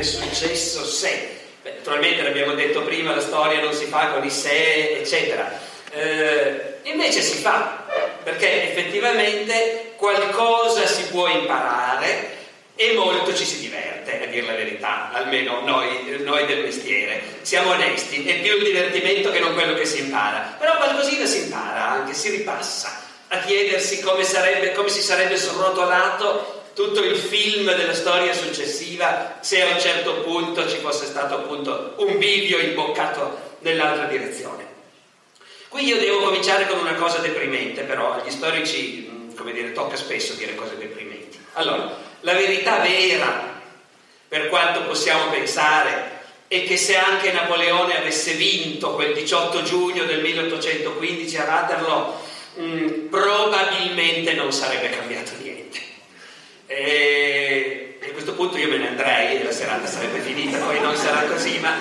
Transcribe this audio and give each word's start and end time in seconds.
Successo 0.00 0.84
se? 0.84 1.36
Naturalmente 1.64 2.22
l'abbiamo 2.22 2.54
detto 2.54 2.82
prima, 2.82 3.12
la 3.12 3.20
storia 3.20 3.60
non 3.60 3.72
si 3.72 3.86
fa 3.86 4.12
con 4.12 4.24
i 4.24 4.30
se, 4.30 5.00
eccetera. 5.00 5.50
Eh, 5.90 6.78
invece 6.84 7.20
si 7.22 7.38
fa, 7.38 7.84
perché 8.22 8.70
effettivamente 8.70 9.94
qualcosa 9.96 10.86
si 10.86 11.06
può 11.08 11.26
imparare 11.26 12.37
e 12.80 12.92
molto 12.92 13.34
ci 13.34 13.44
si 13.44 13.58
diverte, 13.58 14.22
a 14.22 14.26
dire 14.26 14.46
la 14.46 14.54
verità, 14.54 15.10
almeno 15.10 15.62
noi, 15.64 16.16
noi 16.20 16.46
del 16.46 16.62
mestiere. 16.62 17.20
Siamo 17.42 17.72
onesti, 17.72 18.24
è 18.24 18.40
più 18.40 18.56
il 18.56 18.62
divertimento 18.62 19.32
che 19.32 19.40
non 19.40 19.54
quello 19.54 19.74
che 19.74 19.84
si 19.84 19.98
impara. 19.98 20.54
Però 20.56 20.76
qualcosina 20.76 21.26
si 21.26 21.38
impara, 21.38 21.88
anche 21.88 22.14
si 22.14 22.30
ripassa 22.30 23.00
a 23.26 23.38
chiedersi 23.40 24.00
come, 24.00 24.22
sarebbe, 24.22 24.70
come 24.74 24.90
si 24.90 25.00
sarebbe 25.00 25.34
srotolato 25.34 26.66
tutto 26.72 27.02
il 27.02 27.16
film 27.16 27.64
della 27.74 27.94
storia 27.94 28.32
successiva 28.32 29.38
se 29.40 29.60
a 29.60 29.74
un 29.74 29.80
certo 29.80 30.20
punto 30.20 30.68
ci 30.68 30.76
fosse 30.76 31.06
stato 31.06 31.34
appunto 31.34 31.94
un 31.96 32.16
bivio 32.16 32.58
imboccato 32.58 33.56
nell'altra 33.62 34.04
direzione. 34.04 34.66
Qui 35.66 35.84
io 35.84 35.98
devo 35.98 36.20
cominciare 36.20 36.68
con 36.68 36.78
una 36.78 36.94
cosa 36.94 37.18
deprimente, 37.18 37.82
però 37.82 38.12
agli 38.12 38.30
storici, 38.30 39.32
come 39.36 39.50
dire, 39.50 39.72
tocca 39.72 39.96
spesso 39.96 40.34
dire 40.34 40.54
cose 40.54 40.78
deprimenti. 40.78 41.36
Allora, 41.54 42.06
la 42.20 42.32
verità 42.32 42.78
vera, 42.78 43.60
per 44.26 44.48
quanto 44.48 44.82
possiamo 44.82 45.30
pensare, 45.30 46.16
è 46.48 46.64
che 46.64 46.76
se 46.76 46.96
anche 46.96 47.32
Napoleone 47.32 47.98
avesse 47.98 48.32
vinto 48.32 48.94
quel 48.94 49.14
18 49.14 49.62
giugno 49.62 50.04
del 50.04 50.20
1815 50.20 51.36
a 51.36 51.44
Waterloo, 51.44 52.20
mh, 52.54 52.86
probabilmente 53.10 54.32
non 54.32 54.52
sarebbe 54.52 54.90
cambiato 54.90 55.32
niente. 55.40 55.78
E 56.66 57.98
a 58.02 58.12
questo 58.12 58.34
punto 58.34 58.56
io 58.56 58.68
me 58.68 58.78
ne 58.78 58.88
andrei 58.88 59.42
la 59.42 59.52
serata 59.52 59.86
sarebbe 59.86 60.20
finita, 60.20 60.58
poi 60.58 60.80
non 60.80 60.96
sarà 60.96 61.22
così, 61.22 61.58
ma 61.58 61.74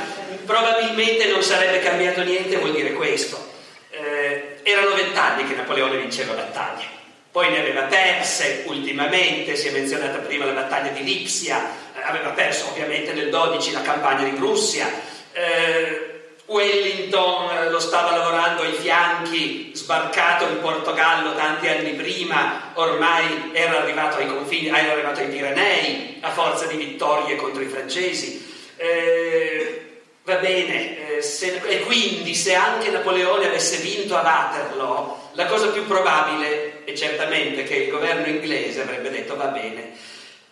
probabilmente 0.46 1.28
non 1.28 1.42
sarebbe 1.42 1.80
cambiato 1.80 2.24
niente, 2.24 2.58
vuol 2.58 2.74
dire 2.74 2.94
questo. 2.94 3.56
Eh, 3.90 4.60
erano 4.64 4.96
vent'anni 4.96 5.48
che 5.48 5.56
Napoleone 5.56 5.98
vinceva 5.98 6.34
battaglie, 6.34 6.86
poi 7.32 7.50
ne 7.50 7.60
aveva 7.60 7.84
perse 7.84 8.64
ultimamente, 8.66 9.56
si 9.56 9.68
è 9.68 9.72
menzionata 9.72 10.20
prima 10.20 10.46
la 10.46 10.54
battaglia 10.54 10.92
di 10.92 11.04
Lipsia, 11.04 11.60
eh, 11.96 12.02
aveva 12.04 12.30
perso 12.30 12.70
ovviamente 12.70 13.14
nel 13.14 13.30
12 13.30 13.72
la 13.72 13.82
campagna 13.82 14.24
di 14.24 14.36
Prussia. 14.36 14.90
Eh, 15.34 16.16
Wellington 16.48 17.50
eh, 17.50 17.70
lo 17.70 17.80
stava 17.80 18.16
lavorando 18.16 18.62
ai 18.62 18.72
fianchi, 18.72 19.72
sbarcato 19.74 20.46
in 20.46 20.62
Portogallo 20.62 21.36
tanti 21.36 21.68
anni 21.68 21.92
prima, 21.92 22.72
ormai 22.76 23.52
era 23.52 23.82
arrivato 23.82 24.18
ai 24.18 24.28
confini, 24.28 24.68
era 24.68 24.94
arrivato 24.94 25.20
ai 25.20 25.28
Pirenei 25.28 26.20
a 26.22 26.32
forza 26.32 26.66
di 26.66 26.78
vittorie 26.78 27.36
contro 27.36 27.62
i 27.62 27.68
francesi. 27.68 28.46
Eh, 28.78 30.02
va 30.24 30.36
bene, 30.36 31.18
eh, 31.18 31.22
se, 31.22 31.62
e 31.66 31.82
quindi 31.82 32.34
se 32.34 32.56
anche 32.56 32.92
Napoleone 32.92 33.48
avesse 33.48 33.78
vinto 33.78 34.16
a 34.16 34.22
Waterloo, 34.22 35.32
la 35.34 35.46
cosa 35.48 35.68
più 35.68 35.86
probabile 35.86 36.77
è 36.88 36.94
certamente 36.94 37.64
che 37.64 37.76
il 37.76 37.90
governo 37.90 38.28
inglese 38.28 38.84
avrebbe 38.84 39.10
detto 39.10 39.36
va 39.36 39.48
bene, 39.48 39.92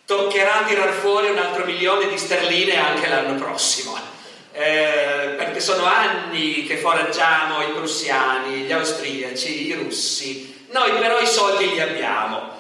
toccherà 0.06 0.66
tirar 0.68 0.92
fuori 0.92 1.30
un 1.30 1.38
altro 1.38 1.64
milione 1.64 2.10
di 2.10 2.18
sterline 2.18 2.76
anche 2.78 3.08
l'anno 3.08 3.36
prossimo. 3.36 3.98
Eh, 4.52 5.36
perché 5.38 5.62
sono 5.62 5.86
anni 5.86 6.66
che 6.66 6.76
foraggiamo 6.76 7.62
i 7.62 7.72
prussiani, 7.72 8.64
gli 8.64 8.72
austriaci, 8.74 9.68
i 9.68 9.74
russi, 9.76 10.66
noi 10.72 10.92
però 11.00 11.22
i 11.22 11.28
soldi 11.28 11.70
li 11.70 11.80
abbiamo. 11.80 12.52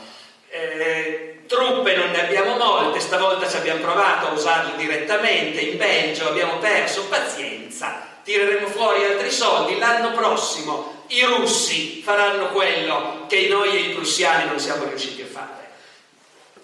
Eh, 0.47 1.40
truppe 1.46 1.97
non 1.97 2.12
ne 2.12 2.28
abbiamo 2.28 2.56
molte, 2.56 3.02
stavolta 3.02 3.46
ci 3.46 3.58
abbiamo 3.58 3.81
provato 3.81 4.28
a 4.28 4.31
usarli 4.31 4.78
direttamente, 4.78 5.59
in 5.59 5.78
Belgio 5.78 6.30
abbiamo 6.30 6.59
perso, 6.59 7.08
pazienza, 7.08 8.08
tireremo 8.25 8.68
fuori 8.68 9.06
altri 9.06 9.30
soldi, 9.31 9.78
l'anno 9.78 10.12
prossimo 10.12 11.03
i 11.08 11.24
russi 11.24 12.02
faranno 12.02 12.47
quello 12.47 13.25
che 13.28 13.47
noi 13.47 13.69
e 13.69 13.80
i 13.81 13.94
prussiani 13.94 14.47
non 14.47 14.59
siamo 14.59 14.86
riusciti 14.86 15.22
a 15.22 15.28
fare. 15.28 15.69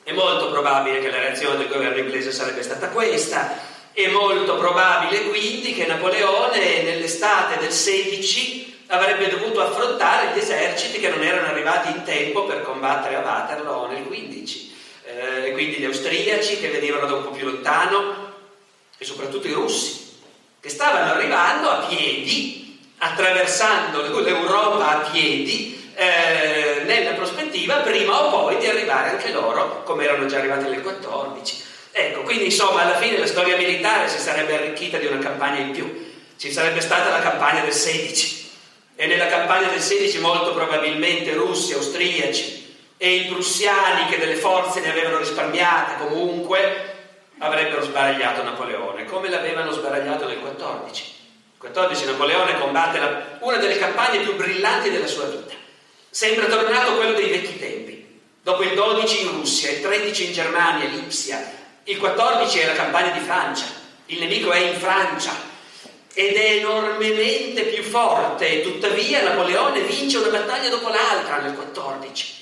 È 0.04 0.12
molto 0.12 0.50
probabile 0.50 1.00
che 1.00 1.12
la 1.12 1.20
reazione 1.20 1.58
del 1.58 1.68
governo 1.68 2.00
inglese 2.00 2.32
sarebbe 2.32 2.64
stata 2.64 2.90
questa, 2.90 3.56
è 3.94 4.08
molto 4.08 4.58
probabile 4.58 5.30
quindi 5.30 5.76
che 5.76 5.86
Napoleone 5.86 6.82
nell'estate 6.82 7.60
del 7.60 7.72
16 7.72 8.86
avrebbe 8.88 9.30
dovuto 9.30 9.62
affrontare 9.62 10.34
gli 10.34 10.40
eserciti 10.40 11.00
che 11.00 11.10
non 11.10 11.22
erano 11.22 11.48
arrivati 11.48 11.92
in 11.92 12.04
tempo 12.04 12.46
per 12.46 12.64
combattere 12.64 13.18
a 13.18 13.22
Waterloo 13.22 13.86
nel 13.86 14.04
15. 14.08 14.76
Eh, 15.06 15.52
quindi 15.52 15.76
gli 15.76 15.86
austriaci 15.86 16.60
che 16.60 16.70
venivano 16.70 17.06
da 17.06 17.14
un 17.14 17.24
po' 17.24 17.32
più 17.32 17.46
lontano 17.46 18.34
e 18.98 19.06
soprattutto 19.06 19.48
i 19.48 19.54
russi 19.54 20.01
che 20.62 20.70
stavano 20.70 21.14
arrivando 21.14 21.70
a 21.70 21.86
piedi, 21.88 22.80
attraversando 23.00 24.22
l'Europa 24.22 24.90
a 24.90 25.10
piedi, 25.10 25.92
eh, 25.96 26.84
nella 26.86 27.14
prospettiva 27.14 27.78
prima 27.78 28.26
o 28.26 28.30
poi 28.30 28.58
di 28.58 28.68
arrivare 28.68 29.10
anche 29.10 29.32
loro, 29.32 29.82
come 29.84 30.04
erano 30.04 30.28
già 30.28 30.38
arrivati 30.38 30.70
nel 30.70 30.84
14. 30.84 31.64
Ecco, 31.92 32.22
quindi 32.22 32.46
insomma 32.46 32.84
alla 32.84 32.98
fine 32.98 33.18
la 33.18 33.26
storia 33.26 33.58
militare 33.58 34.08
si 34.08 34.20
sarebbe 34.20 34.54
arricchita 34.54 34.98
di 34.98 35.08
una 35.08 35.18
campagna 35.18 35.60
in 35.60 35.72
più. 35.72 36.10
Ci 36.38 36.52
sarebbe 36.52 36.80
stata 36.80 37.10
la 37.10 37.22
campagna 37.22 37.62
del 37.62 37.74
16 37.74 38.50
e 38.96 39.08
nella 39.08 39.28
campagna 39.28 39.68
del 39.68 39.82
16 39.82 40.20
molto 40.20 40.54
probabilmente 40.54 41.34
russi, 41.34 41.74
austriaci 41.74 42.76
e 42.98 43.16
i 43.16 43.26
prussiani 43.26 44.06
che 44.10 44.20
delle 44.20 44.36
forze 44.36 44.80
ne 44.80 44.92
avevano 44.92 45.18
risparmiate 45.18 46.06
comunque 46.06 46.91
avrebbero 47.42 47.82
sbaragliato 47.82 48.44
Napoleone, 48.44 49.06
come 49.06 49.30
l'avevano 49.30 49.72
sbaragliato 49.72 50.28
nel 50.28 50.40
14. 50.40 51.04
Nel 51.04 51.58
14 51.58 52.06
Napoleone 52.06 52.60
combatte 52.60 53.00
la, 53.00 53.38
una 53.40 53.58
delle 53.58 53.78
campagne 53.78 54.20
più 54.20 54.36
brillanti 54.36 54.92
della 54.92 55.08
sua 55.08 55.26
vita. 55.26 55.54
Sembra 56.10 56.46
tornato 56.46 56.96
quello 56.96 57.14
dei 57.14 57.30
vecchi 57.30 57.58
tempi. 57.58 58.20
Dopo 58.44 58.64
il 58.64 58.74
12 58.74 59.22
in 59.22 59.32
Russia, 59.32 59.72
il 59.72 59.82
13 59.82 60.26
in 60.26 60.34
Germania, 60.34 60.88
Lipsia, 60.88 61.60
il 61.84 61.98
14 61.98 62.60
è 62.60 62.66
la 62.66 62.74
campagna 62.74 63.12
di 63.12 63.20
Francia, 63.20 63.66
il 64.08 64.20
nemico 64.20 64.52
è 64.52 64.60
in 64.60 64.80
Francia 64.80 65.50
ed 66.14 66.36
è 66.36 66.58
enormemente 66.58 67.64
più 67.64 67.84
forte, 67.84 68.62
tuttavia 68.62 69.24
Napoleone 69.24 69.82
vince 69.82 70.18
una 70.18 70.30
battaglia 70.30 70.70
dopo 70.70 70.90
l'altra 70.90 71.40
nel 71.40 71.56
14. 71.56 72.40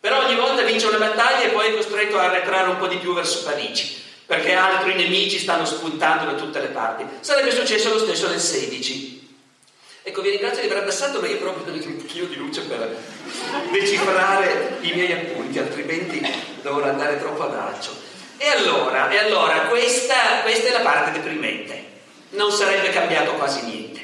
Però 0.00 0.24
ogni 0.24 0.36
volta 0.36 0.62
vince 0.62 0.86
una 0.86 0.98
battaglia 0.98 1.44
e 1.44 1.48
poi 1.48 1.68
è 1.68 1.74
costretto 1.74 2.18
a 2.18 2.24
arretrare 2.24 2.68
un 2.68 2.78
po' 2.78 2.86
di 2.86 2.96
più 2.96 3.12
verso 3.14 3.42
Parigi, 3.42 4.06
perché 4.28 4.52
altri 4.52 4.92
nemici 4.92 5.38
stanno 5.38 5.64
spuntando 5.64 6.30
da 6.30 6.36
tutte 6.36 6.60
le 6.60 6.66
parti. 6.66 7.02
Sarebbe 7.20 7.50
successo 7.50 7.88
lo 7.88 7.98
stesso 7.98 8.28
nel 8.28 8.38
16. 8.38 9.36
Ecco, 10.02 10.20
vi 10.20 10.28
ringrazio 10.28 10.60
di 10.60 10.66
aver 10.66 10.82
abbassato, 10.82 11.18
ma 11.18 11.28
io 11.28 11.38
proprio 11.38 11.72
un 11.72 11.96
pochino 11.96 12.26
di 12.26 12.36
luce 12.36 12.60
per 12.60 12.94
decifrare 13.72 14.76
i 14.82 14.92
miei 14.92 15.12
appunti, 15.12 15.58
altrimenti 15.58 16.20
dovrò 16.60 16.90
andare 16.90 17.18
troppo 17.18 17.44
adagio. 17.44 17.88
E 18.36 18.48
allora, 18.48 19.08
e 19.08 19.16
allora 19.16 19.60
questa, 19.60 20.42
questa 20.42 20.68
è 20.68 20.72
la 20.72 20.80
parte 20.80 21.12
deprimente. 21.12 21.84
Non 22.30 22.52
sarebbe 22.52 22.90
cambiato 22.90 23.32
quasi 23.32 23.64
niente. 23.64 24.00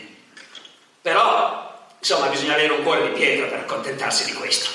Però, 1.02 1.86
insomma, 1.98 2.28
bisogna 2.28 2.54
avere 2.54 2.72
un 2.72 2.82
cuore 2.82 3.10
di 3.10 3.18
pietra 3.18 3.44
per 3.44 3.58
accontentarsi 3.58 4.24
di 4.24 4.32
questo. 4.32 4.70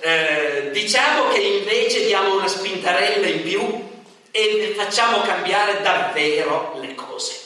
Eh, 0.00 0.68
diciamo 0.70 1.28
che 1.28 1.38
invece 1.38 2.04
diamo 2.04 2.36
una 2.36 2.48
spintarella 2.48 3.26
in 3.26 3.42
più 3.42 3.90
e 4.32 4.72
facciamo 4.76 5.20
cambiare 5.20 5.80
davvero 5.82 6.76
le 6.80 6.96
cose. 6.96 7.38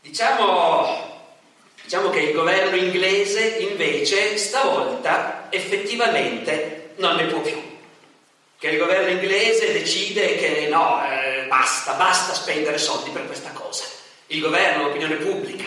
Diciamo, 0.00 1.34
diciamo 1.82 2.10
che 2.10 2.20
il 2.20 2.32
governo 2.32 2.76
inglese 2.76 3.56
invece 3.58 4.36
stavolta 4.36 5.48
effettivamente 5.50 6.92
non 6.98 7.16
ne 7.16 7.24
può 7.24 7.40
più 7.40 7.70
che 8.62 8.68
il 8.68 8.78
governo 8.78 9.08
inglese 9.08 9.72
decide 9.72 10.36
che 10.36 10.68
no, 10.70 11.02
eh, 11.04 11.46
basta, 11.48 11.94
basta 11.94 12.32
spendere 12.32 12.78
soldi 12.78 13.10
per 13.10 13.26
questa 13.26 13.50
cosa. 13.50 13.82
Il 14.28 14.38
governo, 14.38 14.84
l'opinione 14.84 15.16
pubblica. 15.16 15.64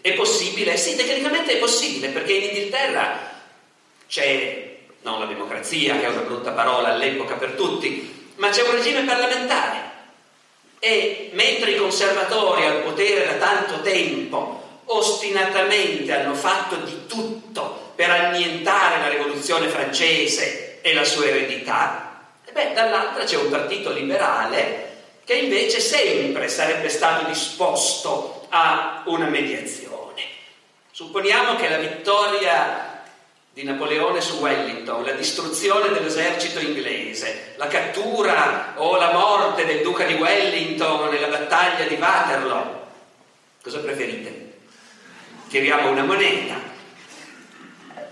È 0.00 0.14
possibile? 0.14 0.78
Sì, 0.78 0.96
tecnicamente 0.96 1.52
è 1.52 1.58
possibile, 1.58 2.08
perché 2.08 2.32
in 2.32 2.44
Inghilterra 2.44 3.42
c'è 4.08 4.76
non 5.02 5.18
la 5.18 5.26
democrazia, 5.26 5.98
che 5.98 6.06
è 6.06 6.08
una 6.08 6.22
brutta 6.22 6.52
parola 6.52 6.88
all'epoca 6.88 7.34
per 7.34 7.50
tutti, 7.50 8.17
ma 8.38 8.50
c'è 8.50 8.62
un 8.62 8.72
regime 8.72 9.04
parlamentare. 9.04 9.86
E 10.80 11.30
mentre 11.32 11.72
i 11.72 11.76
conservatori 11.76 12.64
al 12.64 12.82
potere 12.82 13.26
da 13.26 13.34
tanto 13.34 13.80
tempo 13.80 14.82
ostinatamente 14.86 16.12
hanno 16.12 16.34
fatto 16.34 16.76
di 16.76 17.06
tutto 17.06 17.92
per 17.94 18.10
annientare 18.10 19.00
la 19.00 19.08
rivoluzione 19.08 19.68
francese 19.68 20.80
e 20.80 20.94
la 20.94 21.04
sua 21.04 21.26
eredità, 21.26 22.22
beh, 22.50 22.72
dall'altra 22.72 23.24
c'è 23.24 23.36
un 23.36 23.50
partito 23.50 23.92
liberale 23.92 24.86
che 25.24 25.34
invece 25.34 25.80
sempre 25.80 26.48
sarebbe 26.48 26.88
stato 26.88 27.26
disposto 27.26 28.46
a 28.48 29.02
una 29.06 29.26
mediazione. 29.26 30.22
Supponiamo 30.90 31.56
che 31.56 31.68
la 31.68 31.76
vittoria 31.76 32.87
di 33.58 33.64
Napoleone 33.64 34.20
su 34.20 34.36
Wellington, 34.36 35.04
la 35.04 35.14
distruzione 35.14 35.88
dell'esercito 35.88 36.60
inglese, 36.60 37.54
la 37.56 37.66
cattura 37.66 38.74
o 38.76 38.94
la 38.94 39.10
morte 39.10 39.66
del 39.66 39.82
duca 39.82 40.04
di 40.04 40.14
Wellington 40.14 41.08
nella 41.08 41.26
battaglia 41.26 41.84
di 41.88 41.96
Waterloo, 41.96 42.86
cosa 43.60 43.80
preferite? 43.80 44.52
Tiriamo 45.48 45.90
una 45.90 46.04
moneta. 46.04 46.54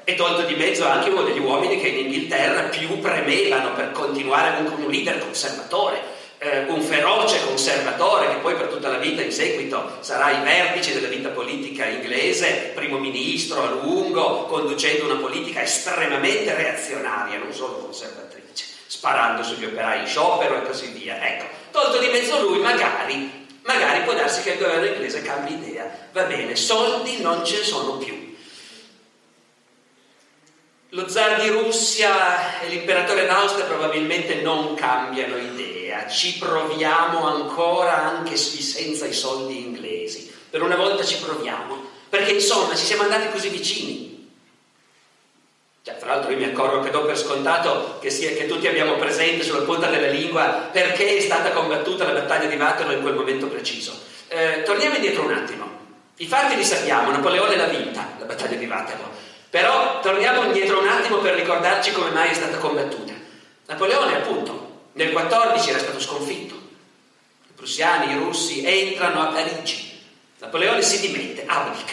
E 0.02 0.14
tolto 0.16 0.43
di 0.46 0.56
mezzo 0.56 0.84
anche 0.84 1.10
uno 1.10 1.22
degli 1.22 1.38
uomini 1.38 1.81
che 1.81 1.88
in 1.90 2.06
Inghilterra 2.06 2.62
più 2.62 2.98
premevano 2.98 3.72
per 3.75 3.93
continuare 3.93 4.64
con 4.64 4.82
un 4.82 4.90
leader 4.90 5.20
conservatore, 5.20 6.02
eh, 6.46 6.64
un 6.69 6.81
feroce 6.81 7.44
conservatore 7.44 8.28
che 8.28 8.37
poi 8.37 8.54
per 8.54 8.69
tutta 8.69 8.88
la 8.88 8.98
vita 8.98 9.22
in 9.22 9.32
seguito 9.32 9.98
sarà 10.00 10.26
ai 10.26 10.43
vertici 10.43 10.93
della 10.93 11.08
vita 11.08 11.31
politica 11.31 11.87
inglese, 11.87 12.72
primo 12.75 12.98
ministro 12.98 13.62
a 13.62 13.70
lungo, 13.70 14.44
conducendo 14.44 15.04
una 15.04 15.16
politica 15.20 15.62
estremamente 15.62 16.54
reazionaria, 16.54 17.38
non 17.38 17.52
solo 17.52 17.78
conservatrice, 17.78 18.64
sparando 18.87 19.43
sugli 19.43 19.64
operai 19.64 20.00
in 20.00 20.06
sciopero 20.06 20.56
e 20.56 20.66
così 20.66 20.88
via. 20.88 21.20
Ecco, 21.26 21.46
tolto 21.72 21.98
di 21.98 22.08
mezzo 22.08 22.40
lui 22.40 22.58
magari 22.58 23.44
magari 23.66 24.04
può 24.04 24.14
darsi 24.14 24.43
che 24.43 24.52
il 24.52 24.58
governo 24.58 24.87
inglese 24.87 25.22
cambi 25.22 25.54
idea. 25.54 25.90
Va 26.12 26.22
bene, 26.22 26.54
soldi 26.54 27.20
non 27.20 27.44
ce 27.44 27.58
ne 27.58 27.64
sono 27.64 27.96
più. 27.96 28.34
Lo 30.90 31.08
zar 31.08 31.43
di 31.43 31.48
Russia 31.48 32.60
e 32.60 32.69
l'imperatore 32.69 33.26
d'Austria 33.26 33.64
probabilmente 33.66 34.37
non 34.37 34.75
cambiano 34.75 35.37
idea, 35.37 35.76
ci 36.08 36.38
proviamo 36.38 37.26
ancora 37.26 38.04
anche 38.04 38.37
senza 38.37 39.06
i 39.06 39.12
soldi 39.12 39.64
inglesi. 39.64 40.32
Per 40.50 40.62
una 40.62 40.76
volta 40.76 41.04
ci 41.04 41.16
proviamo, 41.19 41.90
perché 42.08 42.32
insomma 42.32 42.75
ci 42.75 42.84
siamo 42.84 43.02
andati 43.02 43.31
così 43.31 43.48
vicini. 43.48 44.06
Cioè, 45.82 45.96
tra 45.98 46.08
l'altro 46.08 46.32
io 46.32 46.38
mi 46.38 46.44
accorgo 46.44 46.81
che 46.81 46.90
do 46.90 47.04
per 47.04 47.16
scontato 47.16 47.98
che, 48.00 48.10
sia, 48.10 48.31
che 48.31 48.46
tutti 48.46 48.66
abbiamo 48.66 48.96
presente 48.96 49.44
sulla 49.44 49.62
punta 49.62 49.87
della 49.87 50.08
lingua 50.08 50.69
perché 50.72 51.16
è 51.16 51.20
stata 51.20 51.52
combattuta 51.52 52.04
la 52.04 52.20
battaglia 52.20 52.48
di 52.48 52.56
Waterloo 52.56 52.96
in 52.96 53.02
quel 53.02 53.14
momento 53.14 53.46
preciso. 53.46 53.96
Eh, 54.26 54.62
torniamo 54.64 54.96
indietro 54.96 55.22
un 55.22 55.32
attimo. 55.32 55.70
I 56.16 56.26
fatti 56.26 56.56
li 56.56 56.64
sappiamo, 56.64 57.12
Napoleone 57.12 57.56
l'ha 57.56 57.66
vinta, 57.66 58.14
la 58.19 58.25
battaglia 58.25 58.56
di 58.56 58.66
Waterloo. 58.66 59.10
Però 59.48 60.00
torniamo 60.00 60.43
indietro 60.43 60.81
un 60.81 60.88
attimo 60.88 61.19
per 61.19 61.34
ricordarci 61.34 61.93
come 61.93 62.10
mai 62.10 62.31
è 62.31 62.34
stata 62.34 62.56
combattuta. 62.58 63.12
Napoleone, 63.66 64.16
appunto, 64.16 64.66
nel 64.96 65.12
14 65.12 65.70
era 65.70 65.78
stato 65.78 66.00
sconfitto. 66.00 66.54
I 66.54 67.52
prussiani, 67.54 68.12
i 68.12 68.16
russi 68.16 68.64
entrano 68.64 69.22
a 69.22 69.26
Parigi. 69.26 70.00
Napoleone 70.38 70.82
si 70.82 71.00
dimette, 71.00 71.44
abdica. 71.46 71.93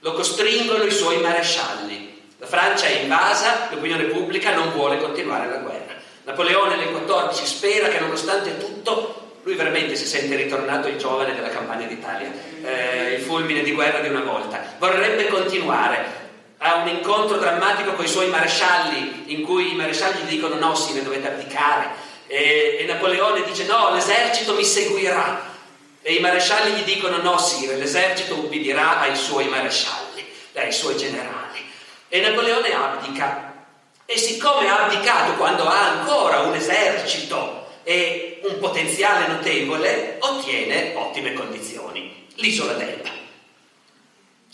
Lo 0.00 0.12
costringono 0.12 0.84
i 0.84 0.92
suoi 0.92 1.20
marescialli. 1.20 2.22
La 2.38 2.46
Francia 2.46 2.86
è 2.86 3.00
invasa, 3.00 3.68
l'opinione 3.70 4.04
pubblica 4.04 4.54
non 4.54 4.70
vuole 4.72 4.98
continuare 4.98 5.48
la 5.48 5.58
guerra. 5.58 5.94
Napoleone 6.24 6.76
nel 6.76 6.90
14 6.90 7.46
spera 7.46 7.88
che 7.88 7.98
nonostante 7.98 8.58
tutto 8.58 9.38
lui 9.42 9.54
veramente 9.54 9.96
si 9.96 10.06
sente 10.06 10.36
ritornato 10.36 10.88
il 10.88 10.96
giovane 10.96 11.34
della 11.34 11.48
campagna 11.48 11.86
d'Italia, 11.86 12.32
eh, 12.62 13.14
il 13.14 13.22
fulmine 13.22 13.62
di 13.62 13.72
guerra 13.72 14.00
di 14.00 14.08
una 14.08 14.22
volta. 14.22 14.62
Vorrebbe 14.78 15.26
continuare, 15.26 16.23
ha 16.66 16.76
un 16.76 16.88
incontro 16.88 17.36
drammatico 17.36 17.92
con 17.92 18.06
i 18.06 18.08
suoi 18.08 18.28
marescialli, 18.28 19.24
in 19.26 19.42
cui 19.42 19.72
i 19.72 19.74
marescialli 19.74 20.22
gli 20.22 20.30
dicono 20.30 20.54
no, 20.54 20.74
sì, 20.74 20.94
ne 20.94 21.02
dovete 21.02 21.28
abdicare. 21.28 21.90
E, 22.26 22.78
e 22.80 22.84
Napoleone 22.86 23.44
dice 23.44 23.66
no, 23.66 23.92
l'esercito 23.92 24.54
mi 24.54 24.64
seguirà. 24.64 25.52
E 26.00 26.14
i 26.14 26.20
marescialli 26.20 26.72
gli 26.72 26.84
dicono 26.84 27.18
no, 27.18 27.36
sì, 27.36 27.66
l'esercito 27.66 28.36
ubbidirà 28.36 29.00
ai 29.00 29.14
suoi 29.14 29.46
marescialli, 29.48 30.26
ai 30.54 30.72
suoi 30.72 30.96
generali. 30.96 31.70
E 32.08 32.20
Napoleone 32.22 32.74
abdica. 32.74 33.66
E 34.06 34.16
siccome 34.16 34.66
ha 34.70 34.84
abdicato 34.84 35.34
quando 35.34 35.66
ha 35.68 35.98
ancora 35.98 36.40
un 36.40 36.54
esercito 36.54 37.66
e 37.82 38.40
un 38.42 38.58
potenziale 38.58 39.26
notevole, 39.26 40.16
ottiene 40.18 40.94
ottime 40.96 41.34
condizioni. 41.34 42.26
L'isola 42.36 42.72
d'Elba. 42.72 43.23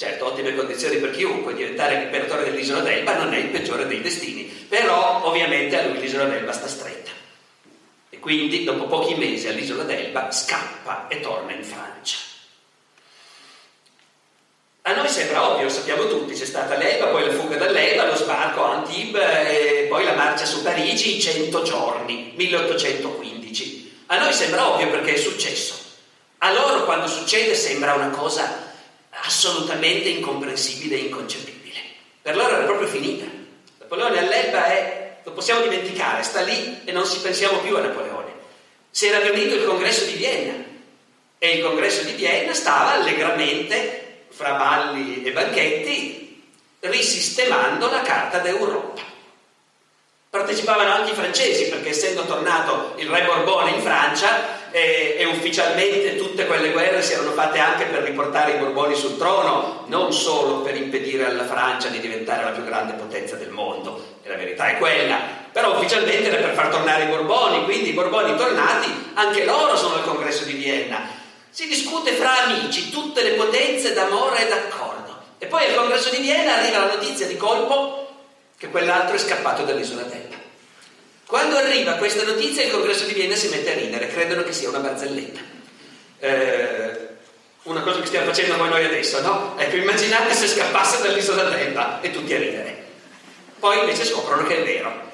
Certo, 0.01 0.29
ottime 0.29 0.57
condizioni 0.57 0.97
per 0.97 1.11
chiunque, 1.11 1.53
diventare 1.53 1.99
l'imperatore 1.99 2.45
dell'isola 2.45 2.81
d'Elba 2.81 3.19
non 3.19 3.35
è 3.35 3.37
il 3.37 3.49
peggiore 3.49 3.87
dei 3.87 4.01
destini, 4.01 4.45
però 4.45 5.21
ovviamente 5.27 5.79
a 5.79 5.85
lui 5.85 6.01
l'isola 6.01 6.25
d'Elba 6.25 6.53
sta 6.53 6.69
stretta. 6.69 7.11
E 8.09 8.19
quindi 8.19 8.65
dopo 8.65 8.87
pochi 8.87 9.15
mesi 9.17 9.47
all'isola 9.47 9.83
d'Elba 9.83 10.31
scappa 10.33 11.07
e 11.09 11.21
torna 11.21 11.53
in 11.53 11.63
Francia. 11.63 12.17
A 14.81 14.95
noi 14.95 15.07
sembra 15.07 15.51
ovvio, 15.51 15.65
lo 15.65 15.69
sappiamo 15.69 16.09
tutti, 16.09 16.33
c'è 16.33 16.47
stata 16.47 16.79
l'Elba, 16.79 17.09
poi 17.09 17.27
la 17.27 17.35
fuga 17.35 17.59
dall'Elba, 17.59 18.07
lo 18.07 18.17
sbarco 18.17 18.65
a 18.65 18.77
Antibes 18.77 19.49
e 19.51 19.87
poi 19.91 20.05
la 20.05 20.15
marcia 20.15 20.47
su 20.47 20.63
Parigi 20.63 21.17
in 21.17 21.21
100 21.21 21.63
giorni, 21.63 22.33
1815. 22.37 24.05
A 24.07 24.19
noi 24.19 24.33
sembra 24.33 24.67
ovvio 24.67 24.89
perché 24.89 25.13
è 25.13 25.19
successo. 25.19 25.75
A 26.39 26.55
loro 26.55 26.87
quando 26.87 27.07
succede 27.07 27.55
sembra 27.55 27.93
una 27.93 28.09
cosa 28.09 28.69
assolutamente 29.11 30.09
incomprensibile 30.09 30.97
e 30.97 31.01
inconcepibile. 31.01 31.79
Per 32.23 32.37
loro 32.37 32.55
era 32.55 32.65
proprio 32.65 32.89
finita. 32.89 33.27
Napoleone 33.79 34.19
all'Elba 34.19 34.67
è, 34.67 35.19
lo 35.25 35.33
possiamo 35.33 35.63
dimenticare, 35.63 36.23
sta 36.23 36.43
lì 36.43 36.81
e 36.85 36.93
non 36.93 37.05
si 37.05 37.19
pensiamo 37.21 37.59
più 37.59 37.77
a 37.77 37.81
Napoleone. 37.81 38.33
Si 38.91 39.07
era 39.07 39.21
riunito 39.21 39.55
il 39.55 39.65
congresso 39.65 40.05
di 40.05 40.13
Vienna 40.13 40.65
e 41.39 41.57
il 41.57 41.65
congresso 41.65 42.03
di 42.03 42.13
Vienna 42.13 42.55
stava 42.55 42.93
allegramente, 42.93 44.25
fra 44.29 44.53
balli 44.53 45.25
e 45.25 45.33
banchetti, 45.33 46.43
risistemando 46.81 47.91
la 47.91 48.03
carta 48.03 48.39
d'Europa. 48.39 49.03
Partecipavano 50.31 50.93
anche 50.93 51.13
i 51.13 51.15
francesi 51.15 51.69
perché 51.69 51.89
essendo 51.89 52.25
tornato 52.25 52.95
il 52.99 53.09
re 53.09 53.25
Borbone 53.25 53.73
in 53.73 53.81
Francia 53.81 54.60
e, 54.71 55.17
e, 55.19 55.25
ufficialmente 55.27 56.17
tutte 56.17 56.47
quelle 56.47 56.71
guerre 56.71 57.03
si 57.03 57.13
erano 57.13 57.33
fatte 57.33 57.59
anche 57.59 57.85
per 57.85 58.03
riportare 58.03 58.53
i 58.53 58.59
Borboni 58.59 58.95
sul 58.95 59.17
trono, 59.17 59.85
non 59.87 60.13
solo 60.13 60.61
per 60.61 60.77
impedire 60.77 61.27
alla 61.27 61.45
Francia 61.45 61.89
di 61.89 62.01
diventare 62.01 62.45
la 62.45 62.51
più 62.51 62.65
grande 62.65 62.93
potenza 62.95 63.37
del 63.37 63.51
mondo, 63.51 64.19
e 64.23 64.29
la 64.29 64.37
verità 64.37 64.69
è 64.69 64.79
quella, 64.79 65.19
però 65.53 65.77
ufficialmente 65.77 66.29
era 66.29 66.37
per 66.37 66.55
far 66.55 66.69
tornare 66.69 67.05
i 67.05 67.09
Borboni, 67.09 67.65
quindi 67.65 67.91
i 67.91 67.95
Borboni 67.95 68.37
tornati, 68.37 69.11
anche 69.15 69.45
loro 69.45 69.77
sono 69.77 69.95
al 69.95 70.05
congresso 70.05 70.45
di 70.45 70.53
Vienna. 70.53 71.19
Si 71.51 71.67
discute 71.67 72.13
fra 72.13 72.45
amici, 72.45 72.91
tutte 72.91 73.23
le 73.23 73.33
potenze 73.33 73.93
d'amore 73.93 74.47
e 74.47 74.49
d'accordo. 74.49 75.19
E 75.39 75.47
poi 75.47 75.65
al 75.65 75.75
congresso 75.75 76.11
di 76.11 76.19
Vienna 76.19 76.57
arriva 76.57 76.79
la 76.79 76.95
notizia 76.95 77.27
di 77.27 77.37
colpo 77.37 78.09
che 78.57 78.69
quell'altro 78.69 79.17
è 79.17 79.19
scappato 79.19 79.65
dall'isola 79.65 80.03
d'Elba. 80.03 80.40
Quando 81.31 81.59
arriva 81.59 81.93
questa 81.93 82.25
notizia 82.25 82.65
il 82.65 82.73
congresso 82.73 83.05
di 83.05 83.13
Vienna 83.13 83.37
si 83.37 83.51
mette 83.51 83.71
a 83.71 83.77
ridere, 83.77 84.09
credono 84.09 84.43
che 84.43 84.53
sia 84.53 84.69
una 84.69 84.81
barzelletta. 84.81 85.39
Eh, 86.19 87.09
una 87.63 87.83
cosa 87.83 88.01
che 88.01 88.07
stiamo 88.07 88.27
facendo 88.27 88.57
con 88.57 88.69
noi 88.69 88.85
adesso, 88.85 89.21
no? 89.21 89.57
Ecco, 89.57 89.77
immaginate 89.77 90.35
se 90.35 90.49
scappasse 90.49 91.01
dall'isola 91.03 91.45
d'Elba 91.45 92.01
e 92.01 92.11
tutti 92.11 92.35
a 92.35 92.39
ridere. 92.39 92.85
Poi 93.61 93.79
invece 93.79 94.07
scoprono 94.07 94.45
che 94.45 94.59
è 94.59 94.65
vero. 94.65 95.09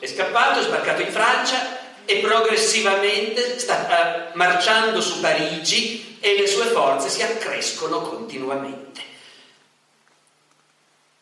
È 0.00 0.06
scappato, 0.08 0.58
è 0.58 0.62
sbarcato 0.64 1.02
in 1.02 1.12
Francia 1.12 1.78
e 2.04 2.16
progressivamente 2.16 3.56
sta 3.60 4.32
uh, 4.32 4.36
marciando 4.36 5.00
su 5.00 5.20
Parigi 5.20 6.18
e 6.18 6.36
le 6.36 6.48
sue 6.48 6.64
forze 6.64 7.08
si 7.08 7.22
accrescono 7.22 8.00
continuamente. 8.00 9.02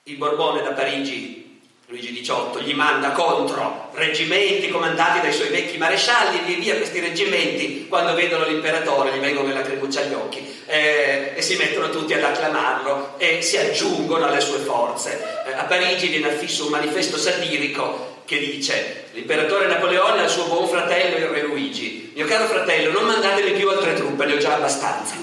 Il 0.05 0.17
Borbone 0.17 0.62
da 0.62 0.73
Parigi 0.73 1.48
Luigi 1.90 2.21
XVIII 2.21 2.64
gli 2.64 2.75
manda 2.75 3.12
contro 3.12 3.88
reggimenti 3.95 4.68
comandati 4.68 5.23
dai 5.23 5.33
suoi 5.33 5.49
vecchi 5.49 5.78
marescialli 5.78 6.40
e 6.40 6.42
via 6.45 6.59
via 6.59 6.76
questi 6.76 7.00
reggimenti 7.00 7.87
quando 7.88 8.12
vedono 8.12 8.47
l'imperatore 8.47 9.16
gli 9.16 9.21
vengono 9.21 9.49
le 9.49 9.54
lacrimucce 9.54 10.02
agli 10.02 10.12
occhi 10.12 10.47
eh, 10.66 11.33
e 11.35 11.40
si 11.40 11.57
mettono 11.57 11.88
tutti 11.88 12.12
ad 12.12 12.23
acclamarlo 12.23 13.14
e 13.16 13.40
si 13.40 13.57
aggiungono 13.57 14.26
alle 14.26 14.40
sue 14.40 14.59
forze. 14.59 15.18
Eh, 15.47 15.52
a 15.54 15.64
Parigi 15.64 16.09
viene 16.09 16.28
affisso 16.28 16.66
un 16.66 16.73
manifesto 16.73 17.16
satirico 17.16 18.16
che 18.26 18.38
dice 18.38 19.07
l'imperatore 19.12 19.66
Napoleone 19.66 20.21
al 20.21 20.28
suo 20.28 20.45
buon 20.45 20.68
fratello 20.68 21.16
il 21.16 21.28
re 21.28 21.40
Luigi. 21.40 22.12
Mio 22.14 22.26
caro 22.26 22.45
fratello, 22.49 22.92
non 22.92 23.07
mandatemi 23.07 23.52
più 23.52 23.66
altre 23.71 23.95
truppe, 23.95 24.26
ne 24.26 24.35
ho 24.35 24.38
già 24.38 24.57
abbastanza. 24.57 25.14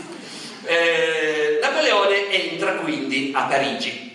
Eh, 0.64 1.60
Napoleone 1.62 2.32
entra 2.32 2.72
quindi 2.72 3.32
a 3.36 3.44
Parigi. 3.44 4.15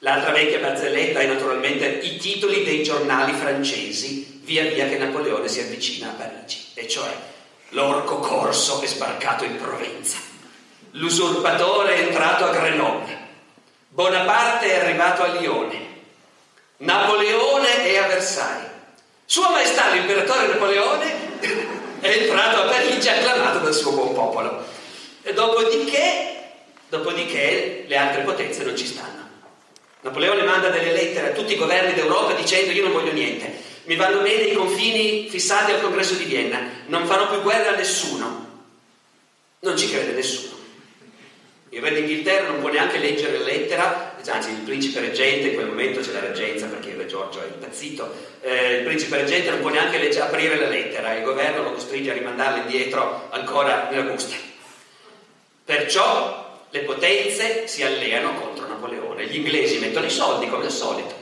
L'altra 0.00 0.32
vecchia 0.32 0.58
barzelletta 0.58 1.20
è 1.20 1.26
naturalmente 1.26 1.86
i 1.86 2.18
titoli 2.18 2.64
dei 2.64 2.82
giornali 2.82 3.32
francesi 3.32 4.40
via 4.44 4.64
via 4.64 4.86
che 4.86 4.98
Napoleone 4.98 5.48
si 5.48 5.60
avvicina 5.60 6.08
a 6.08 6.12
Parigi, 6.12 6.66
e 6.74 6.86
cioè 6.86 7.10
l'orco 7.70 8.18
corso 8.18 8.80
è 8.82 8.86
sbarcato 8.86 9.44
in 9.44 9.56
Provenza, 9.56 10.18
l'usurpatore 10.92 11.96
è 11.96 12.00
entrato 12.02 12.44
a 12.44 12.50
Grenoble, 12.50 13.18
Bonaparte 13.88 14.70
è 14.70 14.80
arrivato 14.80 15.22
a 15.22 15.32
Lione, 15.38 15.86
Napoleone 16.78 17.84
è 17.84 17.96
a 17.96 18.06
Versailles, 18.06 18.70
Sua 19.24 19.50
Maestà 19.50 19.90
l'imperatore 19.90 20.46
Napoleone 20.46 21.14
è 22.00 22.08
entrato 22.08 22.62
a 22.62 22.66
Parigi 22.68 23.08
acclamato 23.08 23.58
dal 23.58 23.74
suo 23.74 23.92
buon 23.92 24.14
popolo. 24.14 24.64
E 25.22 25.32
dopodiché, 25.32 26.52
dopodiché 26.88 27.84
le 27.88 27.96
altre 27.96 28.22
potenze 28.22 28.62
non 28.62 28.76
ci 28.76 28.86
stanno. 28.86 29.15
Napoleone 30.06 30.44
manda 30.44 30.68
delle 30.68 30.92
lettere 30.92 31.30
a 31.30 31.32
tutti 31.32 31.54
i 31.54 31.56
governi 31.56 31.92
d'Europa 31.92 32.32
dicendo 32.34 32.70
io 32.70 32.84
non 32.84 32.92
voglio 32.92 33.10
niente, 33.10 33.52
mi 33.86 33.96
vanno 33.96 34.20
bene 34.20 34.42
i 34.42 34.54
confini 34.54 35.28
fissati 35.28 35.72
al 35.72 35.80
congresso 35.80 36.14
di 36.14 36.22
Vienna, 36.22 36.60
non 36.86 37.06
farò 37.06 37.28
più 37.28 37.42
guerra 37.42 37.72
a 37.72 37.76
nessuno. 37.76 38.44
Non 39.58 39.76
ci 39.76 39.90
crede 39.90 40.12
nessuno. 40.12 40.54
Il 41.70 41.82
re 41.82 41.92
d'Inghilterra 41.92 42.46
non 42.46 42.60
può 42.60 42.70
neanche 42.70 42.98
leggere 42.98 43.38
la 43.38 43.44
lettera, 43.44 44.16
anzi 44.28 44.50
il 44.50 44.58
principe 44.58 45.00
reggente, 45.00 45.48
in 45.48 45.54
quel 45.54 45.66
momento 45.66 45.98
c'è 45.98 46.12
la 46.12 46.20
reggenza 46.20 46.66
perché 46.66 46.90
il 46.90 46.96
re 46.96 47.06
Giorgio 47.06 47.42
è 47.42 47.46
impazzito, 47.52 48.14
eh, 48.42 48.76
il 48.76 48.84
principe 48.84 49.16
reggente 49.16 49.50
non 49.50 49.60
può 49.60 49.70
neanche 49.70 49.98
legge, 49.98 50.20
aprire 50.20 50.56
la 50.56 50.68
lettera, 50.68 51.14
il 51.14 51.24
governo 51.24 51.64
lo 51.64 51.72
costringe 51.72 52.12
a 52.12 52.14
rimandarla 52.14 52.62
indietro 52.62 53.26
ancora 53.30 53.88
nella 53.90 54.08
busta. 54.08 54.36
Perciò 55.64 56.60
le 56.70 56.80
potenze 56.80 57.66
si 57.66 57.82
alleano 57.82 58.34
contro 58.34 58.65
Napoleone, 58.76 59.26
gli 59.26 59.36
inglesi 59.36 59.78
mettono 59.78 60.06
i 60.06 60.10
soldi 60.10 60.48
come 60.48 60.66
al 60.66 60.70
solito 60.70 61.14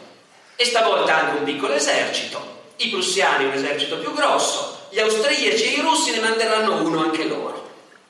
e 0.56 0.64
stavolta 0.64 1.14
anche 1.14 1.38
un 1.38 1.44
piccolo 1.44 1.72
esercito, 1.72 2.72
i 2.76 2.88
prussiani 2.88 3.44
un 3.44 3.52
esercito 3.52 3.98
più 3.98 4.12
grosso, 4.12 4.86
gli 4.90 4.98
austriaci 4.98 5.64
e 5.64 5.78
i 5.78 5.80
russi 5.80 6.10
ne 6.10 6.20
manderanno 6.20 6.82
uno 6.82 7.00
anche 7.00 7.24
loro. 7.24 7.62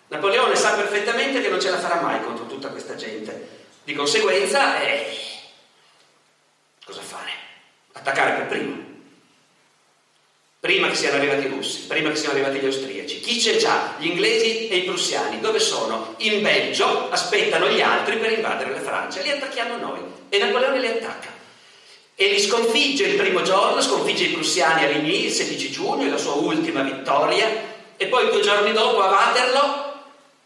Napoleone 0.09 0.57
sa 0.57 0.75
perfettamente 0.75 1.41
che 1.41 1.49
non 1.49 1.61
ce 1.61 1.71
la 1.71 1.79
farà 1.79 2.01
mai 2.01 2.23
contro 2.23 2.47
tutta 2.47 2.69
questa 2.69 2.95
gente. 2.95 3.63
Di 3.85 3.95
conseguenza, 3.95 4.81
eh, 4.81 5.17
cosa 6.85 7.01
fare? 7.01 7.31
Attaccare 7.93 8.33
per 8.33 8.47
primo. 8.47 8.94
Prima 10.64 10.88
che 10.88 10.94
siano 10.94 11.16
arrivati 11.16 11.44
i 11.44 11.49
russi, 11.50 11.80
prima 11.87 12.09
che 12.09 12.16
siano 12.16 12.33
arrivati 12.33 12.59
gli 12.59 12.64
austriaci. 12.64 13.21
Chi 13.21 13.38
c'è 13.38 13.56
già? 13.56 13.97
Gli 13.99 14.06
inglesi 14.06 14.68
e 14.68 14.76
i 14.76 14.83
prussiani. 14.85 15.38
Dove 15.38 15.59
sono? 15.59 16.14
In 16.21 16.40
Belgio, 16.40 17.11
aspettano 17.11 17.68
gli 17.68 17.83
altri 17.83 18.16
per 18.16 18.33
invadere 18.33 18.71
la 18.71 18.80
Francia. 18.80 19.21
Li 19.21 19.28
attacchiamo 19.28 19.76
noi. 19.76 19.99
E 20.30 20.38
Napoleone 20.38 20.80
li 20.80 20.87
attacca. 20.87 21.28
E 22.14 22.28
li 22.28 22.40
sconfigge 22.40 23.04
il 23.04 23.16
primo 23.16 23.42
giorno, 23.42 23.83
sconfigge 23.83 24.25
i 24.25 24.33
prussiani 24.33 24.85
a 24.85 24.88
Ligny 24.88 25.26
il 25.26 25.33
16 25.33 25.71
giugno, 25.71 26.06
è 26.06 26.09
la 26.09 26.16
sua 26.16 26.33
ultima 26.33 26.80
vittoria. 26.80 27.47
E 27.99 28.06
poi 28.06 28.30
due 28.30 28.40
giorni 28.40 28.73
dopo 28.73 29.02
a 29.02 29.11
Waterloo 29.11 29.92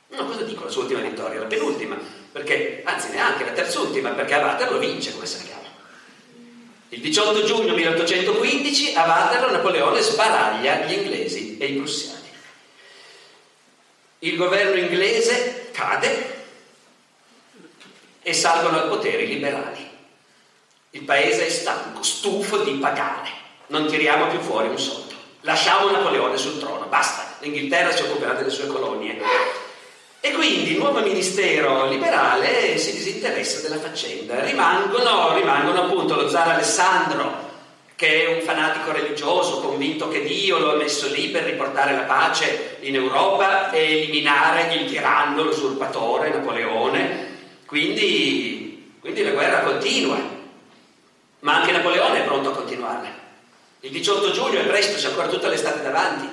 No, 0.08 0.25
cosa 0.26 0.42
dico 0.42 0.64
la 0.64 0.70
sua 0.70 0.82
ultima 0.82 1.00
vittoria? 1.00 1.38
La 1.38 1.46
penultima, 1.46 1.96
perché, 2.32 2.82
anzi 2.84 3.10
neanche 3.10 3.44
la 3.44 3.52
terzultima, 3.52 4.10
perché 4.10 4.34
a 4.34 4.38
Waterloo 4.40 4.80
vince, 4.80 5.12
come 5.12 5.26
sappiamo. 5.26 5.57
Il 6.90 7.00
18 7.00 7.45
giugno 7.45 7.75
1815 7.75 8.95
a 8.95 9.07
Waterloo 9.07 9.50
Napoleone 9.50 10.00
sbaraglia 10.00 10.87
gli 10.87 10.92
inglesi 10.92 11.59
e 11.59 11.66
i 11.66 11.73
prussiani. 11.75 12.28
Il 14.21 14.37
governo 14.37 14.75
inglese 14.75 15.68
cade 15.73 16.37
e 18.23 18.33
salgono 18.33 18.80
al 18.80 18.88
potere 18.88 19.23
i 19.23 19.28
liberali. 19.28 19.87
Il 20.90 21.02
paese 21.02 21.47
è 21.47 21.50
stanco, 21.50 22.02
stufo 22.02 22.64
di 22.64 22.73
pagare. 22.73 23.30
Non 23.66 23.87
tiriamo 23.87 24.28
più 24.28 24.40
fuori 24.40 24.68
un 24.68 24.78
soldo. 24.78 25.14
Lasciamo 25.42 25.90
Napoleone 25.90 26.38
sul 26.38 26.59
trono, 26.59 26.87
basta. 26.87 27.37
L'Inghilterra 27.40 27.95
si 27.95 28.02
occuperà 28.02 28.33
delle 28.33 28.50
sue 28.50 28.66
colonie. 28.66 29.21
E 30.20 30.32
quindi 30.32 30.72
il 30.72 30.78
nuovo 30.78 31.00
ministero 31.00 31.88
liberale 31.88 32.76
si 32.76 32.92
disinteressa 32.92 33.60
della 33.60 33.78
faccenda. 33.78 34.44
Rimangono, 34.44 35.34
rimangono 35.34 35.84
appunto 35.84 36.16
lo 36.16 36.28
zar 36.28 36.48
Alessandro, 36.48 37.46
che 37.94 38.25
è 38.25 38.34
un 38.34 38.40
fanatico 38.42 38.90
religioso, 38.90 39.60
convinto 39.60 40.08
che 40.08 40.25
Dio 40.25 40.58
lo 40.58 40.72
ha 40.72 40.76
messo 40.76 41.08
lì 41.08 41.28
per 41.28 41.44
riportare 41.44 41.92
la 41.92 42.02
pace 42.02 42.78
in 42.80 42.96
Europa 42.96 43.70
e 43.70 43.98
eliminare 43.98 44.75
il 44.75 44.90
tiranno, 44.90 45.44
l'usurpatore, 45.44 46.30
Napoleone. 46.30 47.37
Quindi, 47.64 48.96
quindi 49.00 49.22
la 49.22 49.30
guerra 49.30 49.60
continua, 49.60 50.18
ma 51.40 51.56
anche 51.56 51.70
Napoleone 51.72 52.20
è 52.20 52.25
pronto 52.25 52.48
a 52.50 52.54
continuarla. 52.54 53.08
Il 53.80 53.90
18 53.92 54.32
giugno 54.32 54.58
è 54.58 54.66
presto, 54.66 54.96
c'è 54.96 55.08
ancora 55.08 55.28
tutta 55.28 55.48
l'estate 55.48 55.82
davanti. 55.82 56.28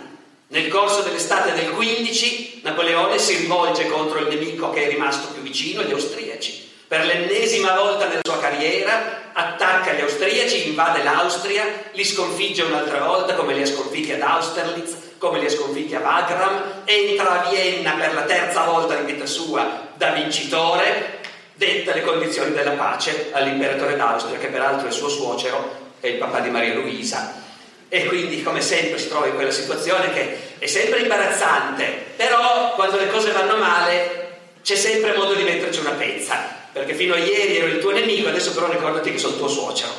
Nel 0.47 0.67
corso 0.69 1.01
dell'estate 1.01 1.53
del 1.53 1.69
15 1.71 2.54
Napoleone 2.65 3.19
si 3.19 3.35
rivolge 3.35 3.85
contro 3.85 4.17
il 4.17 4.27
nemico 4.27 4.71
che 4.71 4.85
è 4.85 4.89
rimasto 4.89 5.27
più 5.33 5.43
vicino, 5.43 5.83
gli 5.83 5.91
austriaci. 5.91 6.67
Per 6.87 7.05
l'ennesima 7.05 7.75
volta 7.75 8.07
nella 8.07 8.21
sua 8.23 8.39
carriera 8.39 9.29
attacca 9.33 9.93
gli 9.93 10.01
austriaci, 10.01 10.69
invade 10.69 11.03
l'Austria, 11.03 11.63
li 11.91 12.03
sconfigge 12.03 12.63
un'altra 12.63 13.03
volta 13.03 13.35
come 13.35 13.53
li 13.53 13.61
ha 13.61 13.67
sconfitti 13.67 14.13
ad 14.13 14.21
Austerlitz, 14.21 14.95
come 15.19 15.39
li 15.39 15.45
ha 15.45 15.49
sconfitti 15.49 15.93
a 15.93 15.99
Wagram, 15.99 16.81
entra 16.85 17.43
a 17.43 17.49
Vienna 17.51 17.91
per 17.99 18.15
la 18.15 18.23
terza 18.23 18.63
volta 18.63 18.97
in 18.97 19.05
vita 19.05 19.27
sua 19.27 19.89
da 19.93 20.09
vincitore, 20.09 21.19
detta 21.53 21.93
le 21.93 22.01
condizioni 22.01 22.51
della 22.51 22.71
pace 22.71 23.29
all'imperatore 23.31 23.95
d'Austria, 23.95 24.39
che 24.39 24.47
peraltro 24.47 24.87
è 24.87 24.91
suo 24.91 25.09
suocero, 25.09 25.91
è 25.99 26.07
il 26.07 26.17
papà 26.17 26.39
di 26.39 26.49
Maria 26.49 26.73
Luisa, 26.73 27.43
e 27.89 28.05
quindi 28.07 28.41
come 28.41 28.61
sempre 28.61 28.97
si 28.97 29.07
trova 29.07 29.27
in 29.27 29.35
quella 29.35 29.51
situazione 29.51 30.11
che 30.11 30.44
è 30.57 30.67
sempre 30.67 30.99
imbarazzante, 30.99 32.13
però 32.15 32.73
quando 32.75 32.97
le 32.97 33.09
cose 33.09 33.31
vanno 33.31 33.57
male 33.57 34.23
c'è 34.61 34.75
sempre 34.75 35.15
modo 35.15 35.33
di 35.33 35.43
metterci 35.43 35.79
una 35.79 35.91
pezza, 35.91 36.67
perché 36.71 36.93
fino 36.93 37.13
a 37.13 37.17
ieri 37.17 37.57
ero 37.57 37.67
il 37.67 37.79
tuo 37.79 37.91
nemico, 37.91 38.29
adesso 38.29 38.53
però 38.53 38.69
ricordati 38.69 39.11
che 39.11 39.17
sono 39.17 39.37
tuo 39.37 39.47
suocero. 39.47 39.91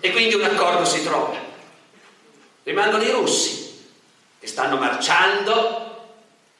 E 0.00 0.10
quindi 0.12 0.34
un 0.34 0.44
accordo 0.44 0.84
si 0.84 1.02
trova. 1.02 1.36
Rimangono 2.62 3.02
i 3.02 3.10
russi, 3.10 3.90
che 4.38 4.46
stanno 4.46 4.76
marciando 4.76 5.90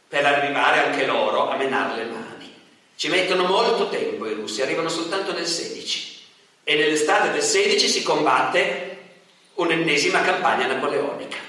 per 0.08 0.24
arrivare 0.24 0.84
anche 0.84 1.06
loro 1.06 1.50
a 1.50 1.56
menare 1.56 1.96
le 1.96 2.10
mani. 2.10 2.54
Ci 2.94 3.08
mettono 3.08 3.44
molto 3.44 3.88
tempo 3.88 4.26
i 4.26 4.34
russi, 4.34 4.62
arrivano 4.62 4.88
soltanto 4.88 5.32
nel 5.32 5.46
16 5.46 6.20
e 6.64 6.76
nell'estate 6.76 7.32
del 7.32 7.42
16 7.42 7.88
si 7.88 8.02
combatte 8.02 8.98
un'ennesima 9.54 10.20
campagna 10.20 10.66
napoleonica. 10.66 11.41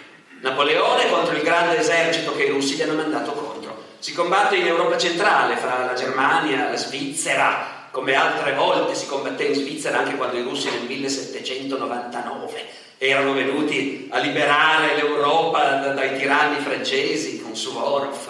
Napoleone 0.44 1.10
contro 1.10 1.38
il 1.38 1.42
grande 1.42 1.80
esercito 1.80 2.36
che 2.36 2.44
i 2.44 2.50
russi 2.50 2.76
gli 2.76 2.82
hanno 2.82 2.96
mandato 2.96 3.32
contro. 3.32 3.82
Si 4.00 4.12
combatte 4.12 4.58
in 4.58 4.66
Europa 4.66 4.98
centrale, 4.98 5.56
fra 5.56 5.86
la 5.86 5.94
Germania, 5.94 6.70
la 6.70 6.76
Svizzera, 6.76 7.88
come 7.92 8.14
altre 8.14 8.52
volte 8.52 8.94
si 8.94 9.06
combatté 9.06 9.46
in 9.46 9.54
Svizzera 9.54 10.00
anche 10.00 10.18
quando 10.18 10.38
i 10.38 10.42
russi 10.42 10.70
nel 10.70 10.82
1799 10.82 12.66
erano 12.98 13.32
venuti 13.32 14.10
a 14.12 14.18
liberare 14.18 14.96
l'Europa 14.96 15.78
dai 15.94 16.18
tiranni 16.18 16.60
francesi 16.60 17.42
con 17.42 17.56
Suvorov. 17.56 18.30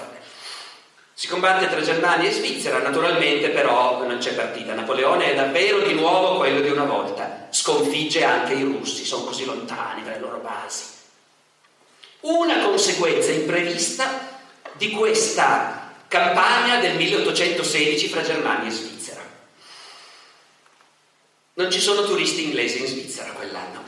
Si 1.15 1.27
combatte 1.27 1.67
tra 1.67 1.81
Germania 1.81 2.29
e 2.29 2.31
Svizzera, 2.31 2.77
naturalmente 2.77 3.49
però 3.49 4.05
non 4.05 4.19
c'è 4.19 4.35
partita. 4.35 4.75
Napoleone 4.75 5.31
è 5.31 5.35
davvero 5.35 5.79
di 5.79 5.95
nuovo 5.95 6.37
quello 6.37 6.61
di 6.61 6.69
una 6.69 6.85
volta, 6.85 7.47
sconfigge 7.49 8.23
anche 8.23 8.53
i 8.53 8.61
russi, 8.61 9.03
sono 9.03 9.23
così 9.23 9.45
lontani 9.45 10.03
dalle 10.03 10.19
loro 10.19 10.37
basi. 10.37 10.92
Una 12.23 12.63
conseguenza 12.63 13.31
imprevista 13.31 14.39
di 14.77 14.91
questa 14.91 15.93
campagna 16.07 16.79
del 16.79 16.95
1816 16.95 18.07
fra 18.07 18.21
Germania 18.21 18.69
e 18.69 18.71
Svizzera. 18.71 19.21
Non 21.55 21.69
ci 21.69 21.81
sono 21.81 22.05
turisti 22.05 22.45
inglesi 22.45 22.79
in 22.79 22.87
Svizzera 22.87 23.31
quell'anno. 23.31 23.83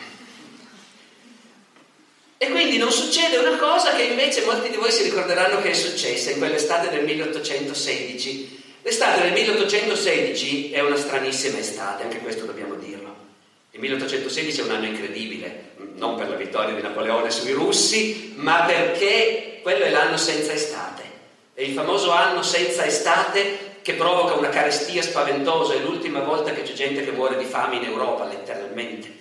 E 2.37 2.49
quindi 2.49 2.77
non 2.77 2.91
succede 2.91 3.37
una 3.37 3.57
cosa 3.57 3.95
che 3.95 4.03
invece 4.03 4.43
molti 4.43 4.69
di 4.69 4.75
voi 4.75 4.91
si 4.91 5.03
ricorderanno 5.03 5.61
che 5.61 5.69
è 5.69 5.73
successa 5.73 6.31
in 6.31 6.37
quell'estate 6.37 6.89
del 6.89 7.05
1816. 7.05 8.63
L'estate 8.81 9.21
del 9.21 9.31
1816 9.31 10.71
è 10.71 10.81
una 10.81 10.97
stranissima 10.97 11.57
estate, 11.57 12.03
anche 12.03 12.19
questo 12.19 12.43
dobbiamo 12.43 12.75
dirlo. 12.75 13.14
Il 13.75 13.81
1816 13.81 14.61
è 14.61 14.63
un 14.63 14.71
anno 14.71 14.85
incredibile, 14.85 15.71
non 15.95 16.15
per 16.15 16.29
la 16.29 16.37
vittoria 16.37 16.73
di 16.73 16.81
Napoleone 16.81 17.29
sui 17.29 17.51
russi, 17.51 18.31
ma 18.37 18.63
perché 18.63 19.59
quello 19.61 19.83
è 19.83 19.89
l'anno 19.89 20.15
senza 20.15 20.53
estate. 20.53 21.03
È 21.53 21.61
il 21.61 21.73
famoso 21.73 22.11
anno 22.11 22.41
senza 22.41 22.85
estate 22.85 23.73
che 23.81 23.95
provoca 23.95 24.35
una 24.35 24.47
carestia 24.47 25.01
spaventosa, 25.01 25.73
è 25.73 25.79
l'ultima 25.79 26.21
volta 26.21 26.53
che 26.53 26.61
c'è 26.61 26.71
gente 26.71 27.03
che 27.03 27.11
muore 27.11 27.37
di 27.37 27.43
fame 27.43 27.75
in 27.75 27.83
Europa, 27.83 28.23
letteralmente. 28.23 29.13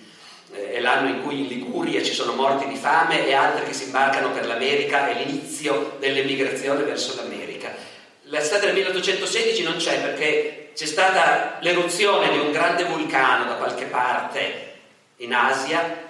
Eh, 0.53 0.71
è 0.71 0.79
l'anno 0.79 1.09
in 1.09 1.21
cui 1.21 1.41
in 1.41 1.47
Liguria 1.47 2.01
ci 2.01 2.13
sono 2.13 2.31
morti 2.31 2.65
di 2.65 2.77
fame 2.77 3.27
e 3.27 3.33
altri 3.33 3.65
che 3.65 3.73
si 3.73 3.83
imbarcano 3.83 4.31
per 4.31 4.47
l'America, 4.47 5.09
è 5.09 5.21
l'inizio 5.21 5.97
dell'emigrazione 5.99 6.83
verso 6.83 7.13
l'America. 7.17 7.75
L'estate 8.23 8.67
del 8.67 8.75
1816 8.75 9.63
non 9.63 9.75
c'è 9.75 9.99
perché 9.99 10.64
c'è 10.75 10.85
stata 10.85 11.57
l'eruzione 11.61 12.29
di 12.31 12.37
un 12.37 12.51
grande 12.51 12.83
vulcano 12.83 13.45
da 13.45 13.53
qualche 13.53 13.85
parte 13.85 14.73
in 15.17 15.33
Asia 15.33 16.03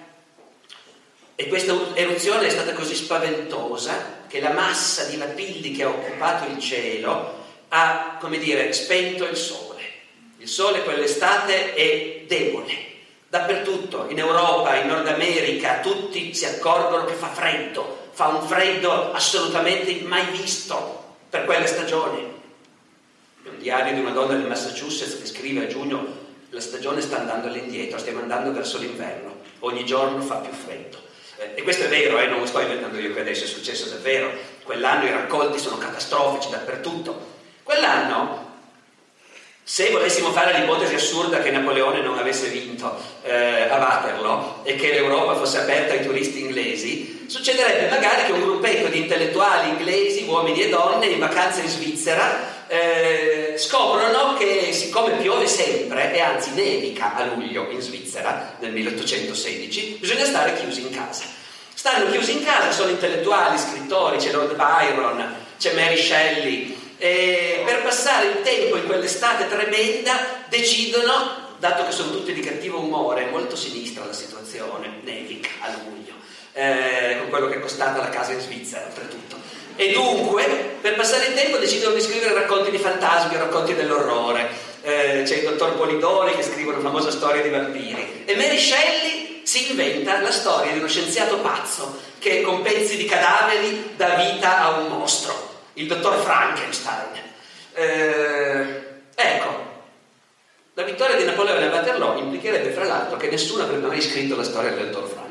e 1.36 1.48
questa 1.48 1.76
eruzione 1.94 2.48
è 2.48 2.50
stata 2.50 2.74
così 2.74 2.96
spaventosa 2.96 4.24
che 4.28 4.40
la 4.40 4.50
massa 4.50 5.04
di 5.04 5.18
lapilli 5.18 5.72
che 5.72 5.84
ha 5.84 5.90
occupato 5.90 6.50
il 6.50 6.58
cielo 6.60 7.44
ha, 7.70 8.18
come 8.20 8.40
dire, 8.40 8.74
spento 8.74 9.26
il 9.26 9.38
sole. 9.38 9.84
Il 10.38 10.48
sole 10.48 10.84
quell'estate 10.84 11.76
è 11.76 12.24
debole. 12.26 12.94
Dappertutto, 13.28 14.08
in 14.10 14.18
Europa, 14.18 14.76
in 14.78 14.88
Nord 14.88 15.08
America, 15.08 15.80
tutti 15.80 16.34
si 16.34 16.46
accorgono 16.46 17.06
che 17.06 17.14
fa 17.14 17.28
freddo, 17.28 18.10
fa 18.12 18.28
un 18.28 18.48
freddo 18.48 19.12
assolutamente 19.12 19.94
mai 20.02 20.26
visto 20.32 21.04
per 21.30 21.46
quella 21.46 21.68
stagione. 21.68 22.35
Un 23.46 23.60
diario 23.60 23.94
di 23.94 24.00
una 24.00 24.10
donna 24.10 24.34
del 24.34 24.48
Massachusetts 24.48 25.20
che 25.20 25.28
scrive 25.28 25.66
a 25.66 25.68
giugno 25.68 26.24
la 26.50 26.60
stagione 26.60 27.00
sta 27.02 27.20
andando 27.20 27.48
all'indietro, 27.48 28.00
stiamo 28.00 28.20
andando 28.20 28.52
verso 28.52 28.80
l'inverno, 28.80 29.42
ogni 29.60 29.86
giorno 29.86 30.20
fa 30.22 30.38
più 30.38 30.52
freddo. 30.52 30.98
Eh, 31.38 31.52
e 31.54 31.62
questo 31.62 31.84
è 31.84 31.88
vero, 31.88 32.18
eh, 32.18 32.26
non 32.26 32.40
lo 32.40 32.48
sto 32.48 32.62
inventando 32.62 32.98
io 32.98 33.14
che 33.14 33.20
adesso, 33.20 33.44
è 33.44 33.48
successo 33.48 33.88
davvero. 33.90 34.32
Quell'anno 34.64 35.06
i 35.06 35.12
raccolti 35.12 35.60
sono 35.60 35.78
catastrofici 35.78 36.50
dappertutto. 36.50 37.34
Quell'anno, 37.62 38.54
se 39.62 39.92
volessimo 39.92 40.32
fare 40.32 40.58
l'ipotesi 40.58 40.96
assurda 40.96 41.40
che 41.40 41.52
Napoleone 41.52 42.02
non 42.02 42.18
avesse 42.18 42.48
vinto 42.48 42.98
eh, 43.22 43.70
a 43.70 43.78
Waterloo 43.78 44.62
e 44.64 44.76
che 44.76 44.92
l'Europa 44.92 45.36
fosse 45.36 45.60
aperta 45.60 45.94
ai 45.94 46.04
turisti 46.04 46.40
inglesi, 46.40 47.26
succederebbe 47.28 47.90
magari 47.90 48.26
che 48.26 48.32
un 48.32 48.42
gruppetto 48.42 48.88
di 48.88 49.00
intellettuali 49.00 49.70
inglesi, 49.70 50.24
uomini 50.24 50.62
e 50.62 50.70
donne, 50.70 51.06
in 51.08 51.20
vacanza 51.20 51.62
in 51.62 51.68
Svizzera, 51.68 52.55
eh, 52.68 53.56
scoprono 53.58 54.36
che 54.38 54.72
siccome 54.74 55.18
piove 55.18 55.48
sempre 55.48 56.14
e 56.14 56.20
anzi 56.20 56.52
nevica 56.52 57.16
a 57.16 57.26
luglio 57.26 57.70
in 57.70 57.82
Svizzera 57.82 58.56
nel 58.60 58.72
1816, 58.72 59.98
bisogna 60.00 60.26
stare 60.26 60.56
chiusi 60.56 60.82
in 60.82 60.90
casa. 60.92 61.24
Stanno 61.74 62.10
chiusi 62.10 62.38
in 62.38 62.44
casa, 62.44 62.72
sono 62.72 62.90
intellettuali, 62.90 63.58
scrittori, 63.58 64.18
c'è 64.18 64.32
Lord 64.32 64.56
Byron, 64.56 65.36
c'è 65.60 65.74
Mary 65.74 65.98
Shelley, 65.98 66.76
e 66.98 67.62
per 67.66 67.84
passare 67.84 68.28
il 68.28 68.42
tempo 68.42 68.78
in 68.78 68.86
quell'estate 68.86 69.48
tremenda 69.48 70.46
decidono, 70.48 71.54
dato 71.60 71.86
che 71.86 71.92
sono 71.92 72.12
tutti 72.12 72.34
di 72.34 72.42
cattivo 72.42 72.80
umore, 72.80 73.30
molto 73.30 73.56
sinistra 73.56 74.06
la 74.06 74.14
situazione, 74.14 75.02
nevica 75.04 75.50
a 75.60 75.72
luglio, 75.72 76.14
eh, 76.54 77.18
con 77.20 77.30
quello 77.30 77.48
che 77.48 77.56
è 77.56 77.60
costata 77.60 78.00
la 78.00 78.10
casa 78.10 78.32
in 78.32 78.40
Svizzera 78.40 78.86
oltretutto, 78.86 79.35
e 79.76 79.92
dunque, 79.92 80.78
per 80.80 80.96
passare 80.96 81.28
il 81.28 81.34
tempo, 81.34 81.58
decidono 81.58 81.96
di 81.96 82.02
scrivere 82.02 82.34
racconti 82.34 82.72
di 82.72 82.78
fantasmi, 82.78 83.38
racconti 83.38 83.76
dell'orrore. 83.76 84.48
Eh, 84.82 85.24
c'è 85.26 85.38
il 85.38 85.44
dottor 85.44 85.76
Polidori 85.76 86.36
che 86.36 86.44
scrive 86.44 86.72
una 86.72 86.82
famosa 86.82 87.12
storia 87.12 87.42
di 87.42 87.50
vampiri. 87.50 88.24
E 88.26 88.36
Mary 88.36 88.58
Shelley 88.58 89.42
si 89.44 89.72
inventa 89.72 90.22
la 90.22 90.32
storia 90.32 90.72
di 90.72 90.80
uno 90.80 90.88
scienziato 90.88 91.38
pazzo 91.40 92.00
che 92.20 92.42
con 92.42 92.62
pezzi 92.62 92.96
di 92.96 93.06
cadaveri 93.06 93.94
dà 93.96 94.16
vita 94.16 94.62
a 94.62 94.80
un 94.80 94.88
mostro, 94.88 95.34
il 95.74 95.88
dottor 95.88 96.22
Frankenstein. 96.24 97.22
Eh, 97.74 98.84
ecco, 99.14 99.74
la 100.74 100.84
vittoria 100.84 101.16
di 101.18 101.26
Napoleone 101.26 101.68
a 101.68 101.70
Waterloo 101.70 102.18
implicherebbe 102.18 102.72
fra 102.72 102.86
l'altro 102.86 103.18
che 103.18 103.30
nessuno 103.30 103.64
avrebbe 103.64 103.88
mai 103.88 104.02
scritto 104.02 104.36
la 104.36 104.44
storia 104.44 104.72
del 104.72 104.90
dottor 104.90 105.10
Frankenstein. 105.10 105.25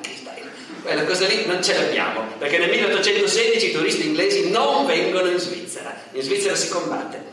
Quella 0.84 1.04
cosa 1.04 1.26
lì 1.26 1.46
non 1.46 1.64
ce 1.64 1.72
l'abbiamo, 1.72 2.26
perché 2.36 2.58
nel 2.58 2.68
1816 2.68 3.68
i 3.68 3.72
turisti 3.72 4.06
inglesi 4.06 4.50
non 4.50 4.84
vengono 4.84 5.30
in 5.30 5.38
Svizzera. 5.38 5.98
In 6.12 6.20
Svizzera 6.20 6.54
si 6.54 6.68
combatte. 6.68 7.24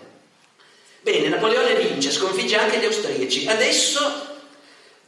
Bene, 1.01 1.27
Napoleone 1.27 1.75
vince, 1.75 2.11
sconfigge 2.11 2.55
anche 2.55 2.79
gli 2.79 2.85
austriaci. 2.85 3.47
Adesso, 3.47 3.99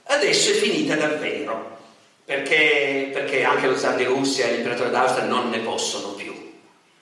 adesso 0.04 0.50
è 0.50 0.54
finita 0.56 0.96
davvero, 0.96 1.78
perché, 2.26 3.12
perché 3.14 3.46
anche 3.46 3.68
lo 3.68 3.78
zar 3.78 3.96
di 3.96 4.04
Russia 4.04 4.46
e 4.46 4.56
l'imperatore 4.56 4.90
d'Austria 4.90 5.24
non 5.24 5.50
ne 5.50 5.60
possono 5.60 6.10
più. 6.10 6.34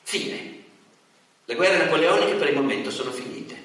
Fine. 0.03 0.63
Le 1.45 1.55
guerre 1.55 1.77
napoleoniche 1.77 2.35
per 2.35 2.49
il 2.49 2.55
momento 2.55 2.91
sono 2.91 3.11
finite. 3.11 3.55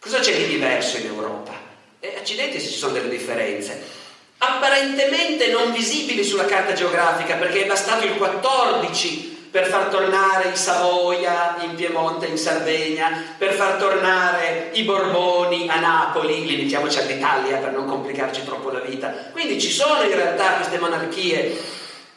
Cosa 0.00 0.18
c'è 0.18 0.36
di 0.36 0.48
diverso 0.48 0.96
in 0.96 1.06
Europa? 1.06 1.54
E 2.00 2.16
accidenti 2.16 2.58
se 2.58 2.70
ci 2.70 2.76
sono 2.76 2.94
delle 2.94 3.08
differenze 3.08 3.97
apparentemente 4.38 5.48
non 5.48 5.72
visibili 5.72 6.22
sulla 6.22 6.44
carta 6.44 6.72
geografica 6.72 7.34
perché 7.34 7.64
è 7.64 7.66
bastato 7.66 8.04
il 8.06 8.16
14 8.16 9.36
per 9.50 9.66
far 9.66 9.86
tornare 9.86 10.50
i 10.50 10.56
Savoia 10.56 11.56
in 11.62 11.74
Piemonte, 11.74 12.26
in 12.26 12.36
Sardegna, 12.36 13.34
per 13.38 13.54
far 13.54 13.76
tornare 13.76 14.70
i 14.74 14.82
Borboni 14.82 15.68
a 15.68 15.80
Napoli, 15.80 16.46
limitiamoci 16.46 16.98
all'Italia 16.98 17.56
per 17.56 17.72
non 17.72 17.86
complicarci 17.86 18.44
troppo 18.44 18.70
la 18.70 18.80
vita. 18.80 19.08
Quindi 19.32 19.58
ci 19.58 19.70
sono 19.70 20.02
in 20.02 20.14
realtà 20.14 20.52
queste 20.54 20.78
monarchie, 20.78 21.56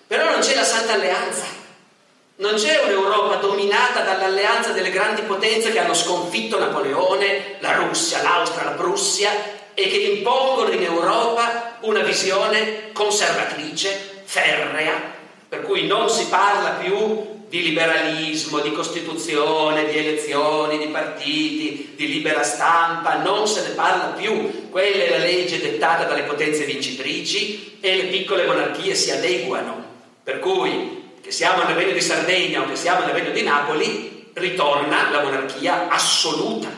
però 0.05 0.29
non 0.29 0.41
c'è 0.41 0.55
la 0.55 0.63
Santa 0.63 0.93
Alleanza, 0.93 1.45
non 2.36 2.55
c'è 2.55 2.81
un'Europa 2.84 3.36
dominata 3.36 4.01
dall'alleanza 4.01 4.71
delle 4.71 4.89
grandi 4.89 5.21
potenze 5.21 5.71
che 5.71 5.79
hanno 5.79 5.93
sconfitto 5.93 6.60
Napoleone, 6.60 7.55
la 7.60 7.75
Russia, 7.75 8.21
l'Austria, 8.21 8.65
la 8.65 8.71
Prussia 8.71 9.60
e 9.73 9.88
che 9.88 9.97
impongono 9.97 10.71
in 10.71 10.84
Europa 10.84 11.77
una 11.81 12.01
visione 12.01 12.91
conservatrice, 12.93 14.23
ferrea, 14.23 15.19
per 15.47 15.62
cui 15.63 15.88
non 15.88 16.10
si 16.10 16.27
parla 16.27 16.71
più 16.81 17.39
di 17.51 17.63
liberalismo, 17.63 18.60
di 18.60 18.71
costituzione, 18.71 19.89
di 19.89 19.97
elezioni, 19.97 20.77
di 20.77 20.86
partiti, 20.86 21.91
di 21.97 22.07
libera 22.07 22.43
stampa, 22.43 23.17
non 23.17 23.45
se 23.45 23.63
ne 23.63 23.73
parla 23.73 24.13
più. 24.17 24.69
Quella 24.69 25.03
è 25.03 25.10
la 25.10 25.17
legge 25.17 25.60
dettata 25.60 26.05
dalle 26.05 26.23
potenze 26.23 26.63
vincitrici 26.63 27.77
e 27.81 27.97
le 27.97 28.03
piccole 28.03 28.45
monarchie 28.45 28.95
si 28.95 29.12
adeguano. 29.12 29.84
Per 30.23 30.39
cui, 30.39 31.15
che 31.21 31.31
siamo 31.31 31.63
nel 31.63 31.75
regno 31.75 31.91
di 31.91 31.99
Sardegna 31.99 32.62
o 32.62 32.69
che 32.69 32.77
siamo 32.77 33.05
nel 33.05 33.15
regno 33.15 33.31
di 33.31 33.43
Napoli, 33.43 34.29
ritorna 34.31 35.12
la 35.12 35.21
monarchia 35.21 35.89
assoluta. 35.89 36.69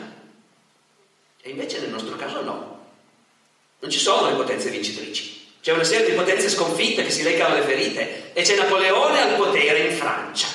E 1.40 1.50
invece 1.50 1.78
nel 1.78 1.90
nostro 1.90 2.16
caso 2.16 2.42
no. 2.42 2.73
Non 3.84 3.92
ci 3.92 3.98
sono 3.98 4.30
le 4.30 4.36
potenze 4.36 4.70
vincitrici. 4.70 5.46
C'è 5.60 5.72
una 5.72 5.84
serie 5.84 6.06
di 6.06 6.16
potenze 6.16 6.48
sconfitte 6.48 7.04
che 7.04 7.10
si 7.10 7.22
leccano 7.22 7.54
le 7.54 7.60
ferite 7.60 8.30
e 8.32 8.40
c'è 8.40 8.56
Napoleone 8.56 9.20
al 9.20 9.34
potere 9.34 9.80
in 9.80 9.94
Francia. 9.94 10.46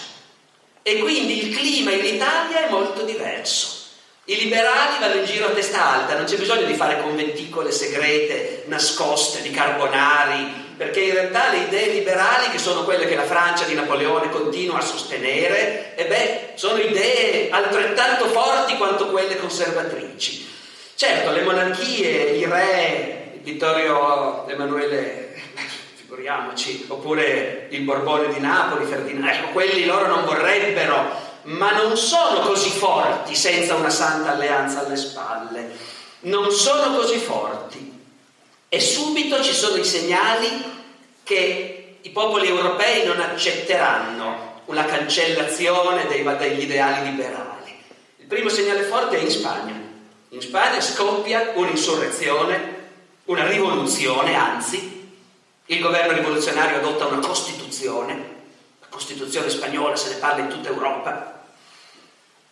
E 0.81 0.97
quindi 0.97 1.45
il 1.45 1.55
clima 1.55 1.91
in 1.91 2.05
Italia 2.05 2.65
è 2.65 2.71
molto 2.71 3.03
diverso. 3.03 3.67
I 4.23 4.35
liberali 4.35 4.97
vanno 4.99 5.19
in 5.19 5.25
giro 5.25 5.45
a 5.45 5.49
testa 5.51 5.93
alta, 5.93 6.15
non 6.15 6.25
c'è 6.25 6.37
bisogno 6.37 6.65
di 6.65 6.73
fare 6.73 7.03
conventicole 7.03 7.71
segrete, 7.71 8.63
nascoste, 8.65 9.43
di 9.43 9.51
carbonari, 9.51 10.73
perché 10.75 11.01
in 11.01 11.11
realtà 11.11 11.51
le 11.51 11.65
idee 11.67 11.93
liberali, 11.93 12.49
che 12.49 12.57
sono 12.57 12.83
quelle 12.83 13.05
che 13.05 13.15
la 13.15 13.25
Francia 13.25 13.65
di 13.65 13.75
Napoleone 13.75 14.31
continua 14.31 14.79
a 14.79 14.83
sostenere, 14.83 15.93
e 15.95 16.05
beh, 16.05 16.39
sono 16.55 16.79
idee 16.79 17.51
altrettanto 17.51 18.25
forti 18.29 18.75
quanto 18.75 19.09
quelle 19.11 19.37
conservatrici. 19.37 20.47
Certo, 20.99 21.31
le 21.31 21.43
monarchie, 21.43 22.35
i 22.35 22.43
re, 22.43 23.18
Vittorio 23.41 24.47
Emanuele, 24.47 25.35
figuriamoci, 25.95 26.85
oppure 26.87 27.67
il 27.71 27.81
Borbone 27.81 28.33
di 28.33 28.39
Napoli, 28.39 28.85
Ferdinando, 28.85 29.31
ecco, 29.31 29.51
quelli 29.51 29.85
loro 29.85 30.07
non 30.07 30.25
vorrebbero, 30.25 31.27
ma 31.43 31.71
non 31.71 31.95
sono 31.97 32.39
così 32.41 32.69
forti 32.69 33.35
senza 33.35 33.75
una 33.75 33.89
santa 33.89 34.31
alleanza 34.31 34.85
alle 34.85 34.97
spalle, 34.97 35.69
non 36.21 36.51
sono 36.51 36.95
così 36.95 37.17
forti. 37.17 37.97
E 38.67 38.79
subito 38.79 39.41
ci 39.41 39.53
sono 39.53 39.77
i 39.77 39.85
segnali 39.85 40.47
che 41.23 41.97
i 42.01 42.09
popoli 42.11 42.47
europei 42.47 43.05
non 43.05 43.19
accetteranno 43.19 44.61
una 44.65 44.85
cancellazione 44.85 46.05
dei, 46.07 46.23
degli 46.37 46.63
ideali 46.63 47.09
liberali. 47.09 47.75
Il 48.17 48.25
primo 48.27 48.49
segnale 48.49 48.83
forte 48.83 49.17
è 49.17 49.21
in 49.21 49.31
Spagna. 49.31 49.73
In 50.29 50.41
Spagna 50.41 50.79
scoppia 50.79 51.53
un'insurrezione 51.55 52.78
una 53.29 53.47
rivoluzione, 53.47 54.35
anzi, 54.35 55.07
il 55.67 55.79
governo 55.79 56.13
rivoluzionario 56.13 56.77
adotta 56.77 57.05
una 57.05 57.25
Costituzione, 57.25 58.15
la 58.79 58.87
Costituzione 58.89 59.49
spagnola 59.49 59.95
se 59.95 60.09
ne 60.09 60.15
parla 60.15 60.43
in 60.43 60.49
tutta 60.49 60.69
Europa. 60.69 61.43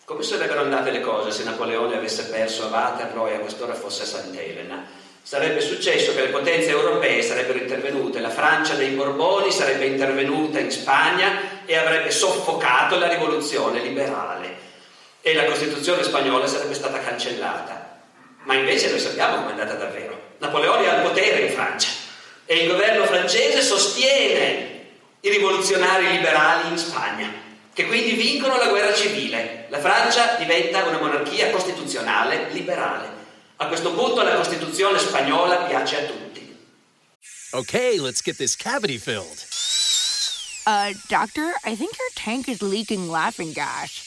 Come 0.05 0.21
sarebbero 0.21 0.61
andate 0.61 0.91
le 0.91 1.01
cose 1.01 1.31
se 1.31 1.43
Napoleone 1.43 1.97
avesse 1.97 2.25
perso 2.25 2.65
a 2.65 2.69
Waterloo 2.69 3.27
e 3.27 3.35
a 3.35 3.39
quest'ora 3.39 3.73
fosse 3.73 4.03
a 4.03 4.05
Sant'Elena? 4.05 4.85
Sarebbe 5.23 5.61
successo 5.61 6.13
che 6.13 6.21
le 6.21 6.29
potenze 6.29 6.69
europee 6.69 7.23
sarebbero 7.23 7.57
intervenute, 7.57 8.19
la 8.19 8.29
Francia 8.29 8.75
dei 8.75 8.91
Borboni 8.91 9.51
sarebbe 9.51 9.87
intervenuta 9.87 10.59
in 10.59 10.71
Spagna 10.71 11.65
e 11.65 11.75
avrebbe 11.75 12.11
soffocato 12.11 12.99
la 12.99 13.07
rivoluzione 13.07 13.81
liberale 13.81 14.55
e 15.21 15.33
la 15.33 15.45
Costituzione 15.45 16.03
spagnola 16.03 16.45
sarebbe 16.45 16.75
stata 16.75 16.99
cancellata. 16.99 17.99
Ma 18.43 18.53
invece 18.53 18.91
noi 18.91 18.99
sappiamo 18.99 19.37
come 19.37 19.47
è 19.47 19.51
andata 19.51 19.73
davvero. 19.73 20.16
Napoleone 20.39 20.85
è 20.85 20.89
al 20.89 21.01
potere 21.01 21.47
in 21.47 21.53
Francia, 21.53 21.89
e 22.45 22.63
il 22.63 22.69
governo 22.69 23.05
francese 23.05 23.61
sostiene 23.61 24.85
i 25.19 25.29
rivoluzionari 25.29 26.09
liberali 26.09 26.69
in 26.69 26.77
Spagna, 26.77 27.31
che 27.73 27.87
quindi 27.87 28.11
vincono 28.11 28.57
la 28.57 28.67
guerra 28.67 28.93
civile. 28.93 29.65
La 29.69 29.79
Francia 29.79 30.35
diventa 30.35 30.85
una 30.85 30.99
monarchia 30.99 31.49
costituzionale 31.49 32.47
liberale. 32.51 33.09
A 33.57 33.67
questo 33.67 33.91
punto 33.93 34.21
la 34.21 34.35
Costituzione 34.35 34.99
spagnola 34.99 35.63
piace 35.63 35.97
a 35.97 36.05
tutti. 36.05 36.55
Okay, 37.51 37.97
let's 37.99 38.21
get 38.21 38.37
this 38.37 38.55
cavity 38.55 38.97
filled. 38.97 39.43
Uh, 40.65 40.93
doctor, 41.07 41.53
I 41.63 41.75
think 41.75 41.97
your 41.97 42.09
tank 42.13 42.47
is 42.47 42.61
leaking 42.61 43.09
laughing 43.09 43.53
gas. 43.53 44.06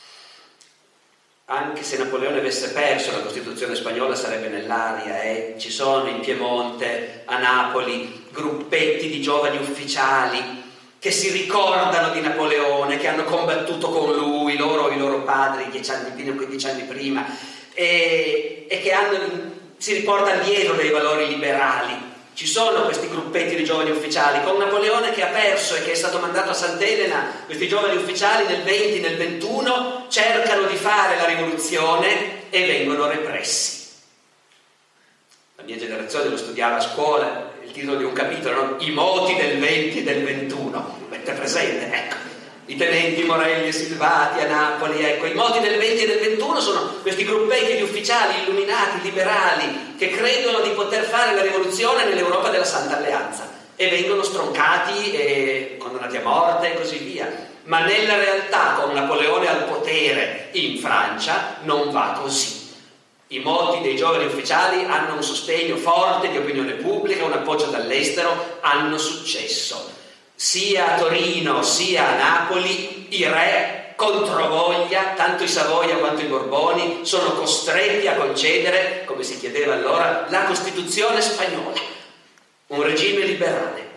Anche 1.53 1.83
se 1.83 1.97
Napoleone 1.97 2.37
avesse 2.37 2.71
perso, 2.71 3.11
la 3.11 3.19
Costituzione 3.19 3.75
spagnola 3.75 4.15
sarebbe 4.15 4.47
nell'aria 4.47 5.21
e 5.21 5.55
ci 5.57 5.69
sono 5.69 6.07
in 6.07 6.21
Piemonte, 6.21 7.23
a 7.25 7.39
Napoli, 7.39 8.23
gruppetti 8.31 9.09
di 9.09 9.21
giovani 9.21 9.57
ufficiali 9.57 10.63
che 10.97 11.11
si 11.11 11.29
ricordano 11.29 12.13
di 12.13 12.21
Napoleone, 12.21 12.97
che 12.97 13.09
hanno 13.09 13.25
combattuto 13.25 13.89
con 13.89 14.15
lui, 14.15 14.55
loro 14.55 14.91
i 14.91 14.97
loro 14.97 15.23
padri, 15.23 15.69
dieci 15.69 15.91
anni, 15.91 16.13
fino 16.15 16.31
a 16.31 16.35
15 16.35 16.67
anni 16.67 16.83
prima, 16.83 17.25
e, 17.73 18.65
e 18.69 18.79
che 18.79 18.93
hanno, 18.93 19.17
si 19.75 19.91
riportano 19.91 20.43
dietro 20.43 20.75
dei 20.75 20.89
valori 20.89 21.27
liberali. 21.27 22.10
Ci 22.33 22.47
sono 22.47 22.83
questi 22.83 23.09
gruppetti 23.09 23.55
di 23.55 23.63
giovani 23.63 23.91
ufficiali, 23.91 24.43
con 24.43 24.57
Napoleone 24.57 25.11
che 25.11 25.21
ha 25.21 25.27
perso 25.27 25.75
e 25.75 25.83
che 25.83 25.91
è 25.91 25.95
stato 25.95 26.19
mandato 26.19 26.51
a 26.51 26.53
Sant'Elena, 26.53 27.43
questi 27.45 27.67
giovani 27.67 27.97
ufficiali 27.97 28.47
nel 28.47 28.63
20, 28.63 28.99
nel 28.99 29.17
21 29.17 30.05
cercano 30.09 30.65
di 30.67 30.75
fare 30.75 31.17
la 31.17 31.25
rivoluzione 31.25 32.49
e 32.49 32.65
vengono 32.65 33.07
repressi. 33.07 33.79
La 35.55 35.63
mia 35.63 35.77
generazione 35.77 36.29
lo 36.29 36.37
studiava 36.37 36.77
a 36.77 36.81
scuola, 36.81 37.51
il 37.63 37.71
titolo 37.71 37.97
di 37.97 38.03
un 38.03 38.13
capitolo, 38.13 38.63
no? 38.63 38.75
I 38.79 38.89
moti 38.91 39.35
del 39.35 39.59
20 39.59 39.99
e 39.99 40.03
del 40.03 40.23
21. 40.23 40.99
Avete 41.07 41.33
presente? 41.33 41.91
Ecco. 41.91 42.20
I 42.71 42.77
tenenti 42.77 43.23
Morelli 43.23 43.67
e 43.67 43.73
Silvati 43.73 44.39
a 44.39 44.47
Napoli, 44.47 45.03
ecco, 45.03 45.25
i 45.25 45.33
moti 45.33 45.59
del 45.59 45.77
20 45.77 46.03
e 46.03 46.07
del 46.07 46.19
21 46.19 46.59
sono 46.61 46.93
questi 47.01 47.25
gruppetti 47.25 47.75
di 47.75 47.81
ufficiali 47.81 48.43
illuminati, 48.43 49.01
liberali, 49.01 49.95
che 49.97 50.09
credono 50.09 50.61
di 50.61 50.69
poter 50.69 51.03
fare 51.03 51.35
la 51.35 51.41
rivoluzione 51.41 52.05
nell'Europa 52.05 52.47
della 52.47 52.63
Santa 52.63 52.95
Alleanza 52.95 53.49
e 53.75 53.89
vengono 53.89 54.23
stroncati 54.23 55.11
e 55.11 55.75
condannati 55.79 56.15
a 56.15 56.21
morte 56.21 56.71
e 56.71 56.77
così 56.77 56.99
via. 56.99 57.29
Ma 57.63 57.79
nella 57.83 58.15
realtà, 58.15 58.77
con 58.79 58.93
Napoleone 58.93 59.49
al 59.49 59.65
potere 59.65 60.47
in 60.53 60.79
Francia, 60.79 61.57
non 61.63 61.91
va 61.91 62.19
così. 62.21 62.73
I 63.27 63.39
moti 63.39 63.81
dei 63.81 63.97
giovani 63.97 64.27
ufficiali 64.27 64.85
hanno 64.85 65.15
un 65.15 65.23
sostegno 65.23 65.75
forte 65.75 66.29
di 66.29 66.37
opinione 66.37 66.75
pubblica, 66.75 67.25
un 67.25 67.33
appoggio 67.33 67.65
dall'estero, 67.65 68.59
hanno 68.61 68.97
successo. 68.97 69.99
Sia 70.41 70.95
a 70.95 70.97
Torino 70.97 71.61
sia 71.61 72.07
a 72.07 72.15
Napoli 72.15 73.05
i 73.15 73.23
re 73.27 73.93
controvoglia, 73.95 75.13
tanto 75.15 75.43
i 75.43 75.47
Savoia 75.47 75.97
quanto 75.97 76.23
i 76.23 76.25
Borboni, 76.25 77.01
sono 77.05 77.33
costretti 77.33 78.07
a 78.07 78.15
concedere, 78.15 79.03
come 79.05 79.21
si 79.21 79.37
chiedeva 79.37 79.75
allora, 79.75 80.25
la 80.29 80.45
Costituzione 80.45 81.21
spagnola, 81.21 81.79
un 82.69 82.81
regime 82.81 83.23
liberale. 83.23 83.89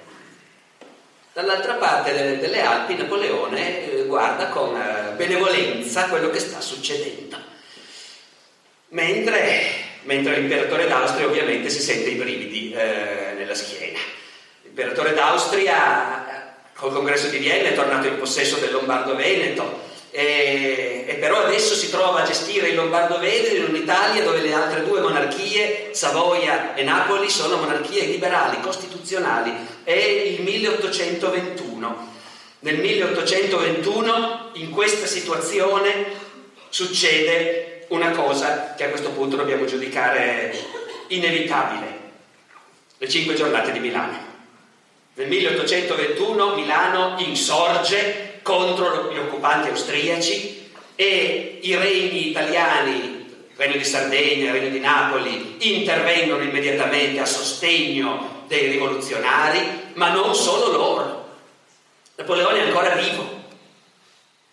Dall'altra 1.33 1.77
parte 1.77 2.13
delle, 2.13 2.39
delle 2.39 2.61
Alpi 2.61 2.97
Napoleone 2.97 3.91
eh, 3.91 4.05
guarda 4.05 4.49
con 4.49 4.77
eh, 4.77 5.13
benevolenza 5.17 6.09
quello 6.09 6.29
che 6.29 6.41
sta 6.41 6.61
succedendo. 6.61 7.39
Mentre, 8.89 9.63
mentre 10.03 10.37
l'imperatore 10.37 10.89
d'Austria 10.89 11.25
ovviamente 11.25 11.71
si 11.71 11.81
sente 11.81 12.11
i 12.11 12.17
brividi 12.17 12.71
eh, 12.75 13.33
nella 13.35 13.55
schiena. 13.55 13.99
L'imperatore 14.65 15.15
d'Austria 15.15 16.24
col 16.75 16.93
congresso 16.93 17.29
di 17.29 17.39
Vienna 17.39 17.69
è 17.69 17.75
tornato 17.75 18.07
in 18.07 18.19
possesso 18.19 18.57
del 18.57 18.73
Lombardo-Veneto 18.73 19.93
e, 20.17 21.07
e, 21.09 21.15
però 21.15 21.43
adesso 21.45 21.75
si 21.75 21.91
trova 21.91 22.23
a 22.23 22.25
gestire 22.25 22.69
il 22.69 22.77
Lombardo-Veneto 22.77 23.57
in 23.57 23.65
un'Italia 23.65 24.23
dove 24.23 24.41
le 24.41 24.53
altre 24.53 24.85
due 24.85 25.01
monarchie, 25.01 25.89
Savoia 25.91 26.75
e 26.75 26.85
Napoli, 26.85 27.29
sono 27.29 27.57
monarchie 27.57 28.05
liberali, 28.05 28.61
costituzionali. 28.61 29.53
È 29.83 29.91
il 29.91 30.41
1821. 30.43 32.13
Nel 32.61 32.79
1821 32.79 34.51
in 34.55 34.71
questa 34.71 35.07
situazione 35.07 36.07
succede 36.69 37.87
una 37.89 38.11
cosa 38.11 38.75
che 38.77 38.85
a 38.85 38.89
questo 38.91 39.11
punto 39.11 39.35
dobbiamo 39.35 39.65
giudicare 39.65 40.57
inevitabile. 41.09 42.03
Le 42.99 43.09
cinque 43.09 43.35
giornate 43.35 43.73
di 43.73 43.81
Milano. 43.81 44.34
Nel 45.17 45.29
1821 45.29 46.55
Milano 46.57 47.15
insorge 47.19 48.41
contro 48.43 49.13
gli 49.13 49.19
occupanti 49.19 49.69
austriaci 49.69 50.71
e 50.97 51.61
i 51.63 51.77
regni 51.77 52.31
italiani, 52.31 52.95
il 52.95 53.55
regno 53.55 53.77
di 53.77 53.85
Sardegna, 53.85 54.47
il 54.47 54.53
regno 54.53 54.71
di 54.71 54.81
Napoli, 54.81 55.57
intervengono 55.61 56.43
immediatamente 56.43 57.21
a 57.21 57.27
sostegno 57.27 58.43
dei 58.49 58.71
rivoluzionari, 58.71 59.93
ma 59.95 60.11
non 60.11 60.35
solo 60.35 60.73
loro. 60.73 61.29
Napoleone 62.17 62.59
è 62.59 62.67
ancora 62.67 62.97
vivo. 62.97 63.43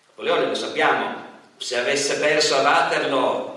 Napoleone, 0.09 0.45
lo 0.45 0.55
sappiamo, 0.55 1.25
se 1.57 1.79
avesse 1.79 2.19
perso 2.19 2.57
a 2.57 2.61
Waterloo 2.61 3.50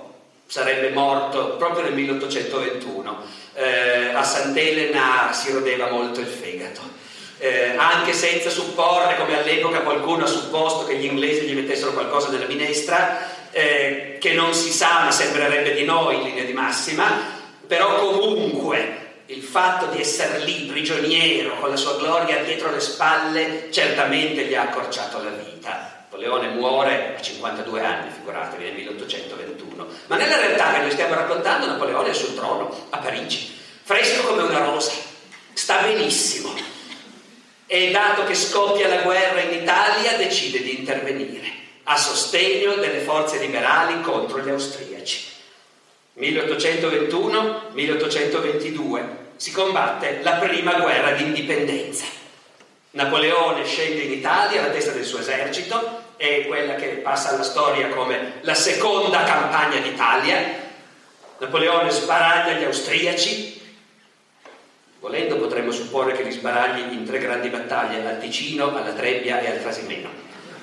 sarebbe 0.47 0.91
morto 0.91 1.57
proprio 1.57 1.85
nel 1.85 1.95
1821. 1.95 3.43
Eh, 3.55 4.09
a 4.15 4.23
Sant'Elena 4.23 5.31
si 5.33 5.53
rodeva 5.53 5.91
molto 5.91 6.21
il 6.21 6.27
fegato 6.27 7.03
eh, 7.45 7.75
anche 7.77 8.15
senza 8.15 8.49
supporre, 8.49 9.17
come 9.19 9.39
all'epoca 9.39 9.81
qualcuno 9.81 10.25
ha 10.25 10.29
supposto 10.29 10.87
che 10.87 10.97
gli 10.97 11.05
inglesi 11.05 11.43
gli 11.43 11.55
mettessero 11.55 11.93
qualcosa 11.93 12.31
nella 12.31 12.47
minestra, 12.47 13.29
eh, 13.51 14.17
che 14.19 14.33
non 14.33 14.55
si 14.55 14.73
sa 14.73 15.03
ma 15.05 15.11
sembrerebbe 15.11 15.75
di 15.75 15.85
no 15.85 16.11
in 16.11 16.23
linea 16.23 16.45
di 16.45 16.55
massima, 16.55 17.05
però 17.67 17.97
comunque 17.97 19.03
il 19.27 19.43
fatto 19.43 19.87
di 19.87 20.01
essere 20.01 20.39
lì 20.39 20.67
prigioniero 20.67 21.59
con 21.59 21.69
la 21.69 21.77
sua 21.77 21.97
gloria 21.97 22.43
dietro 22.43 22.71
le 22.71 22.81
spalle 22.81 23.69
certamente 23.71 24.45
gli 24.45 24.55
ha 24.55 24.63
accorciato 24.63 25.23
la 25.23 25.31
vita. 25.31 25.95
Napoleone 26.15 26.49
muore 26.49 27.17
a 27.19 27.21
52 27.21 27.81
anni, 27.81 28.11
figuratevi, 28.11 28.63
nel 28.63 28.75
1821. 28.75 29.54
Ma 30.07 30.17
nella 30.17 30.37
realtà 30.37 30.73
che 30.73 30.81
noi 30.81 30.91
stiamo 30.91 31.15
raccontando, 31.15 31.67
Napoleone 31.67 32.11
è 32.11 32.15
sul 32.15 32.35
trono, 32.35 32.87
a 32.91 32.99
Parigi, 32.99 33.57
fresco 33.83 34.23
come 34.23 34.43
una 34.43 34.65
rosa, 34.65 34.93
sta 35.53 35.83
benissimo 35.83 36.53
e 37.67 37.91
dato 37.91 38.25
che 38.25 38.35
scoppia 38.35 38.89
la 38.89 39.03
guerra 39.03 39.41
in 39.41 39.63
Italia 39.63 40.17
decide 40.17 40.63
di 40.63 40.79
intervenire 40.79 41.63
a 41.85 41.97
sostegno 41.97 42.75
delle 42.75 43.01
forze 43.01 43.39
liberali 43.39 44.01
contro 44.01 44.41
gli 44.41 44.51
austriaci. 44.51 45.33
1821-1822 46.19 49.03
si 49.37 49.51
combatte 49.51 50.21
la 50.23 50.35
prima 50.35 50.75
guerra 50.75 51.11
d'indipendenza. 51.13 52.05
Napoleone 52.93 53.65
scende 53.65 54.03
in 54.03 54.13
Italia 54.13 54.63
alla 54.63 54.71
testa 54.71 54.93
del 54.93 55.05
suo 55.05 55.19
esercito, 55.19 56.04
è 56.17 56.47
quella 56.47 56.75
che 56.75 56.87
passa 57.03 57.31
alla 57.31 57.43
storia 57.43 57.89
come 57.89 58.35
la 58.41 58.55
seconda 58.55 59.25
campagna 59.25 59.79
d'Italia. 59.81 60.63
Napoleone 61.39 61.91
sbaraglia 61.91 62.59
gli 62.59 62.65
austriaci, 62.65 63.55
Volendo 65.05 65.37
potremmo 65.37 65.71
supporre 65.71 66.15
che 66.15 66.23
li 66.23 66.31
sbaragli 66.31 66.95
in 66.95 67.05
tre 67.05 67.19
grandi 67.19 67.51
battaglie, 67.51 68.09
al 68.09 68.19
Ticino, 68.19 68.75
alla 68.75 68.95
Trebbia 68.95 69.39
e 69.39 69.51
al 69.51 69.61
Trasimeno. 69.61 70.09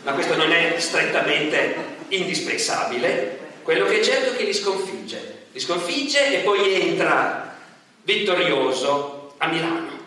Ma 0.01 0.13
questo 0.13 0.35
non 0.35 0.51
è 0.51 0.79
strettamente 0.79 1.75
indispensabile, 2.07 3.37
quello 3.61 3.85
che 3.85 3.99
è 3.99 4.03
certo 4.03 4.31
è 4.31 4.35
che 4.35 4.43
li 4.45 4.53
sconfigge. 4.55 5.45
Li 5.51 5.59
sconfigge 5.59 6.39
e 6.39 6.39
poi 6.39 6.73
entra 6.73 7.55
vittorioso 8.01 9.35
a 9.37 9.45
Milano. 9.45 9.99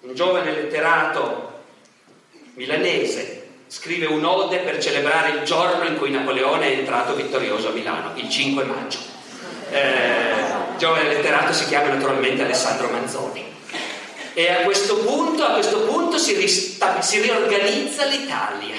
Un 0.00 0.14
giovane 0.16 0.50
letterato 0.50 1.60
milanese 2.54 3.43
scrive 3.74 4.06
un'ode 4.06 4.58
per 4.58 4.80
celebrare 4.80 5.30
il 5.30 5.42
giorno 5.42 5.84
in 5.84 5.96
cui 5.96 6.12
Napoleone 6.12 6.72
è 6.72 6.78
entrato 6.78 7.16
vittorioso 7.16 7.70
a 7.70 7.72
Milano, 7.72 8.12
il 8.14 8.30
5 8.30 8.62
maggio. 8.62 8.98
Eh, 9.68 10.78
giovane 10.78 11.08
letterato 11.08 11.52
si 11.52 11.66
chiama 11.66 11.88
naturalmente 11.88 12.44
Alessandro 12.44 12.88
Manzoni. 12.90 13.44
E 14.32 14.48
a 14.48 14.58
questo 14.58 14.98
punto, 14.98 15.42
a 15.42 15.54
questo 15.54 15.80
punto 15.80 16.18
si, 16.18 16.34
rista- 16.34 17.00
si 17.00 17.20
riorganizza 17.20 18.04
l'Italia. 18.04 18.76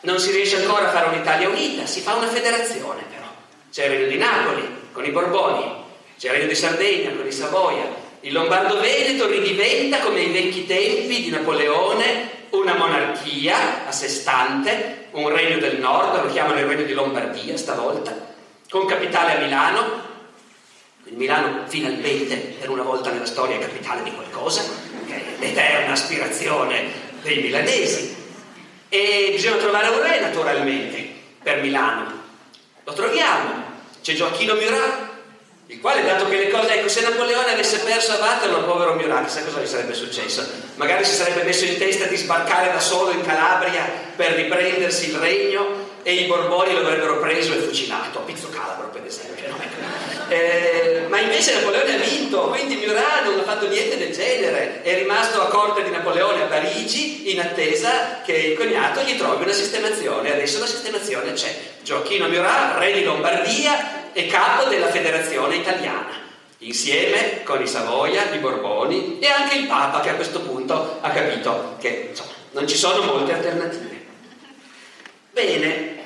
Non 0.00 0.18
si 0.18 0.32
riesce 0.32 0.56
ancora 0.56 0.88
a 0.88 0.90
fare 0.90 1.14
un'Italia 1.14 1.48
unita, 1.48 1.86
si 1.86 2.00
fa 2.00 2.14
una 2.14 2.26
federazione 2.26 3.02
però. 3.08 3.32
C'è 3.72 3.84
il 3.84 3.90
Regno 3.90 4.08
di 4.08 4.16
Napoli 4.16 4.68
con 4.90 5.04
i 5.04 5.10
Borboni, 5.10 5.84
c'è 6.18 6.26
il 6.26 6.32
Regno 6.32 6.48
di 6.48 6.54
Sardegna 6.56 7.12
con 7.12 7.24
i 7.24 7.32
Savoia, 7.32 7.86
il 8.22 8.32
Lombardo-Veneto 8.32 9.28
ridiventa 9.28 10.00
come 10.00 10.18
ai 10.18 10.32
vecchi 10.32 10.66
tempi 10.66 11.22
di 11.22 11.30
Napoleone 11.30 12.37
una 12.50 12.74
monarchia 12.74 13.86
a 13.86 13.92
sé 13.92 14.08
stante, 14.08 15.08
un 15.12 15.28
regno 15.28 15.58
del 15.58 15.78
nord, 15.78 16.24
lo 16.24 16.32
chiamano 16.32 16.58
il 16.58 16.66
regno 16.66 16.84
di 16.84 16.92
Lombardia 16.92 17.56
stavolta, 17.56 18.14
con 18.68 18.86
capitale 18.86 19.36
a 19.36 19.40
Milano. 19.40 20.06
Milano 21.10 21.64
finalmente 21.66 22.36
per 22.36 22.68
una 22.68 22.82
volta 22.82 23.10
nella 23.10 23.24
storia 23.24 23.56
è 23.56 23.60
capitale 23.60 24.02
di 24.02 24.12
qualcosa, 24.12 24.62
che 25.06 25.14
è 25.14 25.22
l'eterna 25.38 25.92
aspirazione 25.92 26.90
dei 27.22 27.40
milanesi. 27.40 28.14
E 28.90 29.28
bisogna 29.30 29.56
trovare 29.56 29.88
un 29.88 30.02
re 30.02 30.20
naturalmente 30.20 31.08
per 31.42 31.60
Milano. 31.60 32.12
Lo 32.84 32.92
troviamo. 32.92 33.64
C'è 34.02 34.14
Gioacchino 34.14 34.54
Murat, 34.54 35.07
il 35.70 35.80
quale, 35.80 36.02
dato 36.02 36.26
che 36.28 36.36
le 36.36 36.50
cose, 36.50 36.78
ecco, 36.78 36.88
se 36.88 37.02
Napoleone 37.02 37.52
avesse 37.52 37.80
perso 37.80 38.12
a 38.12 38.16
Waterloo, 38.16 38.64
povero 38.64 38.94
Murat, 38.94 39.26
chissà 39.26 39.42
cosa 39.42 39.60
gli 39.60 39.66
sarebbe 39.66 39.92
successo. 39.92 40.42
Magari 40.76 41.04
si 41.04 41.14
sarebbe 41.14 41.42
messo 41.42 41.66
in 41.66 41.76
testa 41.76 42.06
di 42.06 42.16
sbarcare 42.16 42.72
da 42.72 42.80
solo 42.80 43.10
in 43.10 43.20
Calabria 43.20 43.86
per 44.16 44.32
riprendersi 44.32 45.10
il 45.10 45.16
regno 45.16 45.86
e 46.02 46.14
i 46.14 46.24
Borboni 46.24 46.72
lo 46.72 46.80
avrebbero 46.80 47.20
preso 47.20 47.52
e 47.52 47.58
fucilato, 47.58 48.20
a 48.20 48.22
Pizzo 48.22 48.48
Calabro 48.48 48.88
per 48.88 49.04
esempio. 49.04 49.46
No? 49.48 49.56
Ecco. 49.56 50.32
Eh, 50.32 51.04
ma 51.08 51.20
invece 51.20 51.54
Napoleone 51.54 51.96
ha 51.96 51.98
vinto, 51.98 52.48
quindi 52.48 52.76
Murat 52.76 53.24
non 53.24 53.38
ha 53.38 53.42
fatto 53.42 53.68
niente 53.68 53.98
del 53.98 54.14
genere, 54.14 54.80
è 54.82 54.94
rimasto 54.94 55.42
a 55.42 55.48
corte 55.48 55.82
di 55.82 55.90
Napoleone 55.90 56.44
a 56.44 56.46
Parigi 56.46 57.30
in 57.30 57.40
attesa 57.40 58.20
che 58.24 58.32
il 58.32 58.56
cognato 58.56 59.02
gli 59.02 59.18
trovi 59.18 59.42
una 59.42 59.52
sistemazione. 59.52 60.32
Adesso 60.32 60.60
la 60.60 60.66
sistemazione 60.66 61.34
c'è. 61.34 61.54
Gioacchino 61.82 62.28
Murat, 62.28 62.78
re 62.78 62.92
di 62.92 63.04
Lombardia, 63.04 63.97
e 64.18 64.26
capo 64.26 64.68
della 64.68 64.88
federazione 64.88 65.54
italiana, 65.54 66.10
insieme 66.58 67.44
con 67.44 67.62
i 67.62 67.68
Savoia, 67.68 68.28
i 68.34 68.38
Borboni 68.38 69.20
e 69.20 69.28
anche 69.28 69.54
il 69.58 69.68
Papa 69.68 70.00
che 70.00 70.08
a 70.10 70.14
questo 70.14 70.40
punto 70.40 70.98
ha 71.00 71.08
capito 71.10 71.76
che 71.78 72.08
insomma, 72.10 72.32
non 72.50 72.66
ci 72.66 72.76
sono 72.76 73.04
molte 73.04 73.34
alternative. 73.34 74.06
Bene, 75.30 75.98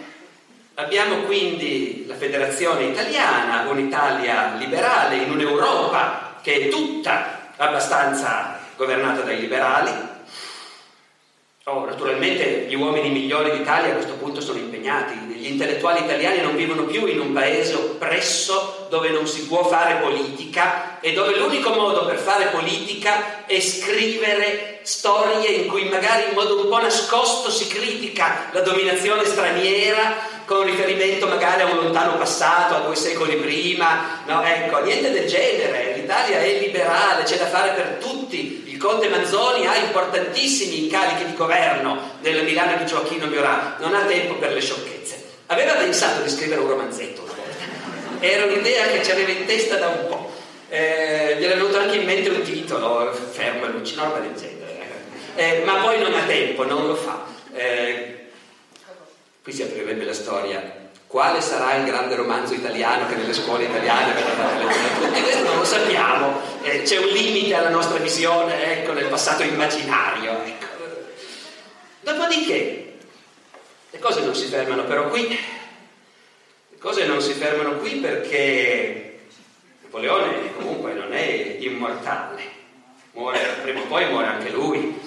abbiamo 0.75 1.23
quindi 1.23 2.05
la 2.07 2.15
federazione 2.15 2.85
italiana, 2.85 3.71
un'Italia 3.71 4.57
liberale 4.59 5.17
in 5.17 5.31
un'Europa 5.31 6.39
che 6.43 6.67
è 6.67 6.69
tutta 6.69 7.53
abbastanza 7.57 8.59
governata 8.77 9.23
dai 9.23 9.41
liberali, 9.41 9.91
Oh, 11.67 11.85
naturalmente 11.85 12.67
gli 12.69 12.75
uomini 12.75 13.09
migliori 13.11 13.57
d'Italia 13.57 13.93
a 13.93 13.95
questo 13.95 14.15
punto 14.15 14.41
sono 14.41 14.59
impegnati, 14.59 15.15
gli 15.15 15.47
intellettuali 15.47 16.01
italiani 16.01 16.41
non 16.41 16.57
vivono 16.57 16.83
più 16.87 17.07
in 17.07 17.21
un 17.21 17.33
paese 17.33 17.75
oppresso 17.75 18.89
dove 18.91 19.11
non 19.11 19.29
si 19.29 19.47
può 19.47 19.63
fare 19.63 20.01
politica 20.01 20.99
e 20.99 21.13
dove 21.13 21.37
l'unico 21.39 21.71
modo 21.71 22.05
per 22.05 22.19
fare 22.19 22.47
politica 22.47 23.47
è 23.47 23.61
scrivere 23.61 24.81
storie 24.83 25.51
in 25.51 25.69
cui 25.69 25.89
magari 25.89 26.31
in 26.31 26.35
modo 26.35 26.63
un 26.63 26.69
po' 26.69 26.81
nascosto 26.81 27.49
si 27.49 27.69
critica 27.69 28.49
la 28.51 28.63
dominazione 28.63 29.25
straniera 29.25 30.17
con 30.45 30.65
riferimento 30.65 31.29
magari 31.29 31.63
a 31.63 31.67
un 31.67 31.77
lontano 31.77 32.17
passato, 32.17 32.75
a 32.75 32.81
due 32.81 32.97
secoli 32.97 33.37
prima, 33.37 34.23
no, 34.27 34.43
ecco, 34.43 34.83
niente 34.83 35.13
del 35.13 35.29
genere, 35.29 35.95
l'Italia 35.95 36.41
è 36.41 36.59
liberale, 36.59 37.23
c'è 37.23 37.37
da 37.37 37.47
fare 37.47 37.71
per 37.71 37.99
tutti, 38.01 38.63
Conte 38.83 39.09
Manzoni 39.09 39.65
ha 39.65 39.77
importantissimi 39.77 40.83
incarichi 40.83 41.27
di 41.27 41.37
governo 41.37 42.17
nella 42.21 42.43
Milano 42.43 42.77
di 42.77 42.85
Gioacchino 42.85 43.27
Miorà, 43.27 43.77
non 43.79 43.95
ha 43.95 44.05
tempo 44.07 44.35
per 44.35 44.53
le 44.53 44.61
sciocchezze. 44.61 45.23
Aveva 45.47 45.75
pensato 45.75 46.21
di 46.21 46.29
scrivere 46.29 46.61
un 46.61 46.67
romanzetto 46.67 47.23
una 47.23 47.33
volta, 47.33 48.27
era 48.27 48.45
un'idea 48.45 48.89
che 48.89 49.05
ci 49.05 49.13
aveva 49.13 49.31
in 49.31 49.47
testa 49.47 49.77
da 49.77 49.87
un 49.87 50.09
po'. 50.09 50.33
Eh, 50.69 51.37
gli 51.39 51.45
era 51.45 51.55
venuto 51.55 51.79
anche 51.79 51.97
in 51.97 52.05
mente 52.05 52.31
un 52.31 52.43
titolo, 52.43 53.13
Fermo 53.13 53.67
e 53.67 53.71
roba 53.95 54.19
del 54.19 54.35
genere. 54.35 54.87
Eh, 55.37 55.63
ma 55.65 55.75
poi 55.75 56.01
non 56.01 56.13
ha 56.15 56.25
tempo, 56.25 56.65
non 56.65 56.89
lo 56.89 56.97
fa. 56.97 57.25
Eh, 57.55 58.31
qui 59.45 59.53
si 59.53 59.63
aprirebbe 59.63 60.05
la 60.05 60.13
storia 60.13 60.82
quale 61.13 61.43
sarà 61.43 61.75
il 61.75 61.85
grande 61.85 62.15
romanzo 62.15 62.55
italiano 62.55 63.07
che 63.07 63.17
nelle 63.17 63.35
scuole 63.35 63.65
italiane 63.65 64.15
verrà 64.15 64.33
dato 64.33 64.67
leggere 64.67 64.95
tutti? 64.99 65.21
Questo 65.21 65.43
non 65.43 65.59
lo 65.59 65.65
sappiamo, 65.65 66.41
eh, 66.63 66.83
c'è 66.85 66.97
un 66.97 67.09
limite 67.09 67.55
alla 67.55 67.69
nostra 67.69 67.99
visione 67.99 68.79
ecco, 68.79 68.95
nel 68.95 69.09
passato 69.09 69.43
immaginario. 69.43 70.43
Ecco. 70.43 70.67
Dopodiché, 72.01 72.95
le 73.91 73.99
cose 73.99 74.23
non 74.23 74.35
si 74.35 74.47
fermano 74.47 74.85
però 74.85 75.09
qui, 75.11 75.29
le 75.29 76.79
cose 76.79 77.05
non 77.05 77.21
si 77.21 77.35
fermano 77.35 77.77
qui 77.77 77.97
perché 77.97 79.27
Napoleone 79.83 80.55
comunque 80.57 80.95
non 80.95 81.13
è 81.13 81.59
immortale, 81.61 82.43
muore, 83.13 83.39
prima 83.61 83.81
o 83.81 83.85
poi 83.85 84.09
muore 84.09 84.29
anche 84.29 84.49
lui. 84.49 84.99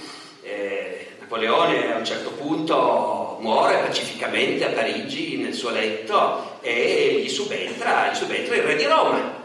Eh, 0.44 1.08
Napoleone 1.20 1.96
a 1.96 1.98
un 1.98 2.06
certo 2.06 2.30
punto 2.30 3.25
muore 3.40 3.78
pacificamente 3.78 4.66
a 4.66 4.70
Parigi 4.70 5.38
nel 5.38 5.54
suo 5.54 5.70
letto 5.70 6.60
e 6.62 7.22
gli 7.24 7.30
subentra, 7.30 8.10
gli 8.12 8.16
subentra 8.16 8.56
il 8.56 8.64
re 8.64 8.76
di 8.76 8.86
Roma, 8.86 9.44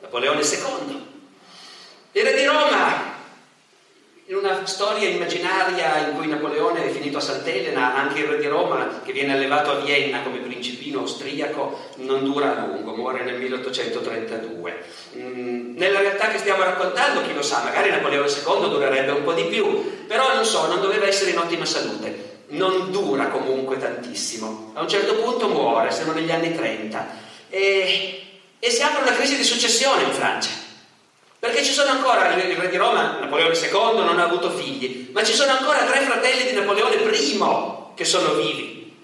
Napoleone 0.00 0.40
II. 0.40 1.08
Il 2.12 2.22
re 2.22 2.34
di 2.34 2.44
Roma 2.44 3.10
in 4.30 4.36
una 4.36 4.64
storia 4.64 5.08
immaginaria 5.08 6.06
in 6.06 6.14
cui 6.14 6.28
Napoleone 6.28 6.84
è 6.84 6.90
finito 6.90 7.18
a 7.18 7.20
Sant'Elena, 7.20 7.96
anche 7.96 8.20
il 8.20 8.28
re 8.28 8.38
di 8.38 8.46
Roma, 8.46 9.00
che 9.04 9.12
viene 9.12 9.32
allevato 9.32 9.72
a 9.72 9.80
Vienna 9.80 10.22
come 10.22 10.38
principino 10.38 11.00
austriaco, 11.00 11.90
non 11.96 12.22
dura 12.22 12.56
a 12.56 12.66
lungo, 12.66 12.94
muore 12.94 13.24
nel 13.24 13.40
1832. 13.40 14.84
Mm, 15.16 15.76
nella 15.76 15.98
realtà 15.98 16.28
che 16.28 16.38
stiamo 16.38 16.62
raccontando, 16.62 17.22
chi 17.22 17.34
lo 17.34 17.42
sa, 17.42 17.64
magari 17.64 17.90
Napoleone 17.90 18.28
II 18.28 18.68
durerebbe 18.68 19.10
un 19.10 19.24
po' 19.24 19.32
di 19.32 19.46
più, 19.46 20.06
però 20.06 20.32
non 20.32 20.44
so, 20.44 20.68
non 20.68 20.80
doveva 20.80 21.08
essere 21.08 21.32
in 21.32 21.38
ottima 21.38 21.64
salute. 21.64 22.29
Non 22.50 22.90
dura 22.90 23.26
comunque 23.26 23.78
tantissimo. 23.78 24.72
A 24.74 24.80
un 24.82 24.88
certo 24.88 25.14
punto 25.16 25.48
muore, 25.48 25.90
siamo 25.90 26.12
negli 26.12 26.30
anni 26.30 26.54
30. 26.54 27.06
E, 27.48 28.22
e 28.58 28.70
si 28.70 28.82
apre 28.82 29.02
una 29.02 29.12
crisi 29.12 29.36
di 29.36 29.44
successione 29.44 30.02
in 30.02 30.12
Francia. 30.12 30.50
Perché 31.40 31.64
ci 31.64 31.72
sono 31.72 31.90
ancora, 31.90 32.34
il 32.34 32.56
re 32.56 32.68
di 32.68 32.76
Roma, 32.76 33.18
Napoleone 33.18 33.56
II, 33.56 34.04
non 34.04 34.18
ha 34.18 34.24
avuto 34.24 34.50
figli, 34.50 35.08
ma 35.12 35.24
ci 35.24 35.32
sono 35.32 35.52
ancora 35.52 35.84
tre 35.84 36.00
fratelli 36.00 36.44
di 36.44 36.52
Napoleone 36.52 36.96
I 36.96 37.38
che 37.94 38.04
sono 38.04 38.34
vivi. 38.34 38.94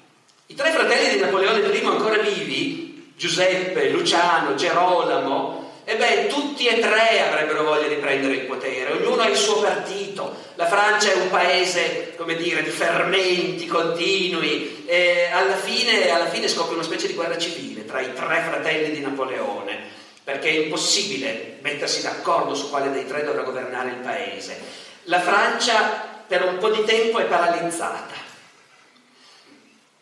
I 0.49 0.55
tre 0.55 0.71
fratelli 0.71 1.15
di 1.15 1.19
Napoleone 1.19 1.61
I 1.61 1.85
ancora 1.87 2.19
vivi, 2.19 3.13
Giuseppe, 3.17 3.89
Luciano, 3.89 4.55
Gerolamo, 4.55 5.56
e 5.88 5.94
beh, 5.94 6.27
tutti 6.27 6.66
e 6.66 6.81
tre 6.81 7.29
avrebbero 7.29 7.62
voglia 7.62 7.87
di 7.87 7.94
prendere 7.94 8.35
il 8.35 8.40
potere, 8.40 8.90
ognuno 8.90 9.22
ha 9.22 9.29
il 9.29 9.37
suo 9.37 9.61
partito. 9.61 10.35
La 10.57 10.66
Francia 10.66 11.12
è 11.12 11.14
un 11.14 11.31
paese, 11.31 12.14
come 12.16 12.35
dire, 12.35 12.64
di 12.64 12.70
fermenti 12.70 13.68
continui 13.68 14.85
e 14.85 15.29
alla 15.33 15.55
fine, 15.55 16.11
alla 16.11 16.29
fine 16.29 16.49
scopre 16.49 16.75
una 16.75 16.83
specie 16.83 17.07
di 17.07 17.14
guerra 17.14 17.38
civile 17.38 17.85
tra 17.85 18.01
i 18.01 18.12
tre 18.12 18.42
fratelli 18.49 18.90
di 18.90 19.01
Napoleone 19.01 19.79
perché 20.25 20.49
è 20.49 20.64
impossibile 20.64 21.59
mettersi 21.61 22.03
d'accordo 22.03 22.57
su 22.57 22.68
quale 22.68 22.90
dei 22.90 23.07
tre 23.07 23.22
dovrà 23.22 23.42
governare 23.42 23.90
il 23.90 23.99
paese. 24.03 24.59
La 25.05 25.20
Francia 25.20 26.25
per 26.27 26.42
un 26.46 26.59
po' 26.59 26.70
di 26.70 26.83
tempo 26.83 27.20
è 27.20 27.27
paralizzata 27.27 28.14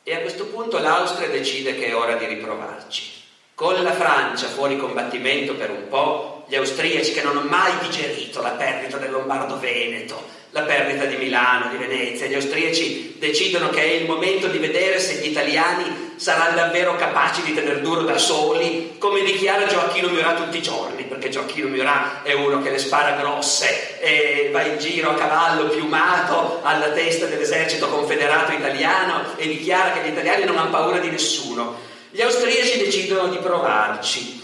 e 0.02 0.14
a 0.14 0.20
questo 0.20 0.46
punto 0.46 0.78
l'Austria 0.78 1.28
decide 1.28 1.74
che 1.74 1.88
è 1.88 1.94
ora 1.94 2.14
di 2.14 2.24
riprovarci. 2.24 3.13
Con 3.56 3.80
la 3.84 3.92
Francia 3.92 4.48
fuori 4.48 4.76
combattimento 4.76 5.54
per 5.54 5.70
un 5.70 5.86
po', 5.88 6.42
gli 6.48 6.56
austriaci 6.56 7.12
che 7.12 7.22
non 7.22 7.36
hanno 7.36 7.48
mai 7.48 7.70
digerito 7.82 8.42
la 8.42 8.50
perdita 8.50 8.96
del 8.96 9.12
Lombardo-Veneto, 9.12 10.20
la 10.50 10.62
perdita 10.62 11.04
di 11.04 11.14
Milano, 11.14 11.68
di 11.70 11.76
Venezia. 11.76 12.26
Gli 12.26 12.34
austriaci 12.34 13.14
decidono 13.16 13.70
che 13.70 13.80
è 13.80 13.92
il 13.92 14.06
momento 14.06 14.48
di 14.48 14.58
vedere 14.58 14.98
se 14.98 15.20
gli 15.20 15.30
italiani 15.30 16.14
saranno 16.16 16.56
davvero 16.56 16.96
capaci 16.96 17.42
di 17.42 17.54
tenere 17.54 17.80
duro 17.80 18.02
da 18.02 18.18
soli, 18.18 18.96
come 18.98 19.22
dichiara 19.22 19.66
Gioacchino 19.66 20.08
Murat 20.08 20.36
tutti 20.36 20.56
i 20.56 20.62
giorni 20.62 21.04
perché 21.04 21.28
Gioacchino 21.28 21.68
Murat 21.68 22.24
è 22.24 22.32
uno 22.32 22.60
che 22.60 22.70
le 22.70 22.78
spara 22.78 23.14
grosse 23.14 24.00
e 24.00 24.48
va 24.52 24.62
in 24.62 24.78
giro 24.78 25.10
a 25.10 25.14
cavallo 25.14 25.68
piumato 25.68 26.58
alla 26.64 26.90
testa 26.90 27.26
dell'esercito 27.26 27.88
confederato 27.88 28.50
italiano 28.50 29.36
e 29.36 29.46
dichiara 29.46 29.92
che 29.92 30.08
gli 30.08 30.12
italiani 30.12 30.44
non 30.44 30.58
hanno 30.58 30.70
paura 30.70 30.98
di 30.98 31.10
nessuno. 31.10 31.92
Gli 32.14 32.22
austriaci 32.22 32.78
decidono 32.78 33.26
di 33.26 33.38
provarci 33.38 34.40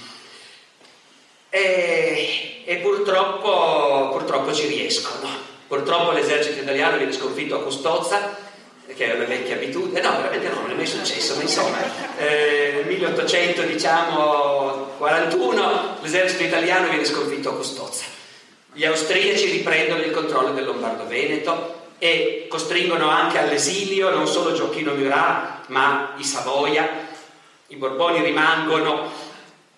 e, 1.51 2.63
e 2.65 2.77
purtroppo, 2.79 4.09
purtroppo 4.11 4.53
ci 4.53 4.67
riescono. 4.67 5.29
Purtroppo 5.69 6.11
l'esercito 6.11 6.63
italiano 6.63 6.97
viene 6.97 7.13
sconfitto 7.13 7.55
a 7.55 7.63
Custozza 7.63 8.49
che 8.97 9.13
è 9.13 9.15
una 9.15 9.27
vecchia 9.27 9.55
abitudine, 9.55 10.01
no, 10.01 10.17
veramente 10.17 10.49
no, 10.49 10.63
non 10.63 10.73
è 10.73 10.75
mai 10.75 10.85
successo, 10.85 11.37
ma 11.37 11.43
insomma, 11.43 11.79
eh, 12.19 12.73
nel 12.75 12.87
1841 12.87 13.67
diciamo, 13.67 14.89
l'esercito 16.03 16.43
italiano 16.43 16.89
viene 16.89 17.05
sconfitto 17.05 17.51
a 17.51 17.55
Custozza. 17.55 18.03
Gli 18.73 18.85
austriaci 18.85 19.49
riprendono 19.49 20.03
il 20.03 20.11
controllo 20.11 20.51
del 20.51 20.65
Lombardo-Veneto 20.65 21.83
e 21.99 22.47
costringono 22.49 23.09
anche 23.09 23.39
all'esilio 23.39 24.11
non 24.11 24.27
solo 24.27 24.55
Gioacchino 24.55 24.93
Murat, 24.93 25.69
ma 25.69 26.15
i 26.17 26.25
Savoia. 26.25 27.10
I 27.71 27.77
Borboni 27.77 28.21
rimangono, 28.21 29.13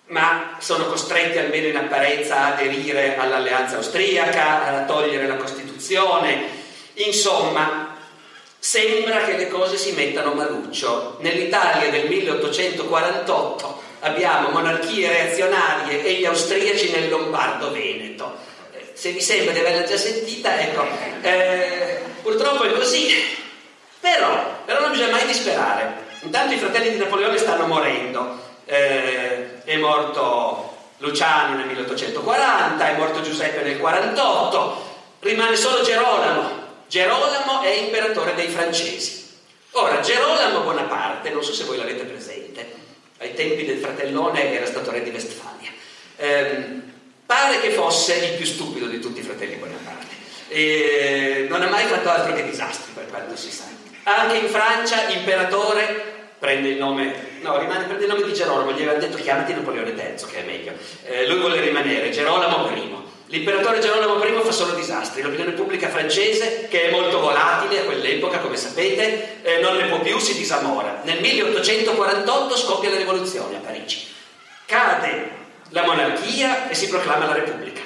ma 0.06 0.56
sono 0.60 0.86
costretti 0.86 1.36
almeno 1.36 1.66
in 1.66 1.76
apparenza 1.76 2.38
a 2.38 2.52
aderire 2.54 3.18
all'alleanza 3.18 3.76
austriaca, 3.76 4.64
a 4.64 4.84
togliere 4.84 5.26
la 5.26 5.36
Costituzione. 5.36 6.60
Insomma, 6.94 7.94
sembra 8.58 9.24
che 9.24 9.36
le 9.36 9.48
cose 9.48 9.76
si 9.76 9.92
mettano 9.92 10.32
maluccio. 10.32 11.18
Nell'Italia 11.20 11.90
del 11.90 12.08
1848 12.08 13.82
abbiamo 14.00 14.48
monarchie 14.48 15.08
reazionarie 15.08 16.02
e 16.02 16.14
gli 16.14 16.24
austriaci 16.24 16.92
nel 16.92 17.10
Lombardo-Veneto. 17.10 18.36
Eh, 18.72 18.92
se 18.94 19.10
vi 19.10 19.20
sembra 19.20 19.52
di 19.52 19.58
averla 19.58 19.84
già 19.84 19.98
sentita, 19.98 20.58
ecco, 20.58 20.86
eh, 21.20 22.00
purtroppo 22.22 22.62
è 22.62 22.72
così. 22.72 23.08
Però, 24.00 24.62
però 24.64 24.80
non 24.80 24.92
bisogna 24.92 25.10
mai 25.10 25.26
disperare. 25.26 26.11
Intanto 26.22 26.54
i 26.54 26.58
fratelli 26.58 26.90
di 26.90 26.98
Napoleone 26.98 27.38
stanno 27.38 27.66
morendo. 27.66 28.50
Eh, 28.64 29.62
è 29.62 29.76
morto 29.76 30.76
Luciano 30.98 31.56
nel 31.56 31.66
1840, 31.66 32.88
è 32.88 32.96
morto 32.96 33.20
Giuseppe 33.20 33.62
nel 33.62 33.76
1848, 33.76 34.90
rimane 35.20 35.56
solo 35.56 35.82
Gerolamo 35.82 36.62
Gerolamo 36.92 37.62
è 37.62 37.70
imperatore 37.70 38.34
dei 38.34 38.48
francesi. 38.48 39.26
Ora, 39.70 40.00
Gerolamo 40.00 40.60
Bonaparte, 40.60 41.30
non 41.30 41.42
so 41.42 41.54
se 41.54 41.64
voi 41.64 41.78
l'avete 41.78 42.04
presente, 42.04 42.70
ai 43.16 43.32
tempi 43.32 43.64
del 43.64 43.78
fratellone 43.78 44.52
era 44.52 44.66
stato 44.66 44.90
re 44.90 45.02
di 45.02 45.08
Westfalia, 45.08 45.70
ehm, 46.16 46.82
pare 47.24 47.60
che 47.62 47.70
fosse 47.70 48.16
il 48.16 48.36
più 48.36 48.44
stupido 48.44 48.84
di 48.88 49.00
tutti 49.00 49.20
i 49.20 49.22
fratelli 49.22 49.54
Bonaparte. 49.54 50.14
E 50.48 51.46
non 51.48 51.62
ha 51.62 51.70
mai 51.70 51.86
fatto 51.86 52.10
altro 52.10 52.34
che 52.34 52.44
disastri, 52.44 52.92
per 52.92 53.06
quanto 53.06 53.36
si 53.36 53.50
sa. 53.50 53.64
Anche 54.02 54.36
in 54.36 54.48
Francia, 54.50 55.08
imperatore, 55.08 56.11
prende 56.42 56.70
il 56.70 56.76
nome, 56.76 57.38
no, 57.42 57.56
rimane, 57.56 57.84
prende 57.84 58.02
il 58.02 58.10
nome 58.10 58.24
di 58.24 58.34
Gerolamo, 58.34 58.72
gli 58.72 58.82
aveva 58.82 58.98
detto 58.98 59.16
chiamati 59.16 59.54
Napoleone 59.54 59.90
III, 59.90 60.26
che 60.28 60.38
è 60.38 60.42
meglio. 60.42 60.72
Eh, 61.04 61.28
lui 61.28 61.38
vuole 61.38 61.60
rimanere, 61.60 62.10
Gerolamo 62.10 62.68
I. 62.74 62.90
L'imperatore 63.26 63.78
Gerolamo 63.78 64.20
I 64.24 64.42
fa 64.42 64.50
solo 64.50 64.74
disastri, 64.74 65.22
l'opinione 65.22 65.52
pubblica 65.52 65.88
francese, 65.88 66.66
che 66.68 66.88
è 66.88 66.90
molto 66.90 67.20
volatile 67.20 67.82
a 67.82 67.84
quell'epoca, 67.84 68.38
come 68.38 68.56
sapete, 68.56 69.40
eh, 69.42 69.60
non 69.60 69.76
ne 69.76 69.84
può 69.84 70.00
più, 70.00 70.18
si 70.18 70.36
disamora. 70.36 71.02
Nel 71.04 71.20
1848 71.20 72.56
scoppia 72.56 72.90
la 72.90 72.96
rivoluzione 72.96 73.58
a 73.58 73.60
Parigi. 73.60 74.04
Cade 74.66 75.30
la 75.68 75.84
monarchia 75.84 76.68
e 76.68 76.74
si 76.74 76.88
proclama 76.88 77.26
la 77.26 77.34
Repubblica. 77.34 77.82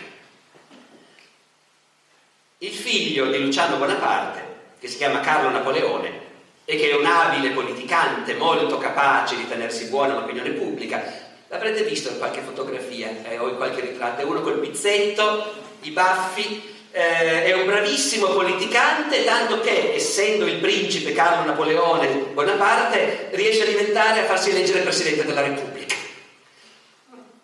Il 2.56 2.72
figlio 2.72 3.26
di 3.26 3.38
Luciano 3.38 3.76
Bonaparte, 3.76 4.44
che 4.80 4.88
si 4.88 4.96
chiama 4.96 5.20
Carlo 5.20 5.50
Napoleone 5.50 6.24
e 6.66 6.76
che 6.76 6.90
è 6.90 6.94
un 6.94 7.07
abile 7.07 7.50
politicante 7.50 8.35
molto 8.35 8.76
capace 8.76 9.37
di 9.37 9.48
tenersi 9.48 9.87
buona 9.87 10.14
l'opinione 10.14 10.50
pubblica, 10.50 11.24
L'avrete 11.48 11.85
visto 11.85 12.09
in 12.09 12.18
qualche 12.18 12.40
fotografia 12.40 13.09
eh, 13.22 13.38
o 13.38 13.48
in 13.48 13.57
qualche 13.57 13.81
ritratto, 13.81 14.20
è 14.20 14.24
uno 14.24 14.40
col 14.40 14.59
pizzetto, 14.59 15.55
i 15.83 15.90
baffi, 15.90 16.74
eh, 16.90 17.44
è 17.44 17.52
un 17.52 17.66
bravissimo 17.66 18.26
politicante, 18.31 19.22
tanto 19.22 19.61
che, 19.61 19.94
essendo 19.94 20.44
il 20.44 20.57
principe 20.57 21.12
Carlo 21.12 21.44
Napoleone 21.44 22.09
Bonaparte, 22.33 23.29
riesce 23.31 23.62
a 23.62 23.66
diventare, 23.66 24.22
a 24.22 24.24
farsi 24.24 24.50
eleggere 24.50 24.81
Presidente 24.81 25.24
della 25.24 25.42
Repubblica. 25.42 25.94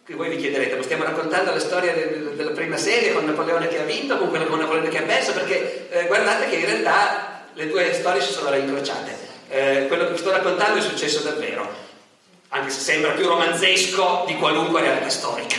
Qui 0.05 0.15
voi 0.15 0.31
vi 0.31 0.37
chiederete, 0.37 0.75
ma 0.75 0.83
stiamo 0.83 1.05
raccontando 1.05 1.53
la 1.53 1.61
storia 1.61 1.93
del, 1.93 2.33
della 2.35 2.51
prima 2.51 2.77
serie 2.77 3.13
con 3.13 3.25
Napoleone 3.25 3.69
che 3.69 3.81
ha 3.81 3.85
vinto, 3.85 4.19
con 4.19 4.31
quella 4.31 4.47
con 4.47 4.59
Napoleone 4.59 4.89
che 4.89 4.99
ha 4.99 5.03
perso, 5.03 5.33
perché 5.33 5.89
eh, 5.91 6.07
guardate 6.07 6.49
che 6.49 6.57
in 6.57 6.65
realtà 6.65 7.32
le 7.55 7.69
due 7.69 7.93
storie 7.93 8.23
si 8.23 8.33
sono 8.33 8.51
rincrociate. 8.51 9.31
Eh, 9.49 9.85
quello 9.89 10.07
che 10.07 10.13
vi 10.13 10.19
sto 10.19 10.31
raccontando 10.31 10.79
è 10.79 10.83
successo 10.83 11.21
davvero 11.21 11.91
anche 12.55 12.71
se 12.71 12.81
sembra 12.81 13.13
più 13.13 13.27
romanzesco 13.27 14.25
di 14.27 14.37
qualunque 14.37 14.83
realtà 14.83 15.09
storica. 15.09 15.57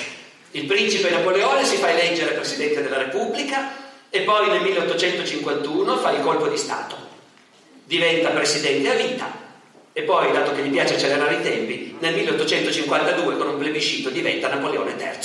Il 0.51 0.65
principe 0.65 1.09
Napoleone 1.09 1.65
si 1.65 1.77
fa 1.77 1.89
eleggere 1.89 2.33
Presidente 2.33 2.83
della 2.83 2.97
Repubblica 2.97 3.71
e 4.09 4.21
poi 4.21 4.49
nel 4.49 4.61
1851 4.61 5.97
fa 5.97 6.11
il 6.11 6.21
colpo 6.21 6.47
di 6.47 6.57
Stato. 6.57 6.95
Diventa 7.85 8.29
Presidente 8.29 8.91
a 8.91 8.93
vita 8.93 9.41
e 9.91 10.03
poi, 10.03 10.31
dato 10.31 10.53
che 10.53 10.61
gli 10.61 10.71
piace 10.71 10.95
accelerare 10.95 11.35
i 11.35 11.41
tempi, 11.41 11.97
nel 11.99 12.13
1852 12.13 13.37
con 13.37 13.47
un 13.47 13.57
plebiscito 13.57 14.09
diventa 14.09 14.47
Napoleone 14.47 14.95
III. 14.95 15.17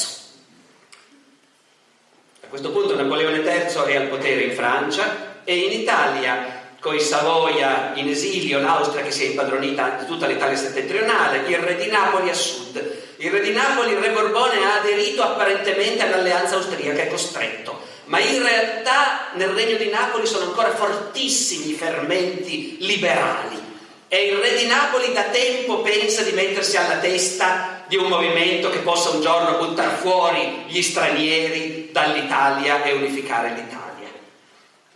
A 2.44 2.46
questo 2.48 2.70
punto 2.70 2.96
Napoleone 2.96 3.40
III 3.40 3.92
è 3.92 3.96
al 3.96 4.09
potere 4.09 4.40
in 4.40 4.54
Francia 4.54 5.42
e 5.44 5.54
in 5.54 5.81
Italia 5.81 6.58
con 6.80 6.94
i 6.94 7.00
Savoia 7.00 7.92
in 7.94 8.08
esilio, 8.08 8.60
l'Austria 8.60 9.02
che 9.02 9.10
si 9.10 9.24
è 9.24 9.28
impadronita 9.28 9.96
di 10.00 10.06
tutta 10.06 10.26
l'Italia 10.26 10.56
settentrionale, 10.56 11.42
il 11.48 11.58
re 11.58 11.76
di 11.76 11.88
Napoli 11.88 12.30
a 12.30 12.34
sud. 12.34 12.96
Il 13.16 13.30
re 13.32 13.40
di 13.40 13.52
Napoli, 13.52 13.92
il 13.92 13.98
re 13.98 14.10
Borbone, 14.10 14.64
ha 14.64 14.78
aderito 14.78 15.22
apparentemente 15.22 16.04
all'alleanza 16.04 16.54
austriaca, 16.54 17.02
è 17.02 17.08
costretto, 17.08 17.80
ma 18.04 18.20
in 18.20 18.40
realtà 18.42 19.30
nel 19.34 19.48
regno 19.48 19.76
di 19.76 19.88
Napoli 19.88 20.24
sono 20.24 20.44
ancora 20.44 20.74
fortissimi 20.74 21.70
i 21.70 21.74
fermenti 21.74 22.76
liberali. 22.80 23.66
E 24.10 24.28
il 24.28 24.36
re 24.36 24.56
di 24.56 24.66
Napoli 24.66 25.12
da 25.12 25.24
tempo 25.24 25.80
pensa 25.80 26.22
di 26.22 26.30
mettersi 26.30 26.76
alla 26.76 26.96
testa 26.96 27.84
di 27.88 27.96
un 27.96 28.06
movimento 28.06 28.70
che 28.70 28.78
possa 28.78 29.10
un 29.10 29.20
giorno 29.20 29.58
buttare 29.58 29.96
fuori 29.96 30.64
gli 30.68 30.80
stranieri 30.80 31.90
dall'Italia 31.92 32.84
e 32.84 32.92
unificare 32.92 33.48
l'Italia. 33.50 33.77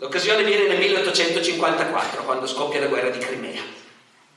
L'occasione 0.03 0.43
viene 0.43 0.67
nel 0.67 0.79
1854, 0.79 2.25
quando 2.25 2.49
scoppia 2.49 2.81
la 2.81 2.87
guerra 2.87 3.11
di 3.11 3.21
Crimea. 3.21 3.63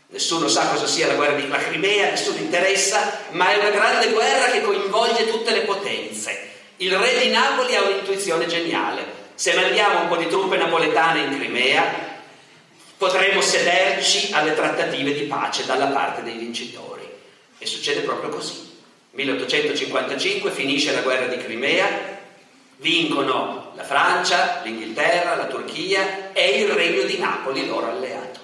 Nessuno 0.10 0.48
sa 0.48 0.68
cosa 0.68 0.86
sia 0.86 1.08
la 1.08 1.16
guerra 1.16 1.34
di 1.34 1.48
la 1.48 1.58
Crimea, 1.58 2.12
nessuno 2.12 2.38
interessa, 2.38 3.22
ma 3.32 3.52
è 3.52 3.58
una 3.58 3.72
grande 3.72 4.12
guerra 4.12 4.52
che 4.52 4.62
coinvolge 4.62 5.28
tutte 5.28 5.52
le 5.52 5.62
potenze. 5.62 6.52
Il 6.78 6.96
re 6.96 7.18
di 7.18 7.32
Napoli 7.32 7.76
ha 7.76 7.82
un'intuizione 7.82 8.46
geniale. 8.46 9.04
Se 9.34 9.56
mandiamo 9.56 10.02
un 10.02 10.08
po' 10.08 10.18
di 10.18 10.28
truppe 10.28 10.56
napoletane 10.56 11.22
in 11.22 11.36
Crimea, 11.40 11.84
potremo 12.96 13.42
sederci 13.42 14.34
alle 14.34 14.54
trattative 14.54 15.16
di 15.16 15.24
pace 15.24 15.66
dalla 15.66 15.88
parte 15.88 16.22
dei 16.22 16.38
vincitori. 16.38 17.10
E 17.58 17.66
succede 17.66 18.02
proprio 18.02 18.30
così. 18.30 18.72
1855 19.14 20.52
finisce 20.52 20.94
la 20.94 21.02
guerra 21.02 21.26
di 21.26 21.44
Crimea, 21.44 22.14
Vincono 22.78 23.65
la 23.76 23.84
Francia, 23.84 24.62
l'Inghilterra, 24.64 25.36
la 25.36 25.46
Turchia 25.46 26.32
e 26.34 26.62
il 26.62 26.70
Regno 26.70 27.04
di 27.04 27.18
Napoli, 27.18 27.68
loro 27.68 27.90
alleato. 27.90 28.40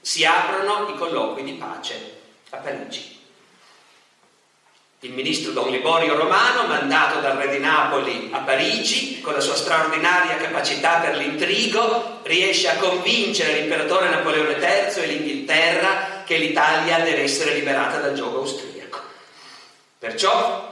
Si 0.00 0.24
aprono 0.24 0.88
i 0.88 0.96
colloqui 0.96 1.44
di 1.44 1.52
pace 1.52 2.20
a 2.50 2.56
Parigi. 2.56 3.20
Il 5.00 5.12
ministro 5.12 5.50
Don 5.50 5.70
Liborio 5.70 6.16
Romano, 6.16 6.68
mandato 6.68 7.18
dal 7.20 7.36
re 7.36 7.50
di 7.50 7.58
Napoli 7.58 8.30
a 8.32 8.38
Parigi, 8.38 9.20
con 9.20 9.32
la 9.32 9.40
sua 9.40 9.56
straordinaria 9.56 10.36
capacità 10.36 10.98
per 11.00 11.16
l'intrigo, 11.16 12.20
riesce 12.22 12.68
a 12.68 12.76
convincere 12.76 13.54
l'imperatore 13.54 14.10
Napoleone 14.10 14.58
III 14.58 15.02
e 15.02 15.06
l'Inghilterra 15.06 16.22
che 16.24 16.36
l'Italia 16.36 17.00
deve 17.00 17.22
essere 17.22 17.54
liberata 17.54 17.98
dal 17.98 18.14
gioco 18.14 18.38
austriaco. 18.38 19.00
Perciò 19.98 20.71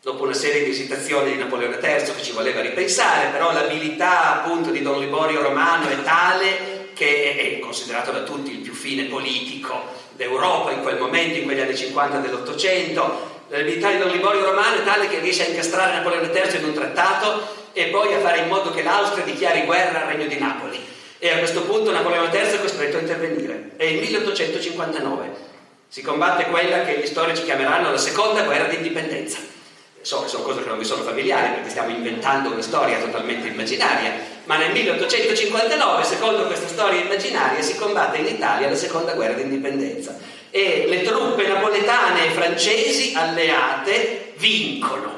dopo 0.00 0.22
una 0.22 0.32
serie 0.32 0.62
di 0.62 0.70
esitazioni 0.70 1.32
di 1.32 1.38
Napoleone 1.38 1.78
III 1.82 2.12
che 2.14 2.22
ci 2.22 2.30
voleva 2.30 2.60
ripensare, 2.60 3.30
però 3.32 3.52
l'abilità 3.52 4.42
appunto 4.42 4.70
di 4.70 4.80
Don 4.80 5.00
Liborio 5.00 5.42
Romano 5.42 5.88
è 5.88 6.00
tale 6.02 6.90
che 6.94 7.36
è 7.36 7.58
considerato 7.58 8.12
da 8.12 8.22
tutti 8.22 8.52
il 8.52 8.58
più 8.58 8.72
fine 8.72 9.04
politico 9.04 9.96
d'Europa 10.12 10.70
in 10.70 10.82
quel 10.82 10.98
momento, 10.98 11.38
in 11.38 11.44
quegli 11.44 11.60
anni 11.60 11.76
50 11.76 12.18
dell'Ottocento. 12.18 13.36
L'abilità 13.48 13.90
di 13.90 13.98
Don 13.98 14.10
Liborio 14.10 14.44
Romano 14.44 14.76
è 14.76 14.84
tale 14.84 15.08
che 15.08 15.18
riesce 15.18 15.46
a 15.46 15.48
incastrare 15.48 15.94
Napoleone 15.94 16.30
III 16.32 16.58
in 16.58 16.64
un 16.64 16.74
trattato 16.74 17.56
e 17.72 17.86
poi 17.86 18.14
a 18.14 18.20
fare 18.20 18.38
in 18.38 18.48
modo 18.48 18.70
che 18.70 18.82
l'Austria 18.82 19.24
dichiari 19.24 19.62
guerra 19.62 20.02
al 20.02 20.12
Regno 20.12 20.26
di 20.26 20.38
Napoli. 20.38 20.78
E 21.18 21.30
a 21.30 21.38
questo 21.38 21.62
punto 21.62 21.90
Napoleone 21.90 22.30
III 22.32 22.54
è 22.54 22.60
costretto 22.60 22.98
a 22.98 23.00
intervenire. 23.00 23.70
È 23.76 23.84
il 23.84 23.98
1859. 24.00 25.46
Si 25.88 26.02
combatte 26.02 26.44
quella 26.44 26.84
che 26.84 27.00
gli 27.00 27.06
storici 27.06 27.42
chiameranno 27.42 27.90
la 27.90 27.98
seconda 27.98 28.42
guerra 28.42 28.68
d'indipendenza 28.68 29.56
So 30.00 30.22
che 30.22 30.28
sono 30.28 30.44
cose 30.44 30.62
che 30.62 30.68
non 30.68 30.78
vi 30.78 30.84
sono 30.84 31.02
familiari 31.02 31.54
perché 31.54 31.70
stiamo 31.70 31.90
inventando 31.90 32.50
una 32.50 32.62
storia 32.62 32.98
totalmente 32.98 33.48
immaginaria, 33.48 34.14
ma 34.44 34.56
nel 34.56 34.72
1859, 34.72 36.04
secondo 36.04 36.46
questa 36.46 36.68
storia 36.68 37.00
immaginaria, 37.00 37.60
si 37.60 37.76
combatte 37.76 38.18
in 38.18 38.26
Italia 38.26 38.68
la 38.68 38.76
seconda 38.76 39.12
guerra 39.12 39.34
d'indipendenza 39.34 40.16
e 40.50 40.86
le 40.88 41.02
truppe 41.02 41.46
napoletane 41.46 42.26
e 42.26 42.30
francesi 42.30 43.14
alleate 43.14 44.32
vincono. 44.36 45.16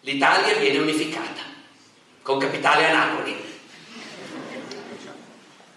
L'Italia 0.00 0.54
viene 0.54 0.78
unificata, 0.78 1.42
con 2.22 2.38
capitale 2.38 2.86
a 2.86 2.92
Napoli. 2.92 3.48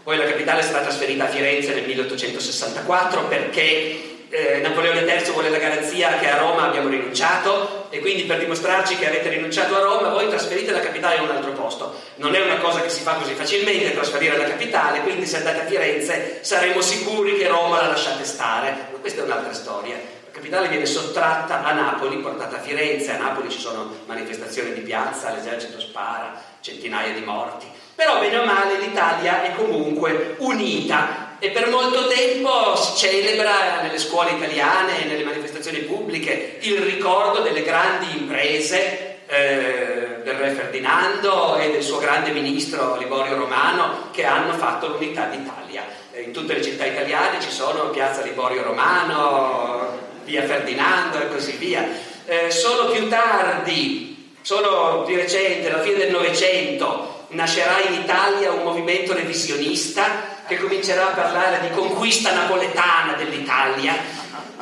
Poi 0.04 0.18
la 0.18 0.26
capitale 0.26 0.62
sarà 0.62 0.82
trasferita 0.82 1.26
a 1.26 1.28
Firenze 1.28 1.74
nel 1.74 1.86
1864 1.86 3.28
perché 3.28 4.13
eh, 4.34 4.62
Napoleone 4.62 5.02
III 5.02 5.32
vuole 5.32 5.50
la 5.50 5.60
garanzia 5.60 6.18
che 6.18 6.28
a 6.28 6.40
Roma 6.40 6.64
abbiamo 6.64 6.90
rinunciato 6.90 7.86
e 7.92 8.00
quindi 8.00 8.24
per 8.24 8.40
dimostrarci 8.40 8.96
che 8.96 9.08
avete 9.08 9.30
rinunciato 9.30 9.76
a 9.76 9.82
Roma 9.82 10.10
voi 10.10 10.28
trasferite 10.28 10.72
la 10.72 10.80
capitale 10.80 11.18
in 11.18 11.22
un 11.22 11.36
altro 11.36 11.52
posto. 11.52 11.94
Non 12.16 12.34
è 12.34 12.42
una 12.42 12.58
cosa 12.58 12.82
che 12.82 12.90
si 12.90 13.04
fa 13.04 13.14
così 13.14 13.36
facilmente 13.36 13.94
trasferire 13.94 14.36
la 14.36 14.46
capitale, 14.46 15.02
quindi 15.02 15.28
se 15.28 15.38
andate 15.38 15.62
a 15.62 15.66
Firenze 15.66 16.40
saremo 16.42 16.82
sicuri 16.82 17.38
che 17.38 17.48
Roma 17.48 17.80
la 17.80 17.90
lasciate 17.90 18.24
stare. 18.24 18.72
Ma 18.92 18.98
questa 18.98 19.22
è 19.22 19.24
un'altra 19.24 19.54
storia. 19.54 19.94
La 19.96 20.32
capitale 20.32 20.68
viene 20.68 20.88
sottratta 20.88 21.64
a 21.64 21.72
Napoli, 21.72 22.18
portata 22.18 22.56
a 22.56 22.60
Firenze, 22.60 23.12
a 23.12 23.18
Napoli 23.18 23.52
ci 23.52 23.60
sono 23.60 23.98
manifestazioni 24.08 24.74
di 24.74 24.82
piazza, 24.82 25.32
l'esercito 25.32 25.80
spara, 25.80 26.42
centinaia 26.60 27.14
di 27.14 27.22
morti. 27.22 27.68
Però 27.94 28.20
bene 28.20 28.40
o 28.40 28.46
male 28.46 28.80
l'Italia 28.80 29.44
è 29.44 29.54
comunque 29.54 30.34
unita 30.40 31.33
e 31.44 31.50
per 31.50 31.68
molto 31.68 32.08
tempo 32.08 32.74
si 32.78 32.96
celebra 32.96 33.82
nelle 33.82 33.98
scuole 33.98 34.32
italiane 34.32 35.04
nelle 35.04 35.26
manifestazioni 35.26 35.80
pubbliche 35.80 36.60
il 36.62 36.78
ricordo 36.78 37.42
delle 37.42 37.64
grandi 37.64 38.18
imprese 38.18 39.18
eh, 39.28 40.22
del 40.24 40.36
re 40.36 40.52
Ferdinando 40.52 41.58
e 41.58 41.70
del 41.70 41.84
suo 41.84 41.98
grande 41.98 42.32
ministro 42.32 42.96
Liborio 42.96 43.36
Romano 43.36 44.08
che 44.12 44.24
hanno 44.24 44.54
fatto 44.54 44.88
l'unità 44.88 45.26
d'Italia. 45.26 45.84
Eh, 46.14 46.22
in 46.22 46.32
tutte 46.32 46.54
le 46.54 46.62
città 46.62 46.86
italiane 46.86 47.42
ci 47.42 47.52
sono 47.52 47.90
piazza 47.90 48.22
Liborio 48.22 48.64
Romano, 48.64 50.00
via 50.24 50.44
Ferdinando 50.44 51.20
e 51.20 51.28
così 51.28 51.58
via. 51.58 51.86
Eh, 52.26 52.52
solo 52.52 52.90
più 52.90 53.10
tardi, 53.10 54.32
solo 54.42 55.04
di 55.06 55.14
recente, 55.18 55.70
alla 55.70 55.84
fine 55.84 55.98
del 55.98 56.12
Novecento, 56.12 57.26
nascerà 57.30 57.82
in 57.82 57.96
Italia 57.96 58.54
un 58.54 58.64
movimento 58.64 59.14
revisionista 59.14 60.33
che 60.48 60.58
comincerà 60.58 61.08
a 61.08 61.12
parlare 61.12 61.60
di 61.62 61.70
conquista 61.74 62.34
napoletana 62.34 63.14
dell'Italia, 63.14 63.96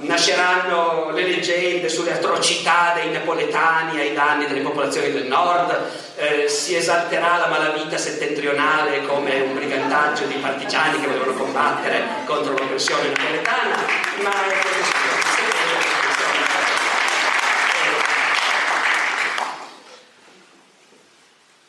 nasceranno 0.02 1.12
le 1.12 1.24
leggende 1.24 1.90
sulle 1.90 2.14
atrocità 2.14 2.94
dei 2.96 3.12
napoletani 3.12 4.00
ai 4.00 4.14
danni 4.14 4.48
delle 4.48 4.62
popolazioni 4.62 5.12
del 5.12 5.28
nord, 5.28 5.76
eh, 6.16 6.48
si 6.48 6.76
esalterà 6.76 7.38
la 7.38 7.48
malavita 7.48 7.98
settentrionale 7.98 9.06
come 9.06 9.42
un 9.42 9.54
brigantaggio 9.54 10.26
di 10.26 10.36
partigiani 10.36 11.00
che 11.00 11.08
volevano 11.08 11.34
combattere 11.34 12.04
contro 12.26 12.54
l'oppressione 12.54 13.10
napoletana, 13.10 13.76
ma 14.22 14.32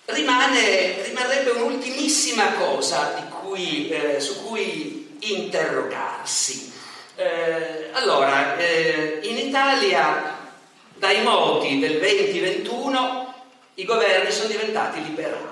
rimane, 0.07 1.03
rimarrebbe 1.05 1.51
un'ultimissima 1.51 2.53
cosa 2.53 3.13
di 3.17 3.32
cui, 3.53 3.91
eh, 3.91 4.19
su 4.19 4.47
cui 4.47 5.17
interrogarsi. 5.21 6.73
Eh, 7.17 7.91
allora, 7.93 8.57
eh, 8.57 9.21
in 9.23 9.37
Italia 9.37 10.39
dai 10.95 11.23
moti 11.23 11.79
del 11.79 11.99
2021 11.99 13.35
i 13.75 13.85
governi 13.85 14.33
sono 14.33 14.49
diventati 14.49 15.03
liberali. 15.05 15.51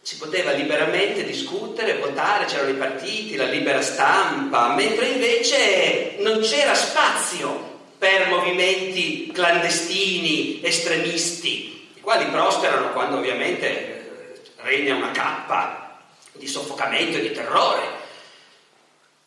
Si 0.00 0.16
poteva 0.16 0.52
liberamente 0.52 1.24
discutere, 1.24 1.98
votare, 1.98 2.46
c'erano 2.46 2.70
i 2.70 2.74
partiti, 2.74 3.36
la 3.36 3.44
libera 3.44 3.82
stampa, 3.82 4.74
mentre 4.74 5.08
invece 5.08 6.16
non 6.20 6.40
c'era 6.40 6.74
spazio 6.74 7.68
per 7.98 8.28
movimenti 8.28 9.30
clandestini, 9.30 10.60
estremisti, 10.62 11.88
i 11.94 12.00
quali 12.00 12.24
prosperano 12.26 12.92
quando 12.92 13.18
ovviamente 13.18 13.99
regna 14.62 14.96
una 14.96 15.10
cappa 15.10 15.98
di 16.32 16.46
soffocamento 16.46 17.18
e 17.18 17.20
di 17.20 17.32
terrore. 17.32 17.98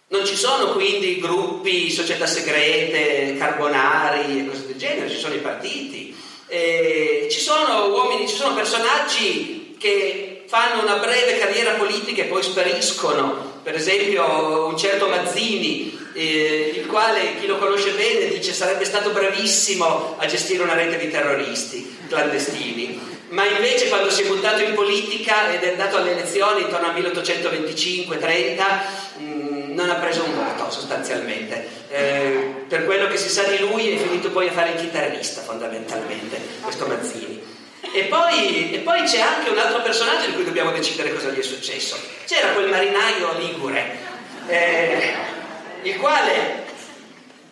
Non 0.08 0.26
ci 0.26 0.36
sono 0.36 0.74
quindi 0.74 1.20
gruppi, 1.20 1.90
società 1.90 2.28
segrete, 2.28 3.36
carbonari 3.38 4.40
e 4.40 4.48
cose 4.48 4.68
del 4.68 4.78
genere, 4.78 5.10
ci 5.10 5.18
sono 5.18 5.34
i 5.34 5.40
partiti. 5.40 6.16
Eh, 6.48 7.28
ci 7.32 7.40
sono 7.40 7.88
uomini, 7.88 8.28
ci 8.28 8.36
sono 8.36 8.54
personaggi 8.54 9.76
che 9.80 10.44
fanno 10.48 10.84
una 10.84 10.98
breve 10.98 11.40
carriera 11.40 11.72
politica 11.72 12.22
e 12.22 12.26
poi 12.26 12.44
spariscono. 12.44 13.62
Per 13.64 13.74
esempio 13.74 14.68
un 14.68 14.78
certo 14.78 15.08
Mazzini, 15.08 15.98
eh, 16.14 16.74
il 16.76 16.86
quale 16.86 17.40
chi 17.40 17.48
lo 17.48 17.58
conosce 17.58 17.92
bene 17.92 18.28
dice 18.28 18.54
sarebbe 18.54 18.86
stato 18.86 19.10
bravissimo 19.10 20.16
a 20.20 20.26
gestire 20.28 20.62
una 20.62 20.76
rete 20.76 20.98
di 20.98 21.10
terroristi 21.10 21.98
clandestini 22.08 23.13
ma 23.34 23.46
invece 23.48 23.90
quando 23.90 24.12
si 24.12 24.22
è 24.22 24.28
buttato 24.28 24.62
in 24.62 24.76
politica 24.76 25.52
ed 25.52 25.64
è 25.64 25.72
andato 25.72 25.98
alle 25.98 26.12
elezioni 26.12 26.62
intorno 26.62 26.88
al 26.88 26.96
1825-30 27.02 28.64
mm, 29.20 29.74
non 29.74 29.90
ha 29.90 29.96
preso 29.96 30.24
un 30.24 30.36
voto 30.36 30.70
sostanzialmente. 30.70 31.68
Eh, 31.90 32.66
per 32.68 32.86
quello 32.86 33.08
che 33.08 33.18
si 33.18 33.30
sa 33.30 33.42
di 33.44 33.58
lui 33.58 33.92
è 33.92 33.98
finito 33.98 34.30
poi 34.30 34.50
a 34.50 34.52
fare 34.52 34.72
il 34.72 34.80
chitarrista 34.80 35.42
fondamentalmente, 35.42 36.40
questo 36.62 36.86
Mazzini. 36.86 37.42
E 37.92 38.04
poi, 38.04 38.72
e 38.72 38.78
poi, 38.80 39.04
c'è 39.04 39.20
anche 39.20 39.50
un 39.50 39.58
altro 39.58 39.82
personaggio 39.82 40.28
di 40.28 40.34
cui 40.34 40.46
dobbiamo 40.46 40.72
decidere 40.72 41.12
cosa 41.14 41.30
gli 41.30 41.40
è 41.40 41.44
successo. 41.44 41.98
C'era 42.26 42.50
quel 42.50 42.70
marinaio 42.70 43.36
ligure, 43.40 43.98
eh, 44.48 45.14
il 45.82 45.98
quale 45.98 46.66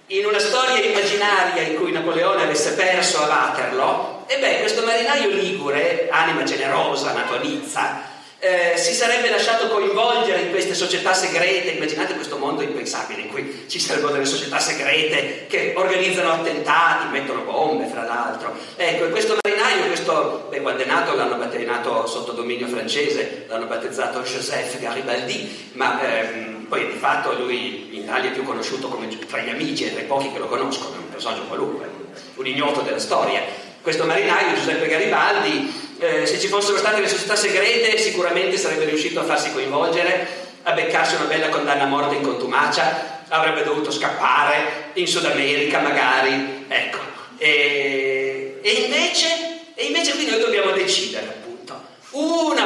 in 0.08 0.26
una 0.26 0.40
storia 0.40 0.84
immaginaria 0.84 1.64
in 1.64 1.76
cui 1.76 1.92
Napoleone 1.92 2.44
avesse 2.44 2.74
perso 2.74 3.24
a 3.24 3.28
Waterloo, 3.28 4.21
e 4.32 4.38
beh, 4.40 4.60
questo 4.60 4.86
marinaio 4.86 5.28
ligure, 5.28 6.08
anima 6.10 6.44
generosa, 6.44 7.12
nato 7.12 7.36
a 7.36 7.40
Nizza, 7.40 8.02
eh, 8.40 8.78
si 8.78 8.94
sarebbe 8.94 9.30
lasciato 9.30 9.68
coinvolgere 9.68 10.40
in 10.40 10.52
queste 10.52 10.74
società 10.74 11.14
segrete, 11.14 11.72
immaginate 11.72 12.16
questo 12.16 12.38
mondo 12.38 12.62
impensabile 12.62 13.24
in 13.24 13.28
cui 13.28 13.66
ci 13.68 13.78
sarebbero 13.78 14.14
delle 14.14 14.26
società 14.26 14.58
segrete 14.58 15.48
che 15.48 15.74
organizzano 15.76 16.32
attentati, 16.32 17.08
mettono 17.12 17.42
bombe 17.42 17.88
fra 17.88 18.06
l'altro. 18.06 18.56
Ecco, 18.78 19.10
questo 19.10 19.36
marinaio, 19.44 19.88
questo, 19.88 20.48
beh, 20.50 20.62
quando 20.62 20.84
è 20.84 20.86
nato 20.86 21.14
l'hanno 21.14 21.36
battezzato 21.36 22.08
sotto 22.08 22.32
dominio 22.32 22.68
francese, 22.68 23.48
l'hanno 23.50 23.66
battezzato 23.66 24.22
Joseph 24.22 24.80
Garibaldi, 24.80 25.72
ma 25.74 26.02
ehm, 26.02 26.68
poi 26.70 26.90
di 26.90 26.98
fatto 26.98 27.34
lui 27.34 27.90
in 27.92 28.04
Italia 28.04 28.30
è 28.30 28.34
più 28.34 28.44
conosciuto 28.44 28.88
come 28.88 29.10
tra 29.28 29.42
gli 29.42 29.50
amici 29.50 29.84
e 29.84 29.92
tra 29.92 30.00
i 30.00 30.06
pochi 30.06 30.32
che 30.32 30.40
lo 30.40 30.48
conoscono, 30.48 30.96
è 30.96 31.00
un 31.00 31.10
personaggio 31.10 31.44
qualunque, 31.44 31.90
un 32.36 32.48
ignoto 32.48 32.80
della 32.80 32.98
storia. 32.98 33.70
Questo 33.82 34.06
marinaio, 34.06 34.56
Giuseppe 34.56 34.88
Garibaldi, 34.88 35.96
eh, 35.98 36.26
se 36.28 36.40
ci 36.40 36.48
fossero 36.48 36.78
state 36.78 37.02
le 37.02 37.08
società 37.08 37.36
segrete 37.36 37.98
sicuramente 37.98 38.56
sarebbe 38.56 38.86
riuscito 38.86 39.20
a 39.20 39.24
farsi 39.24 39.52
coinvolgere, 39.52 40.28
a 40.64 40.74
beccarsi 40.74 41.16
una 41.16 41.26
bella 41.26 41.50
condanna 41.50 41.84
a 41.84 41.88
morte 41.88 42.16
in 42.16 42.22
contumacia, 42.22 43.24
avrebbe 43.30 43.64
dovuto 43.64 43.90
scappare 43.90 44.92
in 44.94 45.08
Sud 45.08 45.26
America 45.26 45.80
magari, 45.80 46.66
ecco. 46.68 47.00
E, 47.38 48.60
e, 48.62 48.72
invece, 48.72 50.12
qui 50.14 50.30
noi 50.30 50.40
dobbiamo 50.40 50.72
decidere 50.72 51.26
appunto. 51.26 51.82
Una 52.12 52.66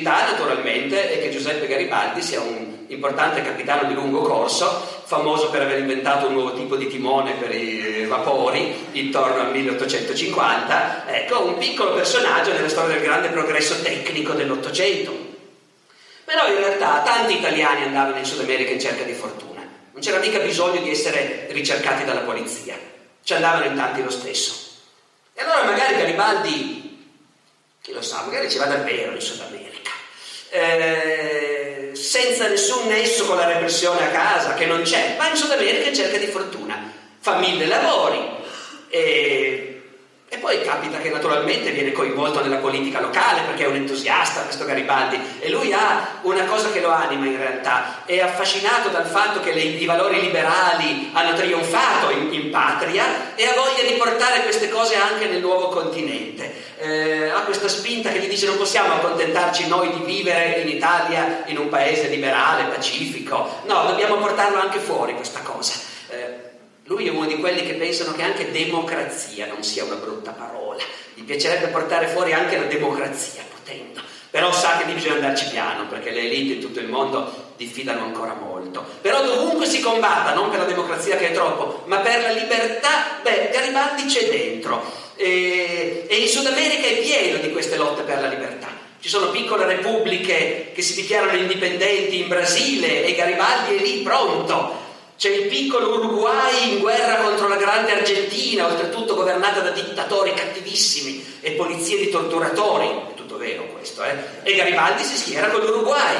possibilità 0.00 0.30
naturalmente 0.30 1.10
è 1.10 1.20
che 1.20 1.30
Giuseppe 1.30 1.66
Garibaldi 1.66 2.22
sia 2.22 2.40
un 2.40 2.78
importante 2.88 3.42
capitano 3.42 3.86
di 3.86 3.94
lungo 3.94 4.22
corso, 4.22 5.02
famoso 5.04 5.50
per 5.50 5.62
aver 5.62 5.78
inventato 5.78 6.26
un 6.26 6.34
nuovo 6.34 6.54
tipo 6.54 6.76
di 6.76 6.88
timone 6.88 7.34
per 7.34 7.54
i 7.54 8.04
vapori 8.06 8.88
intorno 8.92 9.42
al 9.42 9.52
1850, 9.52 11.06
ecco, 11.06 11.44
un 11.44 11.58
piccolo 11.58 11.94
personaggio 11.94 12.52
nella 12.52 12.68
storia 12.68 12.94
del 12.94 13.04
grande 13.04 13.28
progresso 13.28 13.80
tecnico 13.82 14.32
dell'Ottocento. 14.32 15.28
Però 16.24 16.48
in 16.48 16.56
realtà 16.56 17.02
tanti 17.04 17.34
italiani 17.34 17.84
andavano 17.84 18.18
in 18.18 18.24
Sud 18.24 18.40
America 18.40 18.72
in 18.72 18.80
cerca 18.80 19.04
di 19.04 19.12
fortuna, 19.12 19.60
non 19.92 20.02
c'era 20.02 20.18
mica 20.18 20.38
bisogno 20.38 20.80
di 20.80 20.90
essere 20.90 21.46
ricercati 21.50 22.04
dalla 22.04 22.20
polizia, 22.20 22.76
ci 23.22 23.34
andavano 23.34 23.66
in 23.66 23.76
tanti 23.76 24.02
lo 24.02 24.10
stesso. 24.10 24.68
E 25.34 25.42
allora 25.42 25.64
magari 25.64 25.94
Garibaldi, 25.94 26.88
chi 27.80 27.92
lo 27.92 28.02
sa, 28.02 28.22
magari 28.24 28.50
ci 28.50 28.58
va 28.58 28.66
davvero 28.66 29.12
in 29.12 29.20
Sud 29.20 29.40
America. 29.40 29.59
Eh, 30.50 31.90
senza 31.92 32.48
nessun 32.48 32.88
nesso 32.88 33.24
con 33.24 33.36
la 33.36 33.46
repressione 33.46 34.02
a 34.04 34.10
casa, 34.10 34.54
che 34.54 34.66
non 34.66 34.82
c'è, 34.82 35.14
va 35.16 35.28
in 35.28 35.36
Sud 35.36 35.50
America 35.50 35.88
in 35.88 35.94
cerca 35.94 36.18
di 36.18 36.26
fortuna, 36.26 36.92
fa 37.20 37.38
mille 37.38 37.66
lavori 37.66 38.18
e, 38.88 39.69
e 40.32 40.38
poi 40.38 40.62
capita 40.62 40.98
che 40.98 41.10
naturalmente 41.10 41.72
viene 41.72 41.90
coinvolto 41.90 42.40
nella 42.40 42.58
politica 42.58 43.00
locale 43.00 43.40
perché 43.46 43.64
è 43.64 43.66
un 43.66 43.74
entusiasta 43.74 44.42
questo 44.42 44.64
Garibaldi 44.64 45.18
e 45.40 45.50
lui 45.50 45.72
ha 45.72 46.20
una 46.20 46.44
cosa 46.44 46.70
che 46.70 46.80
lo 46.80 46.90
anima 46.90 47.26
in 47.26 47.36
realtà, 47.36 48.04
è 48.04 48.20
affascinato 48.20 48.90
dal 48.90 49.06
fatto 49.06 49.40
che 49.40 49.52
le, 49.52 49.60
i 49.60 49.84
valori 49.86 50.20
liberali 50.20 51.10
hanno 51.14 51.34
trionfato 51.34 52.10
in, 52.10 52.32
in, 52.32 52.50
patria 52.50 53.34
e 53.34 53.44
ha 53.44 53.54
voglia 53.54 53.82
di 53.90 53.96
portare 53.98 54.44
queste 54.44 54.68
cose 54.68 54.94
anche 54.94 55.26
nel 55.26 55.40
nuovo 55.40 55.66
continente. 55.66 56.68
Eh, 56.78 57.28
ha 57.28 57.40
questa 57.40 57.66
spinta 57.66 58.10
che 58.10 58.20
gli 58.20 58.28
dice 58.28 58.46
non 58.46 58.56
possiamo 58.56 58.94
accontentarci 58.94 59.66
noi 59.66 59.92
di 59.92 60.04
vivere 60.04 60.60
in 60.60 60.68
Italia 60.68 61.42
in 61.46 61.58
un 61.58 61.68
paese 61.68 62.06
liberale, 62.06 62.72
pacifico, 62.72 63.62
no, 63.66 63.86
dobbiamo 63.88 64.14
portarlo 64.18 64.60
anche 64.60 64.78
fuori 64.78 65.14
questa 65.14 65.40
cosa. 65.40 65.72
Eh, 66.08 66.39
lui 66.90 67.06
è 67.06 67.10
uno 67.10 67.26
di 67.26 67.36
quelli 67.36 67.64
che 67.64 67.74
pensano 67.74 68.12
che 68.12 68.22
anche 68.22 68.50
democrazia 68.50 69.46
non 69.46 69.62
sia 69.62 69.84
una 69.84 69.94
brutta 69.94 70.32
parola. 70.32 70.82
Gli 71.14 71.22
piacerebbe 71.22 71.68
portare 71.68 72.08
fuori 72.08 72.32
anche 72.32 72.58
la 72.58 72.64
democrazia, 72.64 73.42
potendo. 73.48 74.00
Però 74.28 74.52
sa 74.52 74.76
che 74.76 74.86
lì 74.86 74.94
bisogna 74.94 75.14
andarci 75.14 75.50
piano, 75.50 75.86
perché 75.86 76.10
le 76.10 76.22
elite 76.22 76.54
in 76.54 76.60
tutto 76.60 76.80
il 76.80 76.88
mondo 76.88 77.52
diffidano 77.56 78.02
ancora 78.02 78.34
molto. 78.34 78.84
Però 79.00 79.22
dovunque 79.22 79.66
si 79.66 79.80
combatta, 79.80 80.34
non 80.34 80.50
per 80.50 80.58
la 80.58 80.64
democrazia 80.64 81.16
che 81.16 81.30
è 81.30 81.32
troppo, 81.32 81.84
ma 81.86 81.98
per 81.98 82.22
la 82.22 82.32
libertà, 82.32 83.20
beh, 83.22 83.50
Garibaldi 83.52 84.06
c'è 84.06 84.28
dentro. 84.28 84.82
E, 85.14 86.06
e 86.08 86.16
in 86.16 86.28
Sud 86.28 86.46
America 86.46 86.88
è 86.88 86.98
pieno 86.98 87.38
di 87.38 87.52
queste 87.52 87.76
lotte 87.76 88.02
per 88.02 88.20
la 88.20 88.28
libertà. 88.28 88.66
Ci 88.98 89.08
sono 89.08 89.30
piccole 89.30 89.64
repubbliche 89.64 90.72
che 90.74 90.82
si 90.82 90.94
dichiarano 90.94 91.38
indipendenti 91.38 92.20
in 92.20 92.28
Brasile 92.28 93.04
e 93.04 93.14
Garibaldi 93.14 93.76
è 93.76 93.80
lì 93.80 94.02
pronto 94.02 94.88
c'è 95.20 95.28
il 95.28 95.48
piccolo 95.48 95.98
Uruguay 95.98 96.72
in 96.72 96.78
guerra 96.78 97.16
contro 97.16 97.46
la 97.46 97.56
grande 97.56 97.92
Argentina, 97.92 98.64
oltretutto 98.64 99.14
governata 99.14 99.60
da 99.60 99.68
dittatori 99.68 100.32
cattivissimi 100.32 101.40
e 101.42 101.50
polizie 101.50 101.98
di 101.98 102.08
torturatori, 102.08 102.88
è 102.88 103.14
tutto 103.14 103.36
vero 103.36 103.64
questo, 103.64 104.02
eh? 104.02 104.16
E 104.44 104.54
Garibaldi 104.54 105.02
si 105.02 105.18
schiera 105.18 105.48
con 105.48 105.60
l'Uruguay 105.60 106.16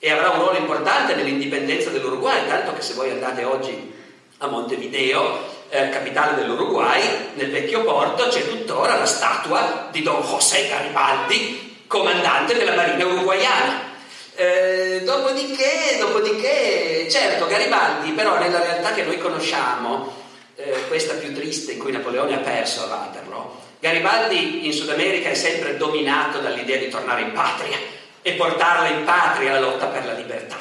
e 0.00 0.10
avrà 0.10 0.30
un 0.30 0.40
ruolo 0.40 0.58
importante 0.58 1.14
nell'indipendenza 1.14 1.90
dell'Uruguay, 1.90 2.44
tanto 2.48 2.74
che 2.74 2.82
se 2.82 2.94
voi 2.94 3.10
andate 3.10 3.44
oggi 3.44 3.94
a 4.38 4.48
Montevideo, 4.48 5.38
eh, 5.68 5.88
capitale 5.90 6.34
dell'Uruguay, 6.34 7.02
nel 7.34 7.52
vecchio 7.52 7.84
porto 7.84 8.26
c'è 8.26 8.48
tuttora 8.48 8.96
la 8.96 9.06
statua 9.06 9.90
di 9.92 10.02
Don 10.02 10.22
José 10.22 10.66
Garibaldi, 10.66 11.84
comandante 11.86 12.54
della 12.54 12.74
marina 12.74 13.06
uruguayana. 13.06 13.90
Eh, 14.42 15.02
dopodiché, 15.04 15.98
dopodiché, 16.00 17.06
certo, 17.08 17.46
Garibaldi, 17.46 18.10
però 18.10 18.40
nella 18.40 18.58
realtà 18.60 18.92
che 18.92 19.04
noi 19.04 19.16
conosciamo, 19.18 20.12
eh, 20.56 20.88
questa 20.88 21.14
più 21.14 21.32
triste 21.32 21.72
in 21.72 21.78
cui 21.78 21.92
Napoleone 21.92 22.34
ha 22.34 22.38
perso 22.38 22.82
a 22.82 22.86
Waterloo, 22.86 23.60
Garibaldi 23.78 24.66
in 24.66 24.72
Sud 24.72 24.88
America 24.88 25.28
è 25.28 25.34
sempre 25.34 25.76
dominato 25.76 26.40
dall'idea 26.40 26.76
di 26.76 26.88
tornare 26.88 27.22
in 27.22 27.32
patria 27.32 27.78
e 28.20 28.32
portarla 28.32 28.88
in 28.88 29.04
patria 29.04 29.52
la 29.52 29.60
lotta 29.60 29.86
per 29.86 30.06
la 30.06 30.14
libertà. 30.14 30.56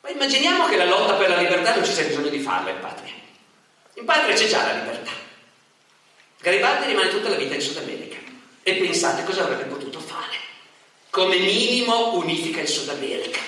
Ma 0.00 0.08
immaginiamo 0.08 0.66
che 0.66 0.76
la 0.76 0.86
lotta 0.86 1.14
per 1.14 1.28
la 1.28 1.36
libertà 1.36 1.76
non 1.76 1.84
ci 1.84 1.92
sia 1.92 2.04
bisogno 2.04 2.28
di 2.28 2.40
farla 2.40 2.70
in 2.70 2.80
patria. 2.80 3.12
In 3.94 4.04
patria 4.04 4.34
c'è 4.34 4.48
già 4.48 4.66
la 4.66 4.78
libertà. 4.80 5.12
Garibaldi 6.40 6.86
rimane 6.86 7.10
tutta 7.10 7.28
la 7.28 7.36
vita 7.36 7.54
in 7.54 7.60
Sud 7.60 7.76
America 7.76 8.16
e 8.64 8.74
pensate 8.74 9.22
cosa 9.22 9.44
avrebbe 9.44 9.64
potuto 9.64 10.00
fare 10.00 10.05
come 11.16 11.38
minimo 11.38 12.12
unifica 12.12 12.60
il 12.60 12.68
Sud 12.68 12.90
America. 12.90 13.40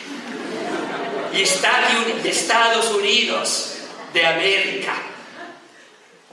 Gli 1.30 1.44
Stati 1.44 1.96
Uniti, 1.96 2.20
gli 2.22 2.28
Estados 2.28 2.88
Unidos 2.92 3.76
de 4.10 4.24
America 4.24 4.94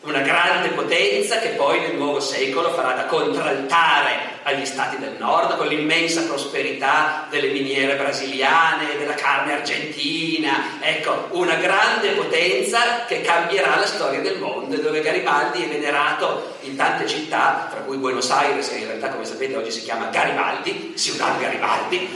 una 0.04 0.22
grande 0.22 0.70
potenza 0.70 1.40
che 1.40 1.50
poi 1.50 1.82
nel 1.82 1.96
nuovo 1.96 2.22
secolo 2.22 2.72
farà 2.72 2.94
da 2.94 3.06
contraltare 3.06 4.35
agli 4.48 4.66
stati 4.66 4.98
del 5.00 5.16
nord 5.18 5.58
con 5.58 5.66
l'immensa 5.66 6.22
prosperità 6.24 7.26
delle 7.32 7.48
miniere 7.48 7.96
brasiliane, 7.96 8.96
della 8.98 9.16
carne 9.16 9.54
argentina, 9.54 10.78
ecco, 10.80 11.30
una 11.32 11.56
grande 11.56 12.10
potenza 12.10 13.06
che 13.08 13.22
cambierà 13.22 13.76
la 13.76 13.88
storia 13.88 14.22
del 14.22 14.38
mondo, 14.38 14.76
dove 14.78 15.02
Garibaldi 15.02 15.64
è 15.64 15.68
venerato 15.68 16.58
in 16.62 16.76
tante 16.76 17.08
città, 17.08 17.70
tra 17.72 17.82
cui 17.82 17.98
Buenos 17.98 18.30
Aires, 18.30 18.70
che 18.70 18.78
in 18.78 18.88
realtà 18.88 19.10
come 19.10 19.26
sapete 19.26 19.56
oggi 19.56 19.72
si 19.72 19.82
chiama 19.82 20.10
Garibaldi, 20.12 20.94
Ciudad 20.96 21.40
Garibaldi, 21.40 22.08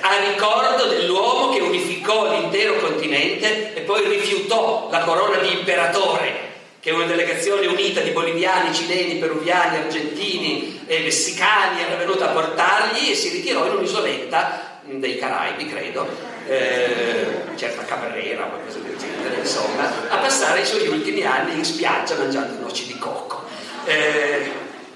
a 0.00 0.18
ricordo 0.30 0.84
dell'uomo 0.88 1.48
che 1.52 1.60
unificò 1.60 2.30
l'intero 2.30 2.76
continente 2.76 3.74
e 3.74 3.80
poi 3.80 4.06
rifiutò 4.06 4.88
la 4.90 5.00
corona 5.00 5.38
di 5.38 5.52
imperatore 5.52 6.47
che 6.88 6.94
una 6.94 7.04
delegazione 7.04 7.66
unita 7.66 8.00
di 8.00 8.10
boliviani, 8.10 8.74
cileni, 8.74 9.16
peruviani, 9.16 9.76
argentini 9.76 10.84
e 10.86 11.00
messicani 11.00 11.82
era 11.82 11.96
venuta 11.96 12.30
a 12.30 12.32
portargli 12.32 13.10
e 13.10 13.14
si 13.14 13.28
ritirò 13.28 13.66
in 13.66 13.74
un'isoletta 13.74 14.80
dei 14.84 15.18
Caraibi, 15.18 15.68
credo, 15.68 16.08
eh, 16.46 17.26
certa 17.56 17.84
Cabrera 17.84 18.46
o 18.46 18.48
qualcosa 18.48 18.78
del 18.78 18.96
genere, 18.96 19.36
insomma, 19.36 19.92
a 20.08 20.16
passare 20.16 20.62
i 20.62 20.64
suoi 20.64 20.88
ultimi 20.88 21.22
anni 21.26 21.58
in 21.58 21.64
spiaggia 21.64 22.14
mangiando 22.14 22.58
noci 22.58 22.86
di 22.86 22.96
cocco. 22.96 23.44
Eh, 23.84 24.50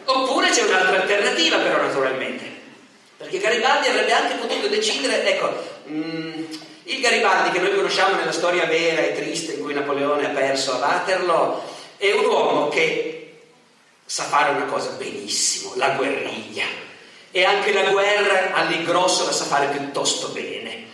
oppure 0.07 0.49
c'è 0.49 0.62
un'altra 0.62 1.03
alternativa 1.03 1.59
però 1.59 1.82
naturalmente, 1.82 2.45
perché 3.18 3.36
Garibaldi 3.38 3.88
avrebbe 3.88 4.12
anche 4.12 4.34
potuto 4.36 4.68
decidere, 4.68 5.26
ecco, 5.26 5.53
mh, 5.84 5.95
mm, 5.95 6.45
il 6.84 7.01
Garibaldi 7.01 7.51
che 7.51 7.59
noi 7.59 7.74
conosciamo 7.74 8.16
nella 8.16 8.32
storia 8.32 8.64
vera 8.64 9.03
e 9.03 9.14
triste 9.14 9.53
in 9.53 9.62
cui 9.62 9.74
Napoleone 9.74 10.24
ha 10.24 10.30
perso 10.30 10.72
a 10.72 10.78
Waterloo 10.78 11.71
è 12.09 12.12
un 12.14 12.24
uomo 12.24 12.68
che 12.68 13.42
sa 14.05 14.24
fare 14.24 14.50
una 14.57 14.64
cosa 14.64 14.90
benissimo, 14.98 15.74
la 15.76 15.90
guerriglia. 15.90 16.64
E 17.30 17.44
anche 17.44 17.72
la 17.72 17.90
guerra 17.90 18.55
all'ingrosso 18.55 19.24
la 19.24 19.30
sa 19.30 19.44
fare 19.44 19.68
piuttosto 19.68 20.28
bene. 20.28 20.90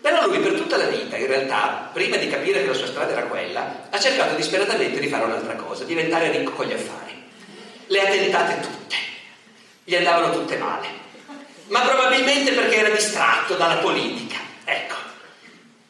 Però 0.00 0.24
lui 0.26 0.38
per 0.38 0.52
tutta 0.52 0.76
la 0.76 0.86
vita, 0.86 1.16
in 1.16 1.26
realtà, 1.26 1.90
prima 1.92 2.16
di 2.18 2.28
capire 2.28 2.60
che 2.60 2.68
la 2.68 2.74
sua 2.74 2.86
strada 2.86 3.10
era 3.10 3.24
quella, 3.24 3.88
ha 3.90 3.98
cercato 3.98 4.36
disperatamente 4.36 5.00
di 5.00 5.08
fare 5.08 5.24
un'altra 5.24 5.56
cosa, 5.56 5.82
diventare 5.82 6.30
ricco 6.30 6.52
con 6.52 6.66
gli 6.66 6.72
affari. 6.72 7.20
Le 7.86 8.00
ha 8.00 8.06
tentate 8.06 8.60
tutte, 8.60 8.96
gli 9.82 9.96
andavano 9.96 10.32
tutte 10.32 10.56
male, 10.56 10.86
ma 11.66 11.80
probabilmente 11.80 12.52
perché 12.52 12.76
era 12.76 12.90
distratto 12.90 13.54
dalla 13.54 13.78
politica. 13.78 14.36
Ecco, 14.64 14.94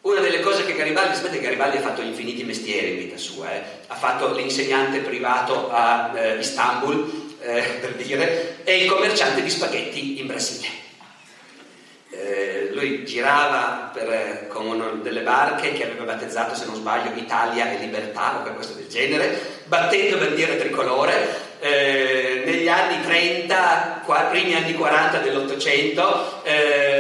una 0.05 0.21
delle 0.21 0.41
cose 0.41 0.65
che 0.67 0.75
Garibaldi, 0.75 1.17
sapete 1.17 1.41
Garibaldi 1.41 1.79
ha 1.79 1.81
fatto 1.81 2.03
infiniti 2.03 2.45
mestieri 2.45 2.91
in 2.91 2.99
vita 2.99 3.17
sua, 3.17 3.53
eh? 3.53 3.63
ha 3.87 3.95
fatto 3.95 4.35
l'insegnante 4.35 4.99
privato 4.99 5.71
a 5.71 6.13
eh, 6.15 6.39
Istanbul, 6.39 7.37
eh, 7.41 7.63
per 7.81 7.95
dire, 7.95 8.59
e 8.65 8.83
il 8.83 8.91
commerciante 8.91 9.43
di 9.43 9.49
spaghetti 9.49 10.21
in 10.21 10.27
Brasile. 10.27 10.83
Eh, 12.11 12.71
lui 12.73 13.05
girava 13.07 13.91
per, 13.93 14.47
con 14.49 14.67
una 14.67 14.91
delle 15.03 15.23
barche 15.23 15.73
che 15.73 15.85
aveva 15.85 16.05
battezzato, 16.05 16.55
se 16.55 16.67
non 16.67 16.75
sbaglio, 16.75 17.19
Italia 17.19 17.73
e 17.73 17.79
Libertà 17.79 18.37
o 18.37 18.43
qualcosa 18.43 18.75
del 18.75 18.89
genere, 18.89 19.63
battendo 19.65 20.19
bandiere 20.19 20.59
tricolore. 20.59 21.53
Eh, 21.61 22.43
negli 22.45 22.69
anni 22.69 23.03
30, 23.03 24.03
qua, 24.05 24.21
primi 24.31 24.55
anni 24.55 24.75
40 24.75 25.19
dell'Ottocento, 25.19 26.43
eh, 26.45 26.94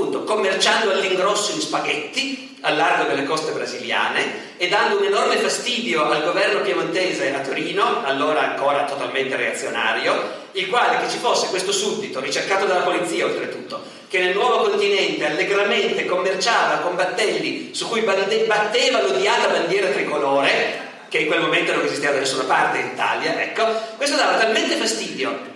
appunto 0.00 0.24
commerciando 0.24 0.90
all'ingrosso 0.90 1.52
in 1.52 1.60
spaghetti 1.60 2.56
al 2.62 2.76
largo 2.76 3.04
delle 3.04 3.24
coste 3.24 3.52
brasiliane 3.52 4.54
e 4.56 4.68
dando 4.68 4.98
un 4.98 5.04
enorme 5.04 5.36
fastidio 5.36 6.08
al 6.10 6.24
governo 6.24 6.62
piemontese 6.62 7.34
a 7.34 7.40
Torino, 7.40 8.02
allora 8.04 8.40
ancora 8.40 8.84
totalmente 8.84 9.36
reazionario, 9.36 10.48
il 10.52 10.68
quale 10.68 10.98
che 11.00 11.10
ci 11.10 11.18
fosse 11.18 11.48
questo 11.48 11.72
suddito, 11.72 12.20
ricercato 12.20 12.64
dalla 12.64 12.80
polizia 12.80 13.26
oltretutto, 13.26 13.82
che 14.08 14.18
nel 14.18 14.34
nuovo 14.34 14.68
continente 14.70 15.26
allegramente 15.26 16.06
commerciava 16.06 16.78
con 16.78 16.96
battelli 16.96 17.70
su 17.72 17.88
cui 17.88 18.00
batteva 18.00 19.02
l'odiata 19.02 19.48
bandiera 19.48 19.88
tricolore, 19.88 20.88
che 21.08 21.18
in 21.18 21.26
quel 21.26 21.40
momento 21.40 21.74
non 21.74 21.84
esisteva 21.84 22.12
da 22.12 22.20
nessuna 22.20 22.44
parte 22.44 22.78
in 22.78 22.86
Italia, 22.86 23.40
ecco, 23.40 23.64
questo 23.96 24.16
dava 24.16 24.38
talmente 24.38 24.76
fastidio 24.76 25.49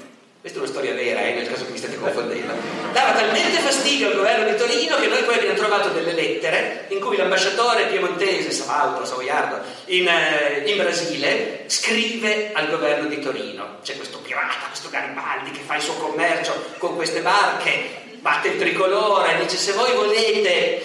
questa 0.44 0.60
è 0.60 0.64
una 0.68 0.72
storia 0.72 0.94
vera, 0.94 1.22
eh, 1.22 1.32
nel 1.32 1.48
caso 1.48 1.64
che 1.64 1.70
mi 1.70 1.78
state 1.78 1.98
confondendo, 1.98 2.52
dava 2.92 3.12
talmente 3.12 3.60
fastidio 3.60 4.08
al 4.08 4.16
governo 4.16 4.44
di 4.44 4.54
Torino 4.58 5.00
che 5.00 5.06
noi 5.06 5.22
poi 5.22 5.36
abbiamo 5.36 5.54
trovato 5.54 5.88
delle 5.88 6.12
lettere 6.12 6.84
in 6.88 7.00
cui 7.00 7.16
l'ambasciatore 7.16 7.86
piemontese, 7.86 8.50
Savaldo, 8.50 9.06
Savoiardo, 9.06 9.62
in, 9.86 10.06
eh, 10.06 10.64
in, 10.66 10.76
Brasile, 10.76 11.64
scrive 11.68 12.50
al 12.52 12.68
governo 12.68 13.08
di 13.08 13.20
Torino. 13.20 13.78
C'è 13.82 13.96
questo 13.96 14.18
pirata, 14.18 14.66
questo 14.68 14.90
Garibaldi 14.90 15.50
che 15.50 15.62
fa 15.64 15.76
il 15.76 15.82
suo 15.82 15.94
commercio 15.94 16.74
con 16.76 16.94
queste 16.94 17.20
barche, 17.20 18.02
batte 18.20 18.48
il 18.48 18.58
tricolore, 18.58 19.38
dice 19.40 19.56
se 19.56 19.72
voi 19.72 19.94
volete, 19.94 20.84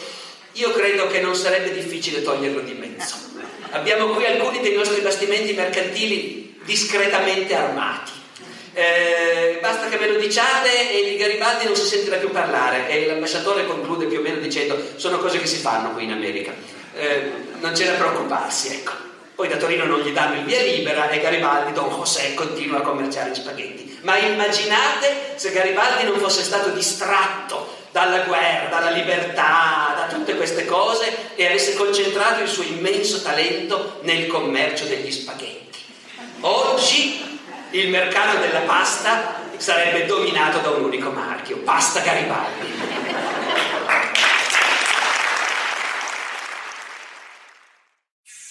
io 0.54 0.72
credo 0.72 1.08
che 1.08 1.20
non 1.20 1.36
sarebbe 1.36 1.74
difficile 1.74 2.22
toglierlo 2.22 2.62
di 2.62 2.76
mezzo. 2.76 3.16
Abbiamo 3.72 4.08
qui 4.14 4.26
alcuni 4.26 4.62
dei 4.62 4.76
nostri 4.76 5.02
bastimenti 5.02 5.52
mercantili 5.52 6.58
discretamente 6.64 7.54
armati 7.54 8.19
eh, 8.74 9.60
basta 9.62 9.88
che 9.90 9.98
ve 9.98 10.12
lo 10.12 10.20
diciate 10.20 10.92
e 10.92 11.12
il 11.12 11.18
Garibaldi 11.18 11.66
non 11.66 11.76
si 11.76 11.86
sentirà 11.86 12.18
più 12.18 12.32
parlare 12.32 12.90
e 12.90 13.06
l'ambasciatore 13.06 13.66
conclude 13.66 14.06
più 14.06 14.20
o 14.20 14.22
meno 14.22 14.40
dicendo 14.40 14.78
sono 14.96 15.18
cose 15.18 15.40
che 15.40 15.48
si 15.48 15.58
fanno 15.58 15.92
qui 15.92 16.04
in 16.04 16.12
America, 16.12 16.54
eh, 16.96 17.32
non 17.60 17.74
c'è 17.74 17.86
da 17.86 17.94
preoccuparsi, 17.94 18.70
ecco. 18.70 19.08
Poi 19.36 19.48
da 19.48 19.56
Torino 19.56 19.86
non 19.86 20.02
gli 20.02 20.12
danno 20.12 20.36
il 20.36 20.44
via 20.44 20.62
libera 20.62 21.10
e 21.10 21.22
Garibaldi, 21.22 21.72
Don 21.72 21.90
José, 21.90 22.34
continua 22.34 22.80
a 22.80 22.82
commerciare 22.82 23.30
gli 23.30 23.36
spaghetti. 23.36 23.98
Ma 24.02 24.18
immaginate 24.18 25.36
se 25.36 25.52
Garibaldi 25.52 26.04
non 26.04 26.20
fosse 26.20 26.44
stato 26.44 26.70
distratto 26.72 27.78
dalla 27.92 28.20
guerra, 28.20 28.68
dalla 28.68 28.92
libertà, 28.92 29.94
da 29.96 30.08
tutte 30.14 30.36
queste 30.36 30.66
cose 30.66 31.36
e 31.36 31.46
avesse 31.46 31.74
concentrato 31.76 32.42
il 32.44 32.50
suo 32.50 32.64
immenso 32.64 33.22
talento 33.22 34.00
nel 34.02 34.28
commercio 34.28 34.86
degli 34.86 35.12
spaghetti. 35.12 35.80
Oggi 36.42 37.29
il 37.72 37.90
mercato 37.90 38.40
della 38.40 38.62
pasta 38.62 39.42
sarebbe 39.58 40.06
dominato 40.06 40.60
da 40.60 40.70
un 40.72 40.86
unico 40.86 41.12
marchio, 41.12 41.58
Pasta 41.60 42.02
Garibaldi. 42.02 42.68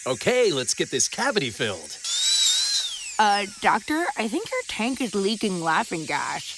Okay, 0.07 0.53
let's 0.53 0.75
get 0.75 0.91
this 0.91 1.09
cavity 1.09 1.51
filled. 1.51 1.99
Uh, 3.19 3.47
doctor, 3.61 4.07
I 4.17 4.29
think 4.29 4.51
your 4.51 4.63
tank 4.69 5.01
is 5.01 5.15
leaking 5.15 5.61
laughing 5.61 6.07
gas. 6.07 6.58